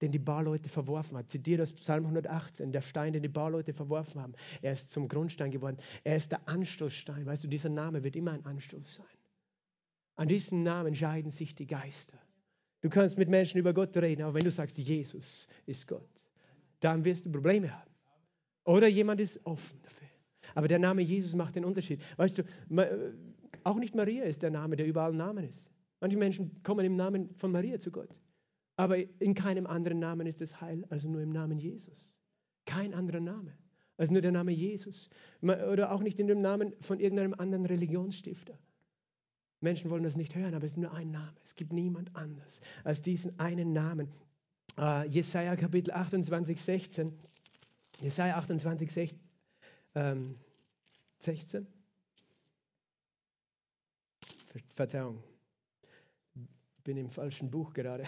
den 0.00 0.12
die 0.12 0.18
Bauleute 0.18 0.68
verworfen 0.68 1.16
haben. 1.16 1.28
Zitiere 1.28 1.58
das 1.58 1.72
Psalm 1.72 2.04
118, 2.04 2.72
der 2.72 2.82
Stein, 2.82 3.12
den 3.12 3.22
die 3.22 3.28
Bauleute 3.28 3.72
verworfen 3.72 4.20
haben. 4.20 4.34
Er 4.60 4.72
ist 4.72 4.90
zum 4.90 5.08
Grundstein 5.08 5.50
geworden. 5.50 5.78
Er 6.04 6.16
ist 6.16 6.32
der 6.32 6.46
Anstoßstein. 6.48 7.24
Weißt 7.24 7.44
du, 7.44 7.48
dieser 7.48 7.70
Name 7.70 8.02
wird 8.02 8.16
immer 8.16 8.32
ein 8.32 8.44
Anstoß 8.44 8.96
sein. 8.96 9.06
An 10.16 10.28
diesem 10.28 10.62
Namen 10.62 10.94
scheiden 10.94 11.30
sich 11.30 11.54
die 11.54 11.66
Geister. 11.66 12.18
Du 12.80 12.88
kannst 12.88 13.18
mit 13.18 13.28
Menschen 13.28 13.58
über 13.58 13.72
Gott 13.72 13.96
reden, 13.96 14.22
aber 14.22 14.34
wenn 14.34 14.44
du 14.44 14.50
sagst, 14.50 14.78
Jesus 14.78 15.46
ist 15.66 15.86
Gott, 15.86 16.30
dann 16.80 17.04
wirst 17.04 17.26
du 17.26 17.32
Probleme 17.32 17.72
haben. 17.72 17.90
Oder 18.64 18.88
jemand 18.88 19.20
ist 19.20 19.40
offen 19.44 19.80
dafür. 19.82 20.08
Aber 20.54 20.68
der 20.68 20.78
Name 20.78 21.02
Jesus 21.02 21.34
macht 21.34 21.56
den 21.56 21.64
Unterschied. 21.64 22.00
Weißt 22.16 22.38
du, 22.38 22.44
auch 23.64 23.76
nicht 23.76 23.94
Maria 23.94 24.24
ist 24.24 24.42
der 24.42 24.50
Name, 24.50 24.76
der 24.76 24.86
überall 24.86 25.12
Namen 25.12 25.44
ist. 25.44 25.72
Manche 26.00 26.16
Menschen 26.16 26.62
kommen 26.62 26.84
im 26.84 26.96
Namen 26.96 27.34
von 27.36 27.52
Maria 27.52 27.78
zu 27.78 27.90
Gott. 27.90 28.08
Aber 28.76 28.96
in 29.20 29.34
keinem 29.34 29.66
anderen 29.66 29.98
Namen 29.98 30.26
ist 30.26 30.40
es 30.40 30.60
Heil, 30.60 30.84
also 30.90 31.08
nur 31.08 31.22
im 31.22 31.30
Namen 31.30 31.58
Jesus. 31.58 32.14
Kein 32.66 32.94
anderer 32.94 33.20
Name, 33.20 33.52
als 33.96 34.10
nur 34.10 34.20
der 34.20 34.32
Name 34.32 34.52
Jesus. 34.52 35.08
Oder 35.40 35.92
auch 35.92 36.02
nicht 36.02 36.18
in 36.18 36.26
dem 36.26 36.40
Namen 36.40 36.74
von 36.80 37.00
irgendeinem 37.00 37.34
anderen 37.34 37.66
Religionsstifter. 37.66 38.58
Menschen 39.60 39.90
wollen 39.90 40.02
das 40.02 40.16
nicht 40.16 40.34
hören, 40.34 40.54
aber 40.54 40.64
es 40.64 40.72
ist 40.72 40.78
nur 40.78 40.92
ein 40.92 41.10
Name. 41.10 41.34
Es 41.44 41.54
gibt 41.54 41.72
niemand 41.72 42.14
anders 42.14 42.60
als 42.84 43.02
diesen 43.02 43.38
einen 43.38 43.72
Namen. 43.72 44.12
Uh, 44.78 45.02
Jesaja 45.08 45.56
Kapitel 45.56 45.92
28, 45.92 46.60
16. 46.60 47.18
Jesaja 48.00 48.36
28, 48.36 48.92
16. 48.92 49.20
Ähm, 49.94 50.38
16. 51.18 51.66
Verzeihung, 54.74 55.22
bin 56.84 56.96
im 56.96 57.10
falschen 57.10 57.50
Buch 57.50 57.72
gerade. 57.72 58.04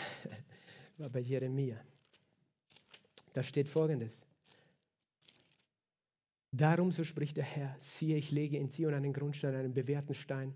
War 0.99 1.09
bei 1.09 1.21
Jeremia. 1.21 1.79
Da 3.33 3.43
steht 3.43 3.69
folgendes. 3.69 4.25
Darum, 6.53 6.93
so 6.93 7.05
spricht 7.05 7.37
der 7.37 7.45
Herr, 7.45 7.75
siehe, 7.79 8.17
ich 8.17 8.31
lege 8.31 8.57
in 8.57 8.71
Zion 8.71 8.95
einen 8.95 9.13
Grundstein, 9.13 9.55
einen 9.55 9.75
bewährten 9.75 10.15
Stein, 10.15 10.55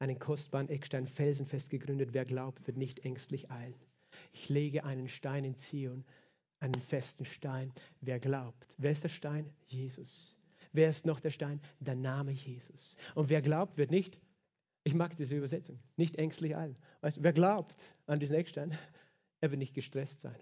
einen 0.00 0.18
kostbaren 0.18 0.68
Eckstein, 0.68 1.06
felsenfest 1.06 1.70
gegründet. 1.70 2.10
Wer 2.12 2.24
glaubt, 2.24 2.66
wird 2.66 2.76
nicht 2.76 3.04
ängstlich 3.04 3.50
eilen. 3.50 3.74
Ich 4.32 4.48
lege 4.48 4.84
einen 4.84 5.08
Stein 5.08 5.44
in 5.44 5.54
Zion, 5.54 6.04
einen 6.58 6.74
festen 6.74 7.24
Stein. 7.24 7.72
Wer 8.00 8.18
glaubt, 8.18 8.74
wer 8.78 8.90
ist 8.90 9.04
der 9.04 9.08
Stein? 9.08 9.48
Jesus. 9.66 10.36
Wer 10.72 10.90
ist 10.90 11.06
noch 11.06 11.20
der 11.20 11.30
Stein? 11.30 11.60
Der 11.78 11.94
Name 11.94 12.32
Jesus. 12.32 12.96
Und 13.14 13.28
wer 13.28 13.42
glaubt, 13.42 13.78
wird 13.78 13.92
nicht 13.92 14.18
ich 14.84 14.94
mag 14.94 15.14
diese 15.16 15.36
Übersetzung. 15.36 15.78
Nicht 15.96 16.16
ängstlich 16.16 16.56
allen. 16.56 16.76
Weißt, 17.00 17.22
wer 17.22 17.32
glaubt 17.32 17.94
an 18.06 18.18
diesen 18.18 18.36
Eckstein, 18.36 18.76
er 19.40 19.50
wird 19.50 19.58
nicht 19.58 19.74
gestresst 19.74 20.20
sein. 20.20 20.36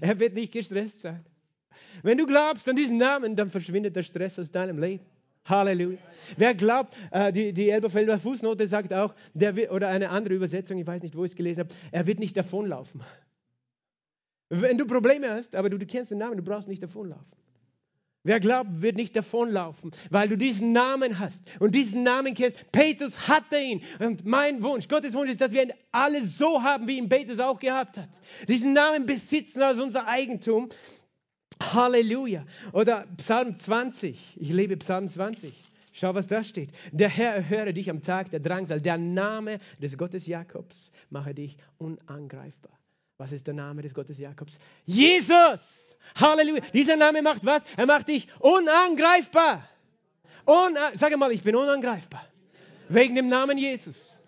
Er 0.00 0.18
wird 0.18 0.34
nicht 0.34 0.52
gestresst 0.52 1.00
sein. 1.00 1.24
Wenn 2.02 2.16
du 2.16 2.26
glaubst 2.26 2.68
an 2.68 2.76
diesen 2.76 2.96
Namen, 2.96 3.36
dann 3.36 3.50
verschwindet 3.50 3.96
der 3.96 4.02
Stress 4.02 4.38
aus 4.38 4.50
deinem 4.50 4.78
Leben. 4.78 5.04
Halleluja. 5.44 5.98
Wer 6.36 6.54
glaubt, 6.54 6.96
äh, 7.10 7.32
die, 7.32 7.52
die 7.52 7.70
Elberfelder 7.70 8.18
Fußnote 8.18 8.66
sagt 8.66 8.92
auch, 8.92 9.14
der, 9.34 9.72
oder 9.72 9.88
eine 9.88 10.10
andere 10.10 10.34
Übersetzung, 10.34 10.78
ich 10.78 10.86
weiß 10.86 11.02
nicht, 11.02 11.16
wo 11.16 11.24
ich 11.24 11.32
es 11.32 11.36
gelesen 11.36 11.60
habe, 11.60 11.74
er 11.92 12.06
wird 12.06 12.18
nicht 12.18 12.36
davonlaufen. 12.36 13.02
Wenn 14.48 14.78
du 14.78 14.86
Probleme 14.86 15.30
hast, 15.30 15.54
aber 15.54 15.68
du, 15.68 15.78
du 15.78 15.86
kennst 15.86 16.10
den 16.10 16.18
Namen, 16.18 16.36
du 16.36 16.42
brauchst 16.42 16.68
nicht 16.68 16.82
davonlaufen. 16.82 17.26
Wer 18.26 18.40
glaubt, 18.40 18.80
wird 18.80 18.96
nicht 18.96 19.14
davonlaufen, 19.14 19.90
weil 20.08 20.30
du 20.30 20.38
diesen 20.38 20.72
Namen 20.72 21.18
hast 21.18 21.44
und 21.60 21.74
diesen 21.74 22.04
Namen 22.04 22.32
kennst. 22.32 22.56
Petrus 22.72 23.28
hatte 23.28 23.58
ihn. 23.58 23.82
Und 23.98 24.24
mein 24.24 24.62
Wunsch, 24.62 24.88
Gottes 24.88 25.12
Wunsch 25.12 25.30
ist, 25.30 25.42
dass 25.42 25.52
wir 25.52 25.64
ihn 25.64 25.74
alle 25.92 26.24
so 26.24 26.62
haben, 26.62 26.86
wie 26.86 26.96
ihn 26.96 27.10
Petrus 27.10 27.38
auch 27.38 27.60
gehabt 27.60 27.98
hat. 27.98 28.08
Diesen 28.48 28.72
Namen 28.72 29.04
besitzen 29.04 29.60
als 29.60 29.78
unser 29.78 30.06
Eigentum. 30.06 30.70
Halleluja. 31.74 32.44
Oder 32.72 33.06
Psalm 33.16 33.56
20. 33.56 34.36
Ich 34.36 34.48
liebe 34.50 34.76
Psalm 34.76 35.08
20. 35.08 35.52
Schau, 35.92 36.14
was 36.14 36.26
da 36.26 36.42
steht. 36.42 36.70
Der 36.90 37.08
Herr 37.08 37.34
erhöre 37.34 37.72
dich 37.72 37.88
am 37.90 38.02
Tag 38.02 38.30
der 38.30 38.40
Drangsal. 38.40 38.80
Der 38.80 38.98
Name 38.98 39.58
des 39.80 39.96
Gottes 39.96 40.26
Jakobs 40.26 40.90
mache 41.10 41.34
dich 41.34 41.56
unangreifbar. 41.78 42.72
Was 43.16 43.30
ist 43.30 43.46
der 43.46 43.54
Name 43.54 43.82
des 43.82 43.94
Gottes 43.94 44.18
Jakobs? 44.18 44.58
Jesus! 44.86 45.96
Halleluja. 46.16 46.62
Dieser 46.72 46.96
Name 46.96 47.22
macht 47.22 47.44
was? 47.44 47.64
Er 47.76 47.86
macht 47.86 48.08
dich 48.08 48.26
unangreifbar. 48.40 49.68
Un 50.46 50.76
Sag 50.94 51.16
mal, 51.16 51.30
ich 51.30 51.42
bin 51.42 51.54
unangreifbar. 51.54 52.26
Wegen 52.88 53.14
dem 53.14 53.28
Namen 53.28 53.56
Jesus. 53.56 54.20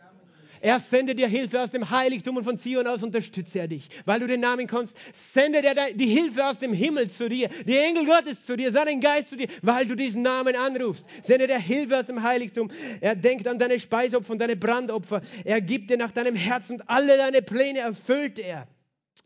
Er 0.66 0.80
sendet 0.80 1.20
dir 1.20 1.28
Hilfe 1.28 1.62
aus 1.62 1.70
dem 1.70 1.90
Heiligtum 1.90 2.38
und 2.38 2.42
von 2.42 2.58
Zion 2.58 2.88
aus 2.88 3.04
unterstütze 3.04 3.60
er 3.60 3.68
dich. 3.68 3.88
Weil 4.04 4.18
du 4.18 4.26
den 4.26 4.40
Namen 4.40 4.66
kannst, 4.66 4.96
sendet 5.12 5.64
er 5.64 5.92
die 5.92 6.08
Hilfe 6.08 6.44
aus 6.44 6.58
dem 6.58 6.72
Himmel 6.72 7.08
zu 7.08 7.28
dir, 7.28 7.48
die 7.64 7.76
Engel 7.76 8.04
Gottes 8.04 8.44
zu 8.44 8.56
dir, 8.56 8.72
seinen 8.72 9.00
Geist 9.00 9.30
zu 9.30 9.36
dir, 9.36 9.46
weil 9.62 9.86
du 9.86 9.94
diesen 9.94 10.22
Namen 10.22 10.56
anrufst. 10.56 11.06
Sendet 11.22 11.50
er 11.50 11.60
Hilfe 11.60 12.00
aus 12.00 12.06
dem 12.06 12.20
Heiligtum. 12.20 12.68
Er 13.00 13.14
denkt 13.14 13.46
an 13.46 13.60
deine 13.60 13.78
Speisopfer 13.78 14.32
und 14.32 14.40
deine 14.40 14.56
Brandopfer. 14.56 15.22
Er 15.44 15.60
gibt 15.60 15.88
dir 15.88 15.98
nach 15.98 16.10
deinem 16.10 16.34
Herzen 16.34 16.80
und 16.80 16.90
alle 16.90 17.16
deine 17.16 17.42
Pläne 17.42 17.78
erfüllt 17.78 18.40
er. 18.40 18.66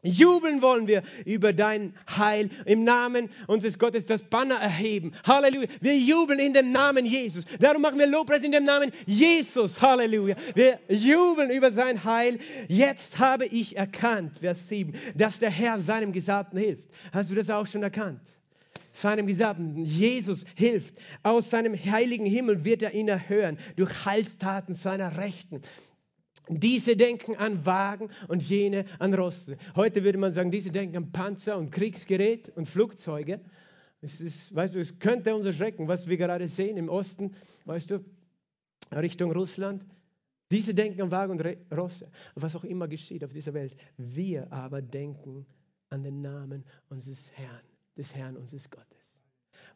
Jubeln 0.02 0.62
wollen 0.62 0.86
wir 0.86 1.02
über 1.26 1.52
dein 1.52 1.94
Heil 2.08 2.48
im 2.64 2.84
Namen 2.84 3.28
unseres 3.46 3.78
Gottes 3.78 4.06
das 4.06 4.22
Banner 4.22 4.54
erheben. 4.54 5.12
Halleluja. 5.24 5.68
Wir 5.80 5.98
jubeln 5.98 6.38
in 6.38 6.54
dem 6.54 6.72
Namen 6.72 7.04
Jesus. 7.04 7.44
Darum 7.58 7.82
machen 7.82 7.98
wir 7.98 8.06
Lobpreis 8.06 8.42
in 8.42 8.52
dem 8.52 8.64
Namen 8.64 8.92
Jesus. 9.04 9.82
Halleluja. 9.82 10.36
Wir 10.54 10.80
jubeln 10.88 11.50
über 11.50 11.70
sein 11.70 12.02
Heil. 12.04 12.38
Jetzt 12.68 13.18
habe 13.18 13.44
ich 13.44 13.76
erkannt, 13.76 14.38
Vers 14.38 14.68
7, 14.68 14.94
dass 15.14 15.38
der 15.38 15.50
Herr 15.50 15.78
seinem 15.78 16.12
Gesalbten 16.12 16.58
hilft. 16.58 16.84
Hast 17.12 17.30
du 17.30 17.34
das 17.34 17.50
auch 17.50 17.66
schon 17.66 17.82
erkannt? 17.82 18.22
Seinem 18.92 19.26
Gesalbten. 19.26 19.84
Jesus 19.84 20.46
hilft. 20.54 20.94
Aus 21.22 21.50
seinem 21.50 21.74
heiligen 21.74 22.26
Himmel 22.26 22.64
wird 22.64 22.82
er 22.82 22.94
ihn 22.94 23.08
erhören. 23.08 23.58
Durch 23.76 24.06
Heilstaten 24.06 24.72
seiner 24.72 25.18
Rechten. 25.18 25.60
Diese 26.48 26.96
denken 26.96 27.36
an 27.36 27.64
Wagen 27.64 28.10
und 28.28 28.42
jene 28.42 28.84
an 28.98 29.14
Rosse. 29.14 29.56
Heute 29.76 30.02
würde 30.02 30.18
man 30.18 30.32
sagen, 30.32 30.50
diese 30.50 30.70
denken 30.70 30.96
an 30.96 31.12
Panzer 31.12 31.56
und 31.56 31.70
Kriegsgerät 31.70 32.50
und 32.56 32.66
Flugzeuge. 32.66 33.40
Es 34.00 34.20
ist, 34.20 34.54
weißt 34.54 34.74
du, 34.74 34.80
es 34.80 34.98
könnte 34.98 35.34
uns 35.34 35.46
erschrecken, 35.46 35.86
was 35.86 36.08
wir 36.08 36.16
gerade 36.16 36.48
sehen 36.48 36.76
im 36.76 36.88
Osten, 36.88 37.34
weißt 37.66 37.90
du, 37.90 38.04
Richtung 38.92 39.32
Russland. 39.32 39.84
Diese 40.50 40.74
denken 40.74 41.02
an 41.02 41.10
Wagen 41.10 41.32
und 41.32 41.78
Rosse, 41.78 42.10
was 42.34 42.56
auch 42.56 42.64
immer 42.64 42.88
geschieht 42.88 43.22
auf 43.22 43.32
dieser 43.32 43.54
Welt. 43.54 43.76
Wir 43.96 44.52
aber 44.52 44.82
denken 44.82 45.46
an 45.90 46.02
den 46.02 46.20
Namen 46.20 46.64
unseres 46.88 47.30
Herrn, 47.32 47.62
des 47.96 48.14
Herrn 48.14 48.36
unseres 48.36 48.68
Gottes. 48.70 49.18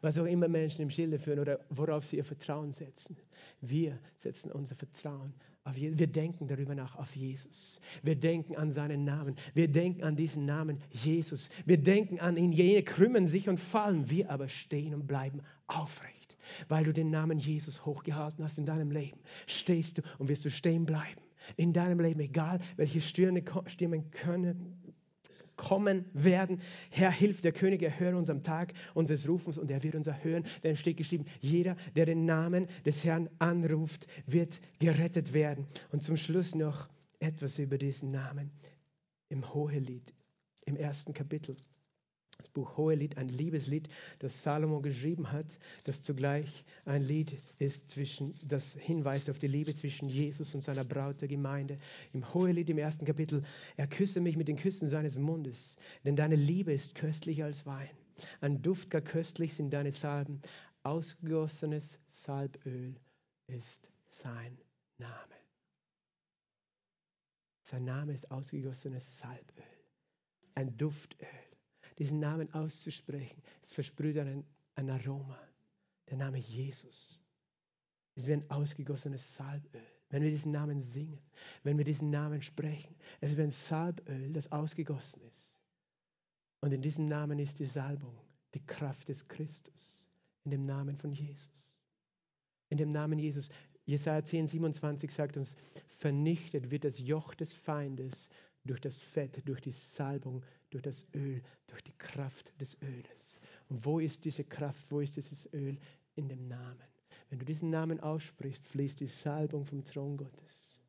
Was 0.01 0.19
auch 0.19 0.25
immer 0.25 0.49
Menschen 0.49 0.83
im 0.83 0.91
Schilde 0.91 1.19
führen 1.19 1.39
oder 1.39 1.61
worauf 1.69 2.07
sie 2.07 2.17
ihr 2.17 2.25
Vertrauen 2.25 2.73
setzen. 2.73 3.17
Wir 3.61 3.99
setzen 4.17 4.51
unser 4.51 4.75
Vertrauen 4.75 5.35
wir 5.73 6.07
denken 6.07 6.47
darüber 6.47 6.75
nach 6.75 6.97
auf 6.97 7.17
Jesus. 7.17 7.81
Wir 8.03 8.17
denken 8.17 8.55
an 8.57 8.71
seinen 8.71 9.05
Namen. 9.05 9.37
Wir 9.55 9.67
denken 9.67 10.05
an 10.05 10.15
diesen 10.15 10.45
Namen 10.45 10.79
Jesus. 10.91 11.49
Wir 11.65 11.79
denken 11.79 12.21
an 12.21 12.37
ihn. 12.37 12.53
Jene 12.53 12.83
krümmen 12.83 13.27
sich 13.27 13.49
und 13.49 13.59
fallen. 13.59 14.11
Wir 14.11 14.31
aber 14.31 14.49
stehen 14.49 14.93
und 14.93 15.07
bleiben 15.07 15.41
aufrecht. 15.67 16.37
Weil 16.69 16.85
du 16.85 16.93
den 16.93 17.11
Namen 17.11 17.39
Jesus 17.39 17.87
hochgehalten 17.87 18.45
hast 18.45 18.59
in 18.59 18.67
deinem 18.67 18.91
Leben, 18.91 19.19
stehst 19.47 19.99
du 19.99 20.03
und 20.19 20.29
wirst 20.29 20.45
du 20.45 20.51
stehen 20.51 20.85
bleiben. 20.85 21.23
In 21.57 21.73
deinem 21.73 22.01
Leben, 22.01 22.21
egal 22.21 22.61
welche 22.77 23.01
Stürme 23.01 23.43
stimmen 23.67 24.11
können, 24.11 24.84
kommen 25.57 26.05
werden. 26.13 26.61
Herr, 26.91 27.11
hilf 27.11 27.41
der 27.41 27.53
König, 27.53 27.83
erhöre 27.83 28.17
uns 28.17 28.31
am 28.31 28.43
Tag 28.43 28.73
unseres 28.95 29.29
Rufens 29.29 29.59
und 29.59 29.71
er 29.71 29.83
wird 29.83 29.95
uns 29.95 30.07
erhören. 30.07 30.45
Denn 30.63 30.77
steht 30.77 30.97
geschrieben, 30.97 31.27
jeder, 31.41 31.77
der 31.97 32.07
den 32.07 32.25
Namen 32.25 32.69
des 32.85 33.05
Herrn 33.05 33.29
anruft, 33.39 34.07
wird 34.27 34.61
gerettet 34.79 35.33
werden. 35.35 35.67
Und 35.93 36.03
zum 36.03 36.17
Schluss 36.17 36.55
noch 36.55 36.89
etwas 37.19 37.59
über 37.59 37.79
diesen 37.79 38.11
Namen 38.11 38.51
im 39.29 39.55
Hohelied, 39.55 40.15
im 40.65 40.77
ersten 40.77 41.13
Kapitel 41.15 41.57
das 42.39 42.49
Buch 42.49 42.76
Hohelied, 42.76 43.16
ein 43.16 43.28
Liebeslied, 43.28 43.89
das 44.18 44.43
Salomo 44.43 44.80
geschrieben 44.80 45.30
hat, 45.30 45.59
das 45.85 46.03
zugleich 46.03 46.64
ein 46.85 47.03
Lied 47.03 47.41
ist, 47.59 47.91
zwischen, 47.91 48.35
das 48.43 48.74
hinweist 48.74 49.30
auf 49.30 49.39
die 49.39 49.47
Liebe 49.47 49.74
zwischen 49.74 50.09
Jesus 50.09 50.55
und 50.55 50.62
seiner 50.62 50.85
Braut 50.85 51.20
der 51.20 51.28
Gemeinde. 51.28 51.78
Im 52.12 52.35
Hohelied 52.35 52.68
im 52.70 52.78
ersten 52.78 53.05
Kapitel, 53.05 53.43
er 53.76 53.87
küsse 53.87 54.20
mich 54.20 54.37
mit 54.37 54.49
den 54.49 54.57
Küssen 54.57 54.89
seines 54.89 55.16
Mundes, 55.16 55.76
denn 56.05 56.16
deine 56.16 56.37
Liebe 56.37 56.72
ist 56.72 56.95
köstlicher 56.95 57.45
als 57.45 57.66
Wein. 57.66 57.91
Ein 58.41 58.62
Duft 58.62 58.91
gar 58.91 59.01
köstlich 59.01 59.55
sind 59.55 59.72
deine 59.72 59.93
Salben, 59.93 60.41
ausgegossenes 60.82 61.99
Salböl 62.07 62.95
ist 63.47 63.91
sein 64.07 64.59
Name. 64.99 65.35
Sein 67.62 67.85
Name 67.85 68.12
ist 68.12 68.30
ausgegossenes 68.30 69.18
Salböl, 69.18 69.64
ein 70.55 70.76
Duftöl. 70.76 71.26
Diesen 71.99 72.18
Namen 72.18 72.53
auszusprechen, 72.53 73.42
es 73.62 73.72
versprüht 73.72 74.18
ein, 74.18 74.45
ein 74.74 74.90
Aroma. 74.90 75.38
Der 76.11 76.16
Name 76.16 76.38
Jesus 76.38 77.20
ist 78.14 78.26
wie 78.26 78.32
ein 78.32 78.51
ausgegossenes 78.51 79.36
Salböl. 79.36 79.80
Wenn 80.11 80.22
wir 80.22 80.30
diesen 80.30 80.53
Namen 80.53 80.80
singen, 80.80 81.18
wenn 81.62 81.78
wir 81.78 81.84
diesen 81.84 82.11
Namen 82.11 82.42
sprechen, 82.42 82.95
es 83.20 83.30
ist 83.30 83.36
wie 83.38 83.42
ein 83.42 83.51
Salböl, 83.51 84.32
das 84.32 84.51
ausgegossen 84.53 85.22
ist. 85.22 85.57
Und 86.61 86.72
in 86.72 86.82
diesem 86.82 87.09
Namen 87.09 87.38
ist 87.38 87.59
die 87.59 87.64
Salbung, 87.64 88.16
die 88.55 88.64
Kraft 88.64 89.09
des 89.09 89.26
Christus. 89.28 90.09
In 90.45 90.51
dem 90.51 90.66
Namen 90.66 90.97
von 90.97 91.12
Jesus. 91.12 91.80
In 92.68 92.78
dem 92.78 92.90
Namen 92.90 93.18
Jesus. 93.18 93.49
Jesaja 93.86 94.22
10, 94.22 94.49
27 94.49 95.11
sagt 95.11 95.36
uns, 95.36 95.57
vernichtet 95.99 96.70
wird 96.70 96.84
das 96.84 96.99
Joch 96.99 97.34
des 97.34 97.53
Feindes 97.53 98.30
durch 98.64 98.80
das 98.80 98.97
Fett, 98.97 99.47
durch 99.47 99.61
die 99.61 99.72
Salbung, 99.72 100.42
durch 100.75 100.83
das 100.83 101.07
Öl, 101.14 101.41
durch 101.68 101.85
die 101.85 101.97
Kraft 101.97 102.53
des 102.61 102.77
Öles. 102.83 103.39
Und 103.68 103.85
wo 103.85 104.01
ist 104.01 104.25
diese 104.25 104.43
Kraft, 104.43 104.91
wo 104.91 105.01
ist 105.01 105.16
dieses 105.16 105.51
Öl? 105.53 105.79
In 106.16 106.29
dem 106.29 106.49
Namen. 106.49 106.83
Wenn 107.31 107.39
du 107.39 107.45
diesen 107.45 107.70
Namen 107.70 108.01
aussprichst, 108.01 108.66
fließt 108.68 109.01
die 109.01 109.07
Salbung 109.07 109.64
vom 109.64 109.83
Thron 109.85 110.16
Gottes. 110.16 110.81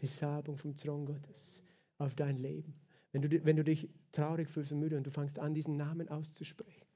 Die 0.00 0.06
Salbung 0.06 0.56
vom 0.56 0.76
Thron 0.76 1.06
Gottes 1.06 1.62
auf 1.98 2.14
dein 2.14 2.36
Leben. 2.36 2.74
Wenn 3.12 3.22
du, 3.22 3.44
wenn 3.44 3.56
du 3.56 3.64
dich 3.64 3.88
traurig 4.12 4.48
fühlst 4.48 4.72
und 4.72 4.80
müde 4.80 4.96
und 4.96 5.06
du 5.06 5.10
fängst 5.10 5.38
an, 5.38 5.54
diesen 5.54 5.76
Namen 5.76 6.08
auszusprechen, 6.08 6.86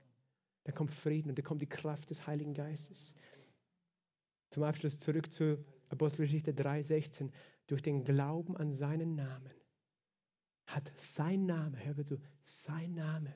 dann 0.65 0.75
kommt 0.75 0.93
Frieden 0.93 1.31
und 1.31 1.39
dann 1.39 1.45
kommt 1.45 1.63
die 1.63 1.69
Kraft 1.69 2.11
des 2.11 2.27
Heiligen 2.27 2.55
Geistes. 2.55 3.15
Zum 4.51 4.63
Abschluss 4.63 4.99
zurück 4.99 5.33
zu 5.33 5.65
Apostelgeschichte 5.89 6.53
3,16. 6.53 7.31
Durch 7.67 7.83
den 7.83 8.05
Glauben 8.05 8.57
an 8.57 8.73
seinen 8.73 9.15
Namen 9.15 9.53
hat 10.67 10.91
sein 10.97 11.47
Name, 11.47 11.79
hör 11.85 12.05
zu, 12.05 12.19
sein 12.43 12.95
Name 12.95 13.35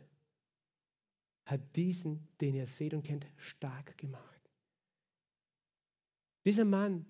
hat 1.44 1.76
diesen, 1.76 2.28
den 2.40 2.54
ihr 2.54 2.66
seht 2.66 2.94
und 2.94 3.02
kennt, 3.02 3.26
stark 3.36 3.98
gemacht. 3.98 4.50
Dieser 6.44 6.64
Mann 6.64 7.06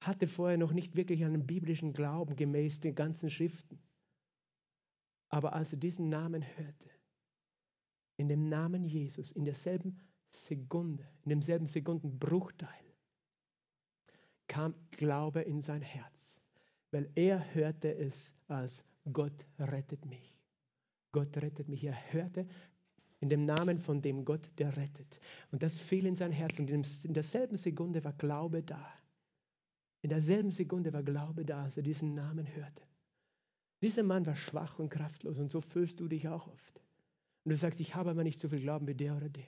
hatte 0.00 0.26
vorher 0.28 0.58
noch 0.58 0.72
nicht 0.72 0.96
wirklich 0.96 1.24
einen 1.24 1.46
biblischen 1.46 1.92
Glauben 1.92 2.36
gemäß 2.36 2.80
den 2.80 2.94
ganzen 2.94 3.30
Schriften. 3.30 3.80
Aber 5.28 5.52
als 5.52 5.72
er 5.72 5.78
diesen 5.78 6.08
Namen 6.08 6.44
hörte, 6.56 6.90
in 8.16 8.28
dem 8.28 8.48
Namen 8.48 8.84
Jesus, 8.84 9.32
in 9.32 9.44
derselben 9.44 9.98
Sekunde, 10.28 11.06
in 11.24 11.30
demselben 11.30 11.66
Sekundenbruchteil, 11.66 12.68
kam 14.46 14.74
Glaube 14.90 15.42
in 15.42 15.60
sein 15.60 15.82
Herz, 15.82 16.40
weil 16.90 17.10
er 17.14 17.54
hörte 17.54 17.94
es 17.94 18.34
als 18.48 18.84
Gott 19.10 19.46
rettet 19.58 20.04
mich. 20.06 20.38
Gott 21.12 21.36
rettet 21.36 21.68
mich. 21.68 21.84
Er 21.84 22.12
hörte 22.12 22.46
in 23.20 23.28
dem 23.28 23.44
Namen 23.44 23.78
von 23.78 24.02
dem 24.02 24.24
Gott, 24.24 24.50
der 24.58 24.76
rettet. 24.76 25.20
Und 25.50 25.62
das 25.62 25.76
fiel 25.76 26.06
in 26.06 26.16
sein 26.16 26.32
Herz 26.32 26.58
und 26.58 26.70
in 26.70 27.14
derselben 27.14 27.56
Sekunde 27.56 28.02
war 28.04 28.12
Glaube 28.14 28.62
da. 28.62 28.84
In 30.02 30.10
derselben 30.10 30.50
Sekunde 30.50 30.92
war 30.92 31.02
Glaube 31.02 31.44
da, 31.44 31.62
als 31.64 31.76
er 31.76 31.84
diesen 31.84 32.14
Namen 32.14 32.46
hörte. 32.54 32.82
Dieser 33.82 34.02
Mann 34.02 34.26
war 34.26 34.34
schwach 34.34 34.78
und 34.78 34.90
kraftlos 34.90 35.38
und 35.38 35.50
so 35.50 35.60
fühlst 35.60 36.00
du 36.00 36.08
dich 36.08 36.28
auch 36.28 36.48
oft. 36.48 36.80
Und 37.44 37.50
du 37.50 37.56
sagst, 37.56 37.80
ich 37.80 37.94
habe 37.94 38.10
aber 38.10 38.24
nicht 38.24 38.38
so 38.38 38.48
viel 38.48 38.60
Glauben 38.60 38.86
wie 38.86 38.94
der 38.94 39.16
oder 39.16 39.28
der. 39.28 39.44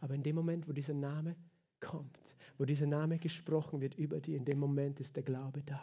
Aber 0.00 0.14
in 0.14 0.22
dem 0.22 0.36
Moment, 0.36 0.68
wo 0.68 0.72
dieser 0.72 0.94
Name 0.94 1.36
kommt, 1.80 2.36
wo 2.58 2.64
dieser 2.64 2.86
Name 2.86 3.18
gesprochen 3.18 3.80
wird 3.80 3.96
über 3.96 4.20
dir, 4.20 4.36
in 4.36 4.44
dem 4.44 4.58
Moment 4.58 5.00
ist 5.00 5.16
der 5.16 5.24
Glaube 5.24 5.62
da. 5.62 5.80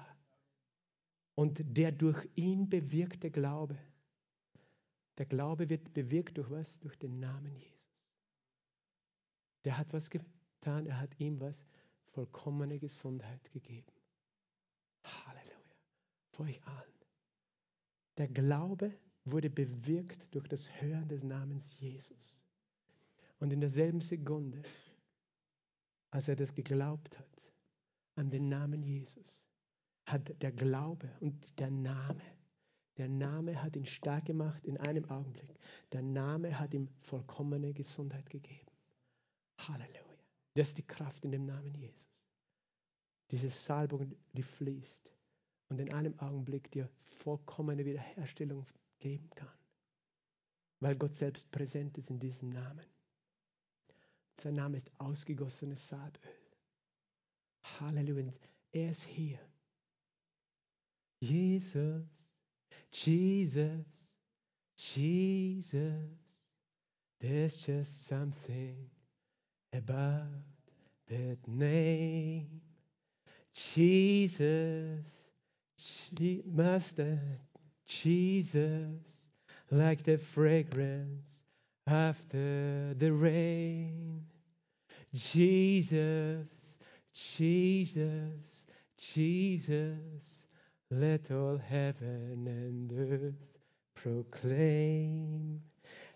Und 1.40 1.62
der 1.78 1.94
durch 1.94 2.28
ihn 2.36 2.68
bewirkte 2.70 3.32
Glaube, 3.32 3.78
der 5.18 5.26
Glaube 5.26 5.70
wird 5.70 5.94
bewirkt 5.94 6.38
durch 6.38 6.50
was? 6.50 6.82
Durch 6.82 6.98
den 6.98 7.22
Namen 7.22 7.56
Jesus. 7.56 7.96
Der 9.64 9.78
hat 9.78 9.94
was 9.94 10.10
getan, 10.10 10.86
er 10.86 11.00
hat 11.00 11.18
ihm 11.18 11.40
was? 11.40 11.66
Vollkommene 12.08 12.78
Gesundheit 12.78 13.50
gegeben. 13.54 13.94
Halleluja. 15.06 15.78
Vor 16.34 16.46
euch 16.46 16.62
allen. 16.68 17.00
Der 18.18 18.28
Glaube 18.28 18.94
wurde 19.24 19.50
bewirkt 19.50 20.36
durch 20.36 20.50
das 20.50 20.70
Hören 20.82 21.08
des 21.08 21.24
Namens 21.24 21.74
Jesus. 21.80 22.44
Und 23.40 23.54
in 23.54 23.62
derselben 23.62 24.02
Sekunde, 24.02 24.62
als 26.12 26.28
er 26.28 26.36
das 26.36 26.54
geglaubt 26.54 27.18
hat, 27.18 27.54
an 28.16 28.30
den 28.30 28.50
Namen 28.50 28.84
Jesus, 28.84 29.49
hat 30.12 30.42
der 30.42 30.52
Glaube 30.52 31.10
und 31.20 31.60
der 31.60 31.72
Name, 31.72 32.22
der 32.98 33.08
Name 33.08 33.62
hat 33.62 33.76
ihn 33.76 33.86
stark 33.86 34.26
gemacht 34.26 34.66
in 34.66 34.78
einem 34.78 35.10
Augenblick. 35.10 35.56
Der 35.92 36.02
Name 36.02 36.60
hat 36.60 36.74
ihm 36.74 36.88
vollkommene 37.00 37.74
Gesundheit 37.74 38.30
gegeben. 38.30 38.68
Halleluja. 39.68 40.04
Das 40.56 40.70
ist 40.70 40.78
die 40.78 40.88
Kraft 40.88 41.24
in 41.24 41.32
dem 41.32 41.46
Namen 41.46 41.74
Jesus. 41.76 42.10
Diese 43.32 43.50
Salbung, 43.50 44.16
die 44.34 44.44
fließt 44.44 45.14
und 45.70 45.80
in 45.80 45.94
einem 45.94 46.18
Augenblick 46.20 46.72
dir 46.72 46.90
vollkommene 47.04 47.86
Wiederherstellung 47.86 48.66
geben 48.98 49.30
kann, 49.36 49.58
weil 50.80 50.96
Gott 50.96 51.14
selbst 51.14 51.50
präsent 51.52 51.98
ist 51.98 52.10
in 52.10 52.20
diesem 52.20 52.50
Namen. 52.50 52.86
Sein 54.40 54.56
Name 54.56 54.78
ist 54.78 54.92
ausgegossenes 55.00 55.88
Salböl. 55.88 56.32
Halleluja. 57.80 58.34
Er 58.72 58.90
ist 58.92 59.04
hier. 59.04 59.40
Jesus, 61.22 62.04
Jesus, 62.92 63.86
Jesus. 64.78 66.06
There's 67.20 67.58
just 67.58 68.08
something 68.08 68.76
about 69.74 70.24
that 71.10 71.38
name. 71.48 72.62
Jesus, 73.54 75.06
Master 76.46 77.20
Jesus, 77.90 79.26
like 79.72 80.04
the 80.04 80.18
fragrance 80.18 81.44
after 81.88 82.94
the 82.94 83.12
rain. 83.12 84.26
Jesus, 85.14 86.78
Jesus, 87.14 88.68
Jesus, 88.98 90.39
let 90.92 91.32
all 91.32 91.58
heaven 91.58 92.48
and 92.48 92.92
earth 92.92 93.58
proclaim. 93.96 95.62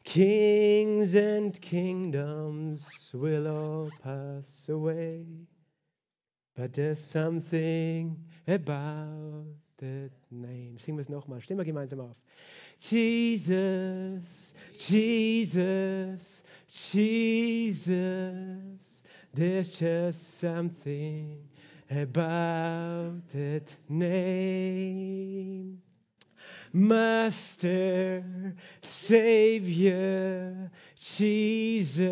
Kings 0.04 1.16
and 1.16 1.60
kingdoms 1.62 3.12
will 3.14 3.48
all 3.48 3.90
pass 4.04 4.68
away, 4.68 5.26
but 6.56 6.74
there's 6.74 7.00
something 7.00 8.18
about 8.48 9.46
that 9.78 10.12
name. 10.32 10.78
Singen 10.78 10.98
wir 10.98 11.02
es 11.04 11.10
nochmal. 11.10 11.42
Stimmen 11.42 11.60
wir 11.60 11.66
gemeinsam 11.66 12.02
auf. 12.02 12.18
Jesus, 12.80 14.54
Jesus, 14.74 16.44
Jesus. 16.68 17.94
There's 19.34 19.80
just 19.80 20.40
something 20.40 21.48
about 21.90 23.28
that 23.30 23.76
name. 23.90 25.82
Master, 26.76 28.24
Savior, 28.82 30.72
Jesus, 31.00 32.04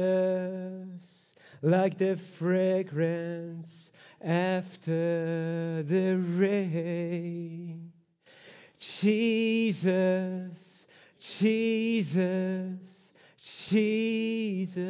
like 1.63 1.97
the 1.97 2.15
fragrance 2.15 3.91
after 4.23 5.83
the 5.83 6.17
rain. 6.17 7.91
Jesus, 8.77 10.87
Jesus, 11.19 13.13
Jesus, 13.37 14.81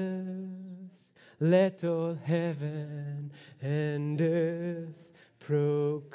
let 1.39 1.83
all 1.83 2.17
heaven 2.25 3.31
and 3.61 4.19
earth 4.21 5.11
proclaim. 5.39 6.07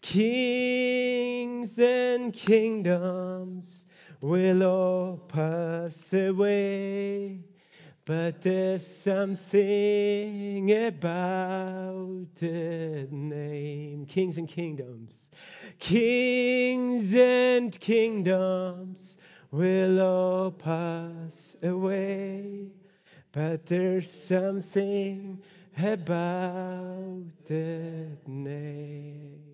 Kings 0.00 1.78
and 1.78 2.32
kingdoms 2.32 3.86
will 4.20 4.62
all 4.62 5.16
pass 5.16 6.12
away 6.12 7.40
but 8.10 8.42
there's 8.42 8.84
something 8.84 10.72
about 10.72 12.26
the 12.34 13.06
name. 13.08 14.04
Kings 14.06 14.36
and 14.36 14.48
kingdoms. 14.48 15.30
Kings 15.78 17.14
and 17.14 17.78
kingdoms 17.78 19.16
will 19.52 20.00
all 20.00 20.50
pass 20.50 21.54
away. 21.62 22.72
But 23.32 23.66
there's 23.66 24.10
something 24.10 25.40
about 25.78 27.22
that 27.46 28.18
name. 28.26 29.49